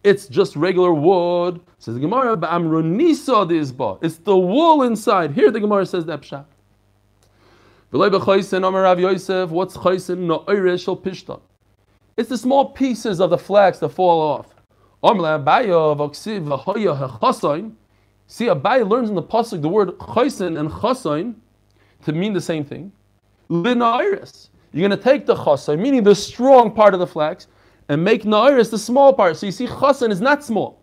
it's 0.03 0.27
just 0.27 0.55
regular 0.55 0.93
wood. 0.93 1.61
Says 1.79 1.93
the 1.95 1.99
Gemara, 2.01 2.37
It's 4.01 4.17
the 4.17 4.37
wool 4.37 4.83
inside. 4.83 5.31
Here 5.31 5.51
the 5.51 5.59
Gemara 5.59 5.85
says 5.85 6.05
that 6.05 6.21
pshat. 6.21 6.45
What's? 7.97 9.77
It's 12.17 12.29
the 12.29 12.37
small 12.37 12.65
pieces 12.69 13.19
of 13.19 13.29
the 13.29 13.37
flax 13.37 13.79
that 13.79 13.89
fall 13.89 14.21
off. 14.21 14.47
See, 18.27 18.45
Abai 18.47 18.89
learns 18.89 19.09
in 19.09 19.15
the 19.15 19.21
pasuk 19.23 19.61
the 19.61 19.69
word 19.69 19.89
chaysin 19.99 20.59
and 20.59 20.69
chasain 20.69 21.35
to 22.05 22.11
mean 22.11 22.33
the 22.33 22.41
same 22.41 22.65
thing. 22.65 22.91
Linairis. 23.49 24.49
You're 24.71 24.87
going 24.87 24.97
to 24.97 25.03
take 25.03 25.25
the 25.25 25.35
chasain, 25.35 25.79
meaning 25.79 26.03
the 26.03 26.15
strong 26.15 26.71
part 26.71 26.93
of 26.93 26.99
the 26.99 27.07
flax, 27.07 27.47
and 27.87 28.03
make 28.03 28.23
nairis 28.23 28.71
the 28.71 28.77
small 28.77 29.13
part. 29.13 29.37
So 29.37 29.45
you 29.45 29.51
see, 29.51 29.67
chasain 29.67 30.11
is 30.11 30.21
not 30.21 30.43
small. 30.43 30.81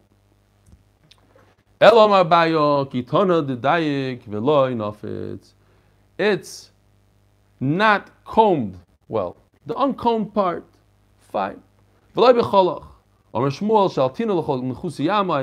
It's 6.19 6.72
not 7.63 8.11
combed 8.25 8.77
well. 9.09 9.37
The 9.67 9.77
uncombed 9.77 10.35
part, 10.35 10.65
fine. 11.21 11.63
L'chusiyama. 12.17 12.65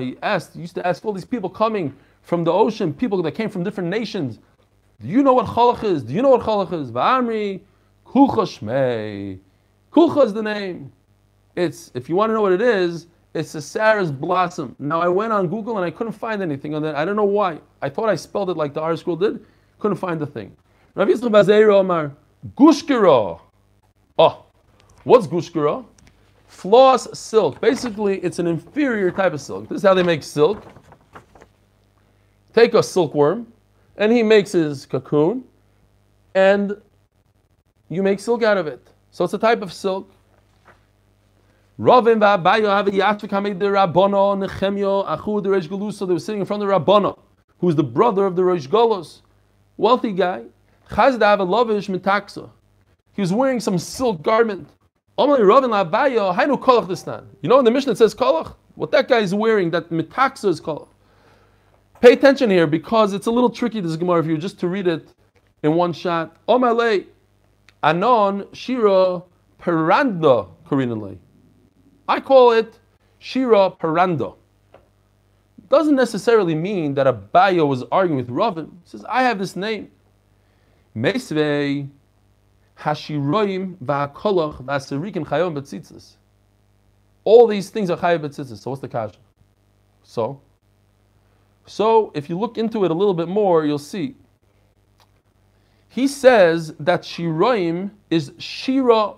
He 0.01 0.17
asked, 0.21 0.53
he 0.53 0.59
used 0.59 0.75
to 0.75 0.85
ask 0.85 1.05
all 1.05 1.13
these 1.13 1.23
people 1.23 1.49
coming 1.49 1.95
from 2.21 2.43
the 2.43 2.51
ocean, 2.51 2.93
people 2.93 3.21
that 3.21 3.31
came 3.31 3.49
from 3.49 3.63
different 3.63 3.89
nations. 3.89 4.39
Do 5.01 5.07
you 5.07 5.23
know 5.23 5.31
what 5.33 5.45
chalach 5.45 5.85
is? 5.85 6.03
Do 6.03 6.13
you 6.13 6.21
know 6.21 6.31
what 6.31 6.41
chalach 6.41 6.73
is? 6.73 6.91
Va'amri 6.91 7.61
Kulcha 8.05 8.43
Shmei. 8.45 9.39
Kulcha 9.93 10.25
is 10.25 10.33
the 10.33 10.43
name. 10.43 10.91
It's 11.55 11.89
if 11.93 12.09
you 12.09 12.17
want 12.17 12.31
to 12.31 12.33
know 12.33 12.41
what 12.41 12.51
it 12.51 12.61
is, 12.61 13.07
it's 13.33 13.55
a 13.55 13.61
Sarah's 13.61 14.11
blossom. 14.11 14.75
Now 14.77 15.01
I 15.01 15.07
went 15.07 15.31
on 15.31 15.47
Google 15.47 15.77
and 15.77 15.85
I 15.85 15.91
couldn't 15.91 16.13
find 16.13 16.41
anything 16.41 16.75
on 16.75 16.81
that. 16.81 16.95
I 16.95 17.05
don't 17.05 17.15
know 17.15 17.23
why. 17.23 17.61
I 17.81 17.87
thought 17.87 18.09
I 18.09 18.15
spelled 18.15 18.49
it 18.49 18.57
like 18.57 18.73
the 18.73 18.81
ArtScroll 18.81 19.19
did. 19.19 19.45
Couldn't 19.79 19.97
find 19.97 20.19
the 20.19 20.27
thing. 20.27 20.53
Rav 20.99 21.07
Yisrael 21.07 21.31
Bazeir 21.31 21.73
Omar 21.73 22.11
Gushkira. 22.57 23.39
Oh, 24.17 24.45
what's 25.05 25.27
Gushkira? 25.27 25.85
Floss 26.47 27.07
silk. 27.17 27.61
Basically, 27.61 28.17
it's 28.17 28.37
an 28.37 28.47
inferior 28.47 29.09
type 29.09 29.31
of 29.31 29.39
silk. 29.39 29.69
This 29.69 29.77
is 29.77 29.83
how 29.83 29.93
they 29.93 30.03
make 30.03 30.23
silk. 30.23 30.61
Take 32.53 32.73
a 32.73 32.83
silkworm, 32.83 33.47
and 33.95 34.11
he 34.11 34.23
makes 34.23 34.51
his 34.51 34.85
cocoon, 34.85 35.45
and 36.35 36.75
you 37.87 38.03
make 38.03 38.19
silk 38.19 38.43
out 38.43 38.57
of 38.57 38.67
it. 38.67 38.85
So 39.11 39.23
it's 39.23 39.33
a 39.33 39.37
type 39.37 39.61
of 39.61 39.71
silk. 39.71 40.11
Ravin 41.77 42.19
v'abayo 42.19 42.75
have 42.75 42.87
yatrik 42.87 43.29
hamid 43.29 43.57
the 43.57 43.67
Rabbono 43.67 44.45
Nechemio 44.45 45.07
achu 45.07 45.41
the 45.41 45.47
Reish 45.47 45.69
Galusa. 45.69 46.05
They 46.05 46.11
were 46.11 46.19
sitting 46.19 46.41
in 46.41 46.45
front 46.45 46.61
of 46.61 46.67
the 46.67 46.75
Rabbono, 46.75 47.17
who 47.59 47.69
is 47.69 47.77
the 47.77 47.85
brother 47.85 48.25
of 48.25 48.35
the 48.35 48.41
Reish 48.41 48.67
Galos, 48.67 49.21
wealthy 49.77 50.11
guy. 50.11 50.43
Chazda 50.89 51.21
have 51.21 51.39
a 51.39 51.43
lavish 51.43 51.87
mitaksa. 51.87 52.49
He 53.13 53.21
was 53.21 53.31
wearing 53.31 53.59
some 53.59 53.77
silk 53.77 54.21
garment. 54.21 54.67
You 55.17 55.27
know 55.27 55.35
in 55.35 55.41
the 57.65 57.71
Mishnah 57.71 57.91
it 57.91 57.97
says 57.97 58.15
kolach. 58.15 58.55
What 58.75 58.91
that 58.91 59.09
guy 59.09 59.19
is 59.19 59.35
wearing, 59.35 59.71
that 59.71 59.89
mitaksa 59.89 60.47
is 60.47 60.61
kolach. 60.61 60.87
Pay 62.01 62.13
attention 62.13 62.49
here 62.49 62.65
because 62.65 63.13
it's 63.13 63.27
a 63.27 63.31
little 63.31 63.49
tricky 63.49 63.81
this 63.81 63.97
Gemara 63.97 64.23
for 64.23 64.29
you 64.29 64.37
just 64.37 64.59
to 64.61 64.67
read 64.67 64.87
it 64.87 65.09
in 65.63 65.75
one 65.75 65.91
shot. 65.91 66.37
Omalei 66.47 67.07
anon 67.83 68.47
shira 68.53 69.21
peranda 69.59 70.47
korinalei. 70.65 71.17
I 72.07 72.21
call 72.21 72.53
it 72.53 72.79
shira 73.19 73.71
peranda. 73.71 74.35
Doesn't 75.67 75.95
necessarily 75.95 76.55
mean 76.55 76.93
that 76.95 77.05
Abayo 77.05 77.67
was 77.67 77.83
arguing 77.91 78.17
with 78.17 78.29
Ravin. 78.29 78.71
He 78.83 78.89
says, 78.89 79.05
I 79.07 79.23
have 79.23 79.37
this 79.37 79.55
name. 79.55 79.91
Meisvei 80.95 81.89
Hashiroim 82.79 83.75
va'kolach 83.77 84.63
va'aserikim 84.63 85.25
chayom 85.25 85.53
betzitzis. 85.53 86.13
All 87.23 87.47
these 87.47 87.69
things 87.69 87.89
are 87.89 87.97
chayom 87.97 88.19
betzitzis. 88.19 88.57
So 88.57 88.71
what's 88.71 88.81
the 88.81 88.87
kasha? 88.87 89.17
So, 90.03 90.41
so 91.65 92.11
if 92.15 92.29
you 92.29 92.39
look 92.39 92.57
into 92.57 92.85
it 92.85 92.91
a 92.91 92.93
little 92.93 93.13
bit 93.13 93.27
more, 93.27 93.65
you'll 93.65 93.77
see. 93.77 94.15
He 95.89 96.07
says 96.07 96.73
that 96.79 97.01
shiroim 97.01 97.91
is 98.09 98.31
shira. 98.37 99.13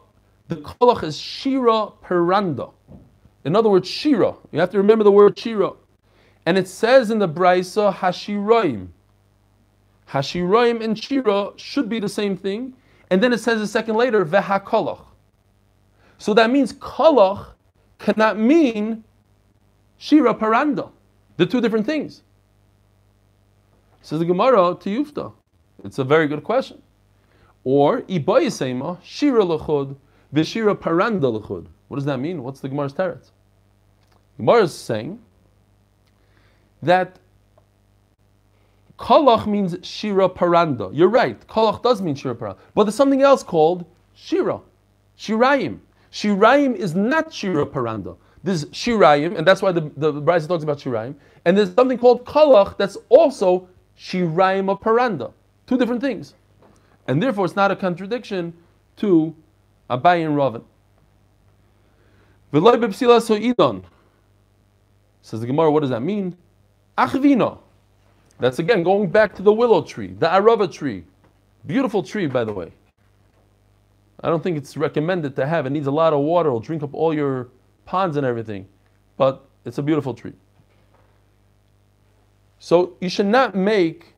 The 0.47 0.55
kolach 0.57 1.03
is 1.03 1.17
shira 1.17 1.89
peranda. 2.03 2.73
In 3.45 3.55
other 3.55 3.69
words, 3.69 3.87
shira. 3.87 4.35
You 4.51 4.59
have 4.59 4.69
to 4.71 4.77
remember 4.77 5.03
the 5.03 5.11
word 5.11 5.37
shira. 5.37 5.73
And 6.45 6.57
it 6.57 6.67
says 6.67 7.11
in 7.11 7.19
the 7.19 7.29
Braisa 7.29 7.93
hashiroim. 7.93 8.87
Hashiroim 10.11 10.83
and 10.83 11.01
shira 11.01 11.51
should 11.55 11.87
be 11.87 11.99
the 11.99 12.09
same 12.09 12.35
thing. 12.35 12.73
And 13.09 13.23
then 13.23 13.31
it 13.31 13.39
says 13.39 13.61
a 13.61 13.67
second 13.67 13.95
later, 13.95 14.25
vehakolach. 14.25 15.05
So 16.17 16.33
that 16.33 16.49
means 16.51 16.73
Koloch 16.73 17.47
cannot 17.97 18.37
mean 18.37 19.03
shira 19.97 20.33
paranda. 20.33 20.91
They're 21.37 21.47
two 21.47 21.61
different 21.61 21.85
things. 21.85 22.23
Says 24.01 24.19
the 24.19 24.25
Gemara 24.25 24.75
to 24.79 24.89
Yufta. 24.89 25.31
It's 25.83 25.99
a 25.99 26.03
very 26.03 26.27
good 26.27 26.43
question. 26.43 26.81
Or 27.63 28.01
ibayisema 28.01 28.97
shira 29.03 29.43
lechud 29.43 29.95
v'shira 30.33 30.75
paranda 30.75 31.39
lechud. 31.39 31.67
What 31.87 31.97
does 31.97 32.05
that 32.05 32.19
mean? 32.19 32.43
What's 32.43 32.59
the 32.59 32.69
Gemara's 32.69 32.93
teretz? 32.93 33.31
Gemara 34.37 34.63
is 34.63 34.73
saying 34.73 35.19
that 36.81 37.17
Kolach 39.01 39.47
means 39.47 39.75
Shira 39.81 40.29
Paranda. 40.29 40.91
You're 40.93 41.09
right. 41.09 41.39
Kolach 41.47 41.81
does 41.81 42.01
mean 42.01 42.15
Shira 42.15 42.35
Paranda. 42.35 42.57
But 42.75 42.83
there's 42.83 42.95
something 42.95 43.21
else 43.21 43.41
called 43.43 43.85
Shira. 44.13 44.59
Shirayim. 45.17 45.79
Shirayim 46.11 46.75
is 46.75 46.93
not 46.93 47.33
Shira 47.33 47.65
Paranda. 47.65 48.15
There's 48.43 48.65
Shirayim, 48.65 49.37
and 49.37 49.45
that's 49.45 49.61
why 49.61 49.71
the, 49.71 49.81
the 49.97 50.13
Brisa 50.13 50.47
talks 50.47 50.63
about 50.63 50.77
Shirayim. 50.77 51.15
And 51.45 51.57
there's 51.57 51.73
something 51.73 51.97
called 51.97 52.25
Kolach 52.25 52.77
that's 52.77 52.97
also 53.09 53.67
Shirayim 53.97 54.69
of 54.69 54.79
Paranda. 54.81 55.31
Two 55.65 55.77
different 55.77 56.01
things. 56.01 56.35
And 57.07 57.21
therefore 57.21 57.45
it's 57.45 57.55
not 57.55 57.71
a 57.71 57.75
contradiction 57.75 58.53
to 58.97 59.35
Abayi 59.89 60.25
and 60.25 60.35
Ravin. 60.35 60.63
V'loy 62.53 63.21
so 63.21 63.37
idon. 63.37 63.83
Says 65.23 65.41
the 65.41 65.47
Gemara, 65.47 65.71
what 65.71 65.79
does 65.79 65.89
that 65.89 66.01
mean? 66.01 66.35
Achvino. 66.97 67.59
That's 68.41 68.57
again 68.57 68.81
going 68.81 69.11
back 69.11 69.35
to 69.35 69.43
the 69.43 69.53
willow 69.53 69.83
tree, 69.83 70.15
the 70.17 70.25
arava 70.25 70.69
tree. 70.69 71.03
Beautiful 71.67 72.01
tree, 72.01 72.25
by 72.25 72.43
the 72.43 72.51
way. 72.51 72.71
I 74.23 74.29
don't 74.29 74.43
think 74.43 74.57
it's 74.57 74.75
recommended 74.75 75.35
to 75.35 75.45
have. 75.45 75.67
It 75.67 75.69
needs 75.69 75.85
a 75.85 75.91
lot 75.91 76.11
of 76.11 76.21
water. 76.21 76.49
It'll 76.49 76.59
drink 76.59 76.81
up 76.81 76.95
all 76.95 77.13
your 77.13 77.49
ponds 77.85 78.17
and 78.17 78.25
everything. 78.25 78.67
But 79.15 79.45
it's 79.63 79.77
a 79.77 79.83
beautiful 79.83 80.15
tree. 80.15 80.33
So 82.57 82.97
you 82.99 83.09
should 83.09 83.27
not 83.27 83.53
make 83.53 84.15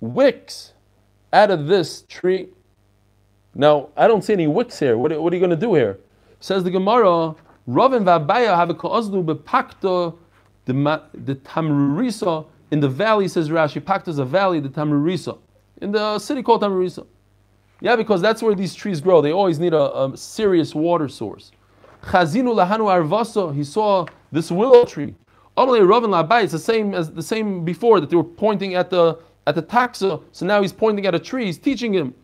wicks 0.00 0.72
out 1.30 1.50
of 1.50 1.66
this 1.66 2.04
tree. 2.08 2.48
Now, 3.54 3.90
I 3.98 4.08
don't 4.08 4.24
see 4.24 4.32
any 4.32 4.46
wicks 4.46 4.78
here. 4.78 4.96
What, 4.96 5.18
what 5.20 5.30
are 5.30 5.36
you 5.36 5.40
going 5.40 5.50
to 5.50 5.56
do 5.56 5.74
here? 5.74 6.00
Says 6.40 6.64
the 6.64 6.70
Gemara, 6.70 7.34
Ravin 7.66 8.04
v'abaya 8.04 8.56
have 8.56 8.70
a 8.70 8.74
ka'ozlu 8.74 9.22
bepakta 9.22 10.16
the 10.64 11.34
tamrurisa 11.34 12.46
in 12.72 12.80
the 12.80 12.88
valley, 12.88 13.28
says 13.28 13.50
Rashi, 13.50 13.82
Pakta 13.82 14.08
is 14.08 14.18
a 14.18 14.24
valley, 14.24 14.58
the 14.58 14.70
tamrurisa. 14.70 15.38
In 15.82 15.92
the 15.92 16.18
city 16.18 16.42
called 16.42 16.62
Tamrurisa. 16.62 17.06
Yeah, 17.82 17.96
because 17.96 18.22
that's 18.22 18.42
where 18.42 18.54
these 18.54 18.74
trees 18.74 19.00
grow. 19.00 19.20
They 19.20 19.30
always 19.32 19.58
need 19.58 19.74
a, 19.74 20.04
a 20.04 20.16
serious 20.16 20.74
water 20.74 21.06
source. 21.06 21.52
Chazinu 22.04 22.54
lahanu 22.54 22.86
arvasa, 22.88 23.54
he 23.54 23.62
saw 23.62 24.06
this 24.32 24.50
willow 24.50 24.86
tree. 24.86 25.14
Amalei 25.58 25.86
Ravin 25.86 26.10
labai, 26.10 26.44
it's 26.44 26.52
the 26.52 26.58
same 26.58 26.94
as 26.94 27.10
the 27.10 27.22
same 27.22 27.62
before 27.62 28.00
that 28.00 28.08
they 28.08 28.16
were 28.16 28.24
pointing 28.24 28.74
at 28.74 28.88
the 28.88 29.18
at 29.46 29.54
the 29.54 29.62
taxa. 29.62 30.22
So 30.32 30.46
now 30.46 30.62
he's 30.62 30.72
pointing 30.72 31.04
at 31.04 31.14
a 31.14 31.18
tree. 31.18 31.44
He's 31.44 31.58
teaching 31.58 31.92
him. 31.92 32.14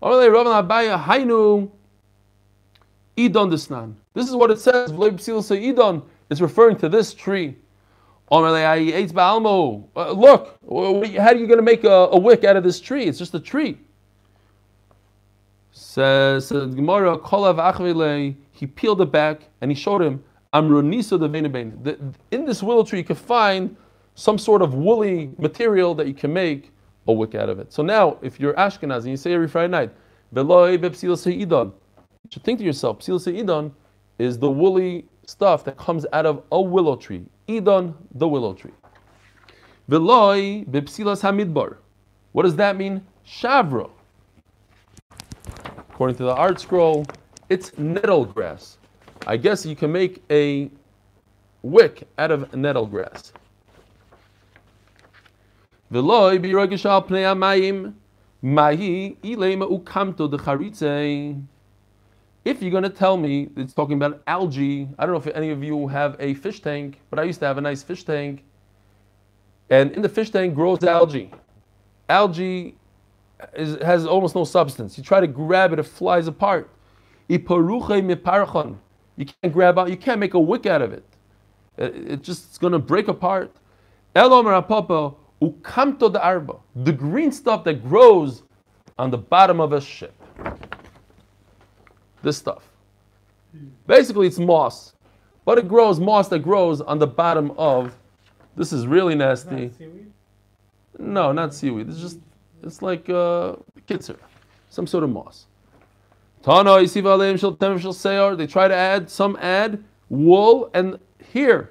Amalei 0.00 0.32
Ravin 0.32 0.52
labai 0.52 0.96
hainu 1.02 1.68
idon 3.16 3.50
desnan. 3.50 3.94
This 4.14 4.28
is 4.28 4.36
what 4.36 4.52
it 4.52 4.60
says. 4.60 4.92
Idon. 4.92 6.02
It's 6.30 6.40
referring 6.40 6.76
to 6.76 6.88
this 6.88 7.12
tree. 7.12 7.56
Uh, 8.30 10.12
Look, 10.12 10.58
how 10.68 11.28
are 11.28 11.36
you 11.36 11.46
going 11.46 11.58
to 11.58 11.62
make 11.62 11.84
a, 11.84 12.08
a 12.10 12.18
wick 12.18 12.44
out 12.44 12.56
of 12.56 12.64
this 12.64 12.80
tree? 12.80 13.04
It's 13.04 13.18
just 13.18 13.34
a 13.34 13.40
tree. 13.40 13.78
Says 15.70 16.50
Gemara, 16.50 17.18
he 18.52 18.66
peeled 18.66 19.00
it 19.00 19.12
back 19.12 19.48
and 19.60 19.70
he 19.70 19.74
showed 19.74 20.02
him 20.02 20.24
Amrunisa 20.52 21.18
the. 21.20 22.14
In 22.30 22.46
this 22.46 22.62
willow 22.62 22.82
tree, 22.82 23.00
you 23.00 23.04
can 23.04 23.16
find 23.16 23.76
some 24.14 24.38
sort 24.38 24.62
of 24.62 24.74
woolly 24.74 25.30
material 25.38 25.94
that 25.94 26.06
you 26.06 26.14
can 26.14 26.32
make 26.32 26.72
a 27.06 27.12
wick 27.12 27.34
out 27.34 27.48
of 27.48 27.58
it. 27.58 27.72
So 27.72 27.82
now, 27.82 28.16
if 28.22 28.40
you're 28.40 28.54
Ashkenaz 28.54 29.00
and 29.00 29.10
you 29.10 29.16
say 29.16 29.32
every 29.34 29.48
Friday 29.48 29.70
night, 29.70 29.90
you 30.34 30.42
should 32.30 32.42
think 32.42 32.58
to 32.58 32.64
yourself, 32.64 32.98
Psil 33.00 33.20
Seidon 33.20 33.72
is 34.18 34.38
the 34.38 34.50
woolly 34.50 35.06
stuff 35.26 35.62
that 35.64 35.76
comes 35.76 36.06
out 36.12 36.26
of 36.26 36.42
a 36.50 36.60
willow 36.60 36.96
tree. 36.96 37.26
Idon, 37.48 37.94
the 38.14 38.26
willow 38.26 38.54
tree. 38.54 38.72
Veloy 39.88 40.66
Bepsilas 40.66 41.22
Hamidbar. 41.22 41.76
What 42.32 42.42
does 42.42 42.56
that 42.56 42.76
mean? 42.76 43.06
Shavro. 43.26 43.90
According 45.90 46.16
to 46.16 46.24
the 46.24 46.34
ArtScroll, 46.34 47.08
it's 47.48 47.76
nettle 47.78 48.24
grass. 48.24 48.78
I 49.26 49.36
guess 49.36 49.64
you 49.64 49.76
can 49.76 49.92
make 49.92 50.22
a 50.30 50.70
wick 51.62 52.06
out 52.18 52.30
of 52.30 52.54
nettle 52.54 52.86
grass. 52.86 53.32
Veloy 55.92 56.38
birogishal 56.38 57.06
pnei 57.06 57.24
amayim 57.32 57.94
mahi 58.42 59.16
ilema 59.22 59.66
ukamto 59.68 60.28
de 60.28 60.36
charitze. 60.36 61.40
If 62.46 62.62
you're 62.62 62.70
going 62.70 62.84
to 62.84 62.90
tell 62.90 63.16
me 63.16 63.48
it's 63.56 63.72
talking 63.72 63.96
about 63.96 64.22
algae, 64.28 64.88
I 65.00 65.04
don't 65.04 65.14
know 65.14 65.18
if 65.18 65.26
any 65.36 65.50
of 65.50 65.64
you 65.64 65.88
have 65.88 66.14
a 66.20 66.34
fish 66.34 66.60
tank, 66.60 67.00
but 67.10 67.18
I 67.18 67.24
used 67.24 67.40
to 67.40 67.46
have 67.46 67.58
a 67.58 67.60
nice 67.60 67.82
fish 67.82 68.04
tank. 68.04 68.44
And 69.68 69.90
in 69.90 70.00
the 70.00 70.08
fish 70.08 70.30
tank 70.30 70.54
grows 70.54 70.84
algae. 70.84 71.32
Algae 72.08 72.76
is, 73.52 73.82
has 73.82 74.06
almost 74.06 74.36
no 74.36 74.44
substance. 74.44 74.96
You 74.96 75.02
try 75.02 75.18
to 75.18 75.26
grab 75.26 75.72
it, 75.72 75.80
it 75.80 75.82
flies 75.82 76.28
apart. 76.28 76.70
You 77.26 77.40
can't 77.40 77.66
grab 79.52 79.78
out, 79.80 79.90
you 79.90 79.96
can't 79.96 80.20
make 80.20 80.34
a 80.34 80.38
wick 80.38 80.66
out 80.66 80.82
of 80.82 80.92
it. 80.92 81.02
It, 81.78 81.96
it 81.96 82.22
just 82.22 82.50
it's 82.50 82.58
going 82.58 82.74
to 82.74 82.78
break 82.78 83.08
apart. 83.08 83.56
The 84.14 85.14
green 86.96 87.32
stuff 87.32 87.64
that 87.64 87.88
grows 87.88 88.44
on 88.98 89.10
the 89.10 89.18
bottom 89.18 89.60
of 89.60 89.72
a 89.72 89.80
ship. 89.80 90.14
This 92.22 92.36
stuff. 92.36 92.68
Basically, 93.86 94.26
it's 94.26 94.38
moss, 94.38 94.94
but 95.44 95.58
it 95.58 95.68
grows 95.68 96.00
moss 96.00 96.28
that 96.28 96.40
grows 96.40 96.80
on 96.80 96.98
the 96.98 97.06
bottom 97.06 97.52
of. 97.52 97.96
This 98.56 98.72
is 98.72 98.86
really 98.86 99.14
nasty. 99.14 99.70
No, 100.98 101.32
not 101.32 101.54
seaweed. 101.54 101.88
It's 101.88 102.00
just 102.00 102.18
it's 102.62 102.82
like 102.82 103.08
uh, 103.08 103.56
kitzer, 103.86 104.16
some 104.70 104.86
sort 104.86 105.04
of 105.04 105.10
moss. 105.10 105.46
Tana 106.42 106.78
They 106.80 108.46
try 108.46 108.68
to 108.68 108.74
add 108.74 109.10
some 109.10 109.36
add 109.40 109.82
wool 110.08 110.70
and 110.74 110.98
here. 111.32 111.70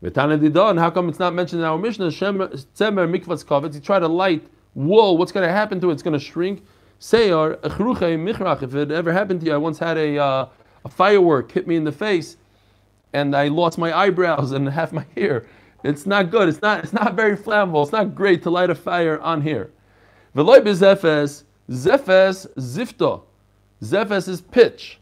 And 0.00 0.78
how 0.78 0.90
come 0.90 1.08
it's 1.08 1.18
not 1.18 1.34
mentioned 1.34 1.60
in 1.60 1.66
our 1.66 1.76
Mishnah? 1.76 2.06
Tzemer 2.06 2.48
mikvas 2.78 3.44
kavetz. 3.44 3.74
You 3.74 3.80
try 3.80 3.98
to 3.98 4.08
light 4.08 4.46
wool. 4.74 5.18
What's 5.18 5.32
going 5.32 5.46
to 5.46 5.52
happen 5.52 5.80
to 5.80 5.90
it? 5.90 5.94
It's 5.94 6.02
going 6.02 6.18
to 6.18 6.24
shrink. 6.24 6.64
Seyar 7.00 7.60
michrach. 7.60 8.62
If 8.62 8.74
it 8.74 8.90
ever 8.90 9.12
happened 9.12 9.40
to 9.40 9.46
you, 9.46 9.54
I 9.54 9.56
once 9.56 9.78
had 9.78 9.96
a 9.96 10.18
uh, 10.18 10.46
a 10.84 10.88
firework 10.88 11.52
hit 11.52 11.66
me 11.66 11.76
in 11.76 11.84
the 11.84 11.92
face, 11.92 12.36
and 13.12 13.34
I 13.36 13.48
lost 13.48 13.78
my 13.78 13.96
eyebrows 13.96 14.52
and 14.52 14.68
half 14.68 14.92
my 14.92 15.06
hair. 15.16 15.46
It's 15.84 16.06
not 16.06 16.30
good. 16.30 16.48
It's 16.48 16.60
not. 16.60 16.82
It's 16.82 16.92
not 16.92 17.14
very 17.14 17.36
flammable. 17.36 17.82
It's 17.82 17.92
not 17.92 18.14
great 18.14 18.42
to 18.42 18.50
light 18.50 18.70
a 18.70 18.74
fire 18.74 19.20
on 19.20 19.42
here. 19.42 19.70
Veloy 20.34 20.60
bezefes, 20.60 21.44
zefes 21.70 22.46
zifto. 22.56 23.22
Zefes 23.82 24.28
is 24.28 24.40
pitch. 24.40 24.98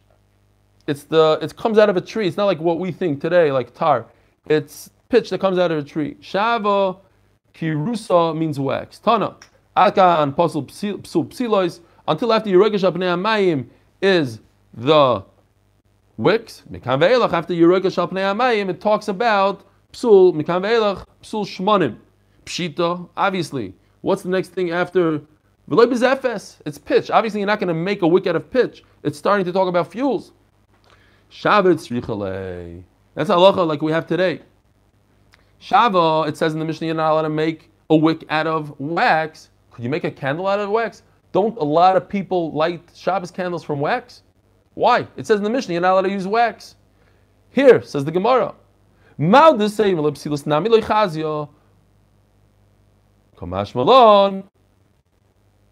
It's 0.87 1.05
the 1.05 1.39
it 1.41 1.57
comes 1.57 1.79
out 1.79 1.89
of 1.89 1.97
a 1.97 2.01
tree. 2.01 2.29
It's 2.29 2.37
not 2.37 2.45
like 2.45 2.61
what 2.61 2.79
we 2.79 2.93
think 2.93 3.21
today, 3.21 3.51
like 3.53 3.75
tar. 3.75 4.07
It's 4.47 4.91
pitch 5.09 5.31
that 5.31 5.41
comes 5.41 5.59
out 5.59 5.71
of 5.71 5.79
a 5.79 5.83
tree. 5.83 6.17
Shava 6.21 6.99
kirusa 7.55 8.37
means 8.37 8.61
wax. 8.61 8.99
Tana. 8.99 9.37
Aka 9.77 10.23
and 10.23 10.35
pasul 10.37 10.67
psilois 10.67 11.81
until 12.09 12.33
after 12.33 12.51
Yerogesh 12.51 12.91
Apnei 12.91 13.17
Amayim 13.17 13.67
is 14.01 14.41
the 14.75 15.25
wicks. 16.17 16.63
Mikan 16.71 17.01
ve'elach 17.01 17.33
after 17.33 17.55
Yerogesh 17.55 17.97
Apnei 18.09 18.35
Amayim 18.35 18.69
it 18.69 18.81
talks 18.81 19.09
about 19.09 19.65
psul 19.93 20.35
mikan 20.35 20.63
ve'elach 20.63 21.07
psul 21.23 21.45
shmonim. 21.45 21.97
Pshita 22.45 23.09
obviously 23.17 23.75
What's 24.07 24.23
the 24.23 24.29
next 24.29 24.51
thing 24.51 24.71
after 24.71 25.21
It's 25.69 26.79
pitch. 26.79 27.11
Obviously, 27.11 27.41
you're 27.41 27.47
not 27.49 27.59
going 27.59 27.67
to 27.67 27.75
make 27.75 28.03
a 28.03 28.07
wick 28.07 28.29
out 28.29 28.37
of 28.37 28.49
pitch. 28.53 28.85
It's 29.03 29.19
starting 29.19 29.45
to 29.47 29.53
talk 29.53 29.67
about 29.67 29.91
fuels. 29.91 30.31
Shavet 31.29 31.75
tzrichale. 31.75 32.85
That's 33.15 33.31
halacha 33.31 33.67
like 33.67 33.83
we 33.83 33.91
have 33.91 34.07
today. 34.07 34.43
Shava, 35.61 36.29
it 36.29 36.37
says 36.37 36.53
in 36.53 36.61
the 36.61 36.65
Mishnah, 36.65 36.87
you're 36.87 36.95
not 36.95 37.11
allowed 37.11 37.23
to 37.23 37.31
make 37.31 37.69
a 37.91 37.97
wick 37.97 38.25
out 38.31 38.47
of 38.47 38.79
wax. 38.79 39.51
Could 39.73 39.83
you 39.83 39.91
make 39.91 40.05
a 40.05 40.11
candle 40.13 40.47
out 40.47 40.61
of 40.61 40.71
wax? 40.71 41.03
Don't 41.33 41.57
a 41.59 41.65
lot 41.65 41.97
of 41.97 42.09
people 42.09 42.53
light 42.53 42.83
Shabbos 42.95 43.31
candles 43.31 43.63
from 43.63 43.81
wax? 43.81 44.23
Why? 44.75 45.07
It 45.17 45.27
says 45.27 45.39
in 45.39 45.45
the 45.45 45.51
Mishnah, 45.51 45.73
you're 45.73 45.81
not 45.81 45.93
allowed 45.93 46.03
to 46.03 46.11
use 46.11 46.27
wax. 46.27 46.77
Here, 47.51 47.83
says 47.83 48.05
the 48.05 48.11
Gemara. 48.11 48.55
Kamash 53.37 53.75
Malon, 53.75 54.45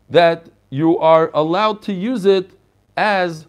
that 0.08 0.48
you 0.70 0.98
are 0.98 1.30
allowed 1.34 1.82
to 1.82 1.92
use 1.92 2.24
it 2.24 2.50
as 2.96 3.46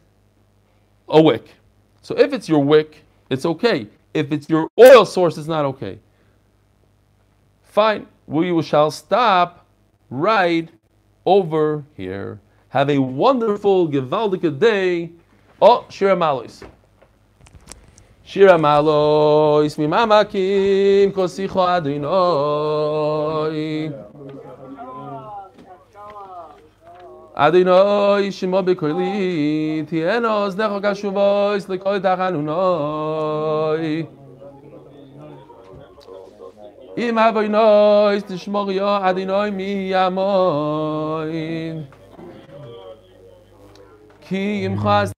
a 1.08 1.22
wick. 1.22 1.54
So 2.02 2.18
if 2.18 2.34
it's 2.34 2.50
your 2.50 2.64
wick, 2.64 3.04
it's 3.30 3.46
okay. 3.46 3.88
If 4.14 4.32
it's 4.32 4.50
your 4.50 4.70
oil 4.80 5.06
source, 5.06 5.38
it's 5.38 5.48
not 5.48 5.66
okay. 5.66 6.00
Fine. 7.64 8.08
We 8.28 8.62
shall 8.62 8.92
stop 8.92 9.66
right 10.10 10.70
over 11.26 11.84
here. 11.96 12.40
Have 12.70 12.90
a 12.90 12.98
wonderful 13.00 13.88
Givaldika 13.88 14.60
day. 14.60 15.12
Oh, 15.62 15.86
Shira 15.90 16.16
Malois. 16.16 16.64
Shira 18.24 18.58
Malois, 18.58 19.78
Mimamakim, 19.78 21.12
Kosicho 21.14 21.66
Adinoi. 21.66 22.02
Adinoi, 27.38 28.32
Shimo 28.32 28.64
Bikoili, 28.64 29.86
Tienos, 29.88 30.56
Necho 30.56 30.80
Kashuvois, 30.82 31.68
Likoi 31.68 32.00
Tachanunoi. 32.02 34.08
אם 36.98 37.20
אבוי 37.20 37.48
נויס 37.48 38.24
תשמור 38.24 38.72
יו 38.72 38.88
עדי 38.88 39.26
נוי 39.26 39.52
מי 39.52 39.92
ימוין 39.92 41.84
כי 44.22 44.64
אם 44.68 44.80
חס 44.80 45.15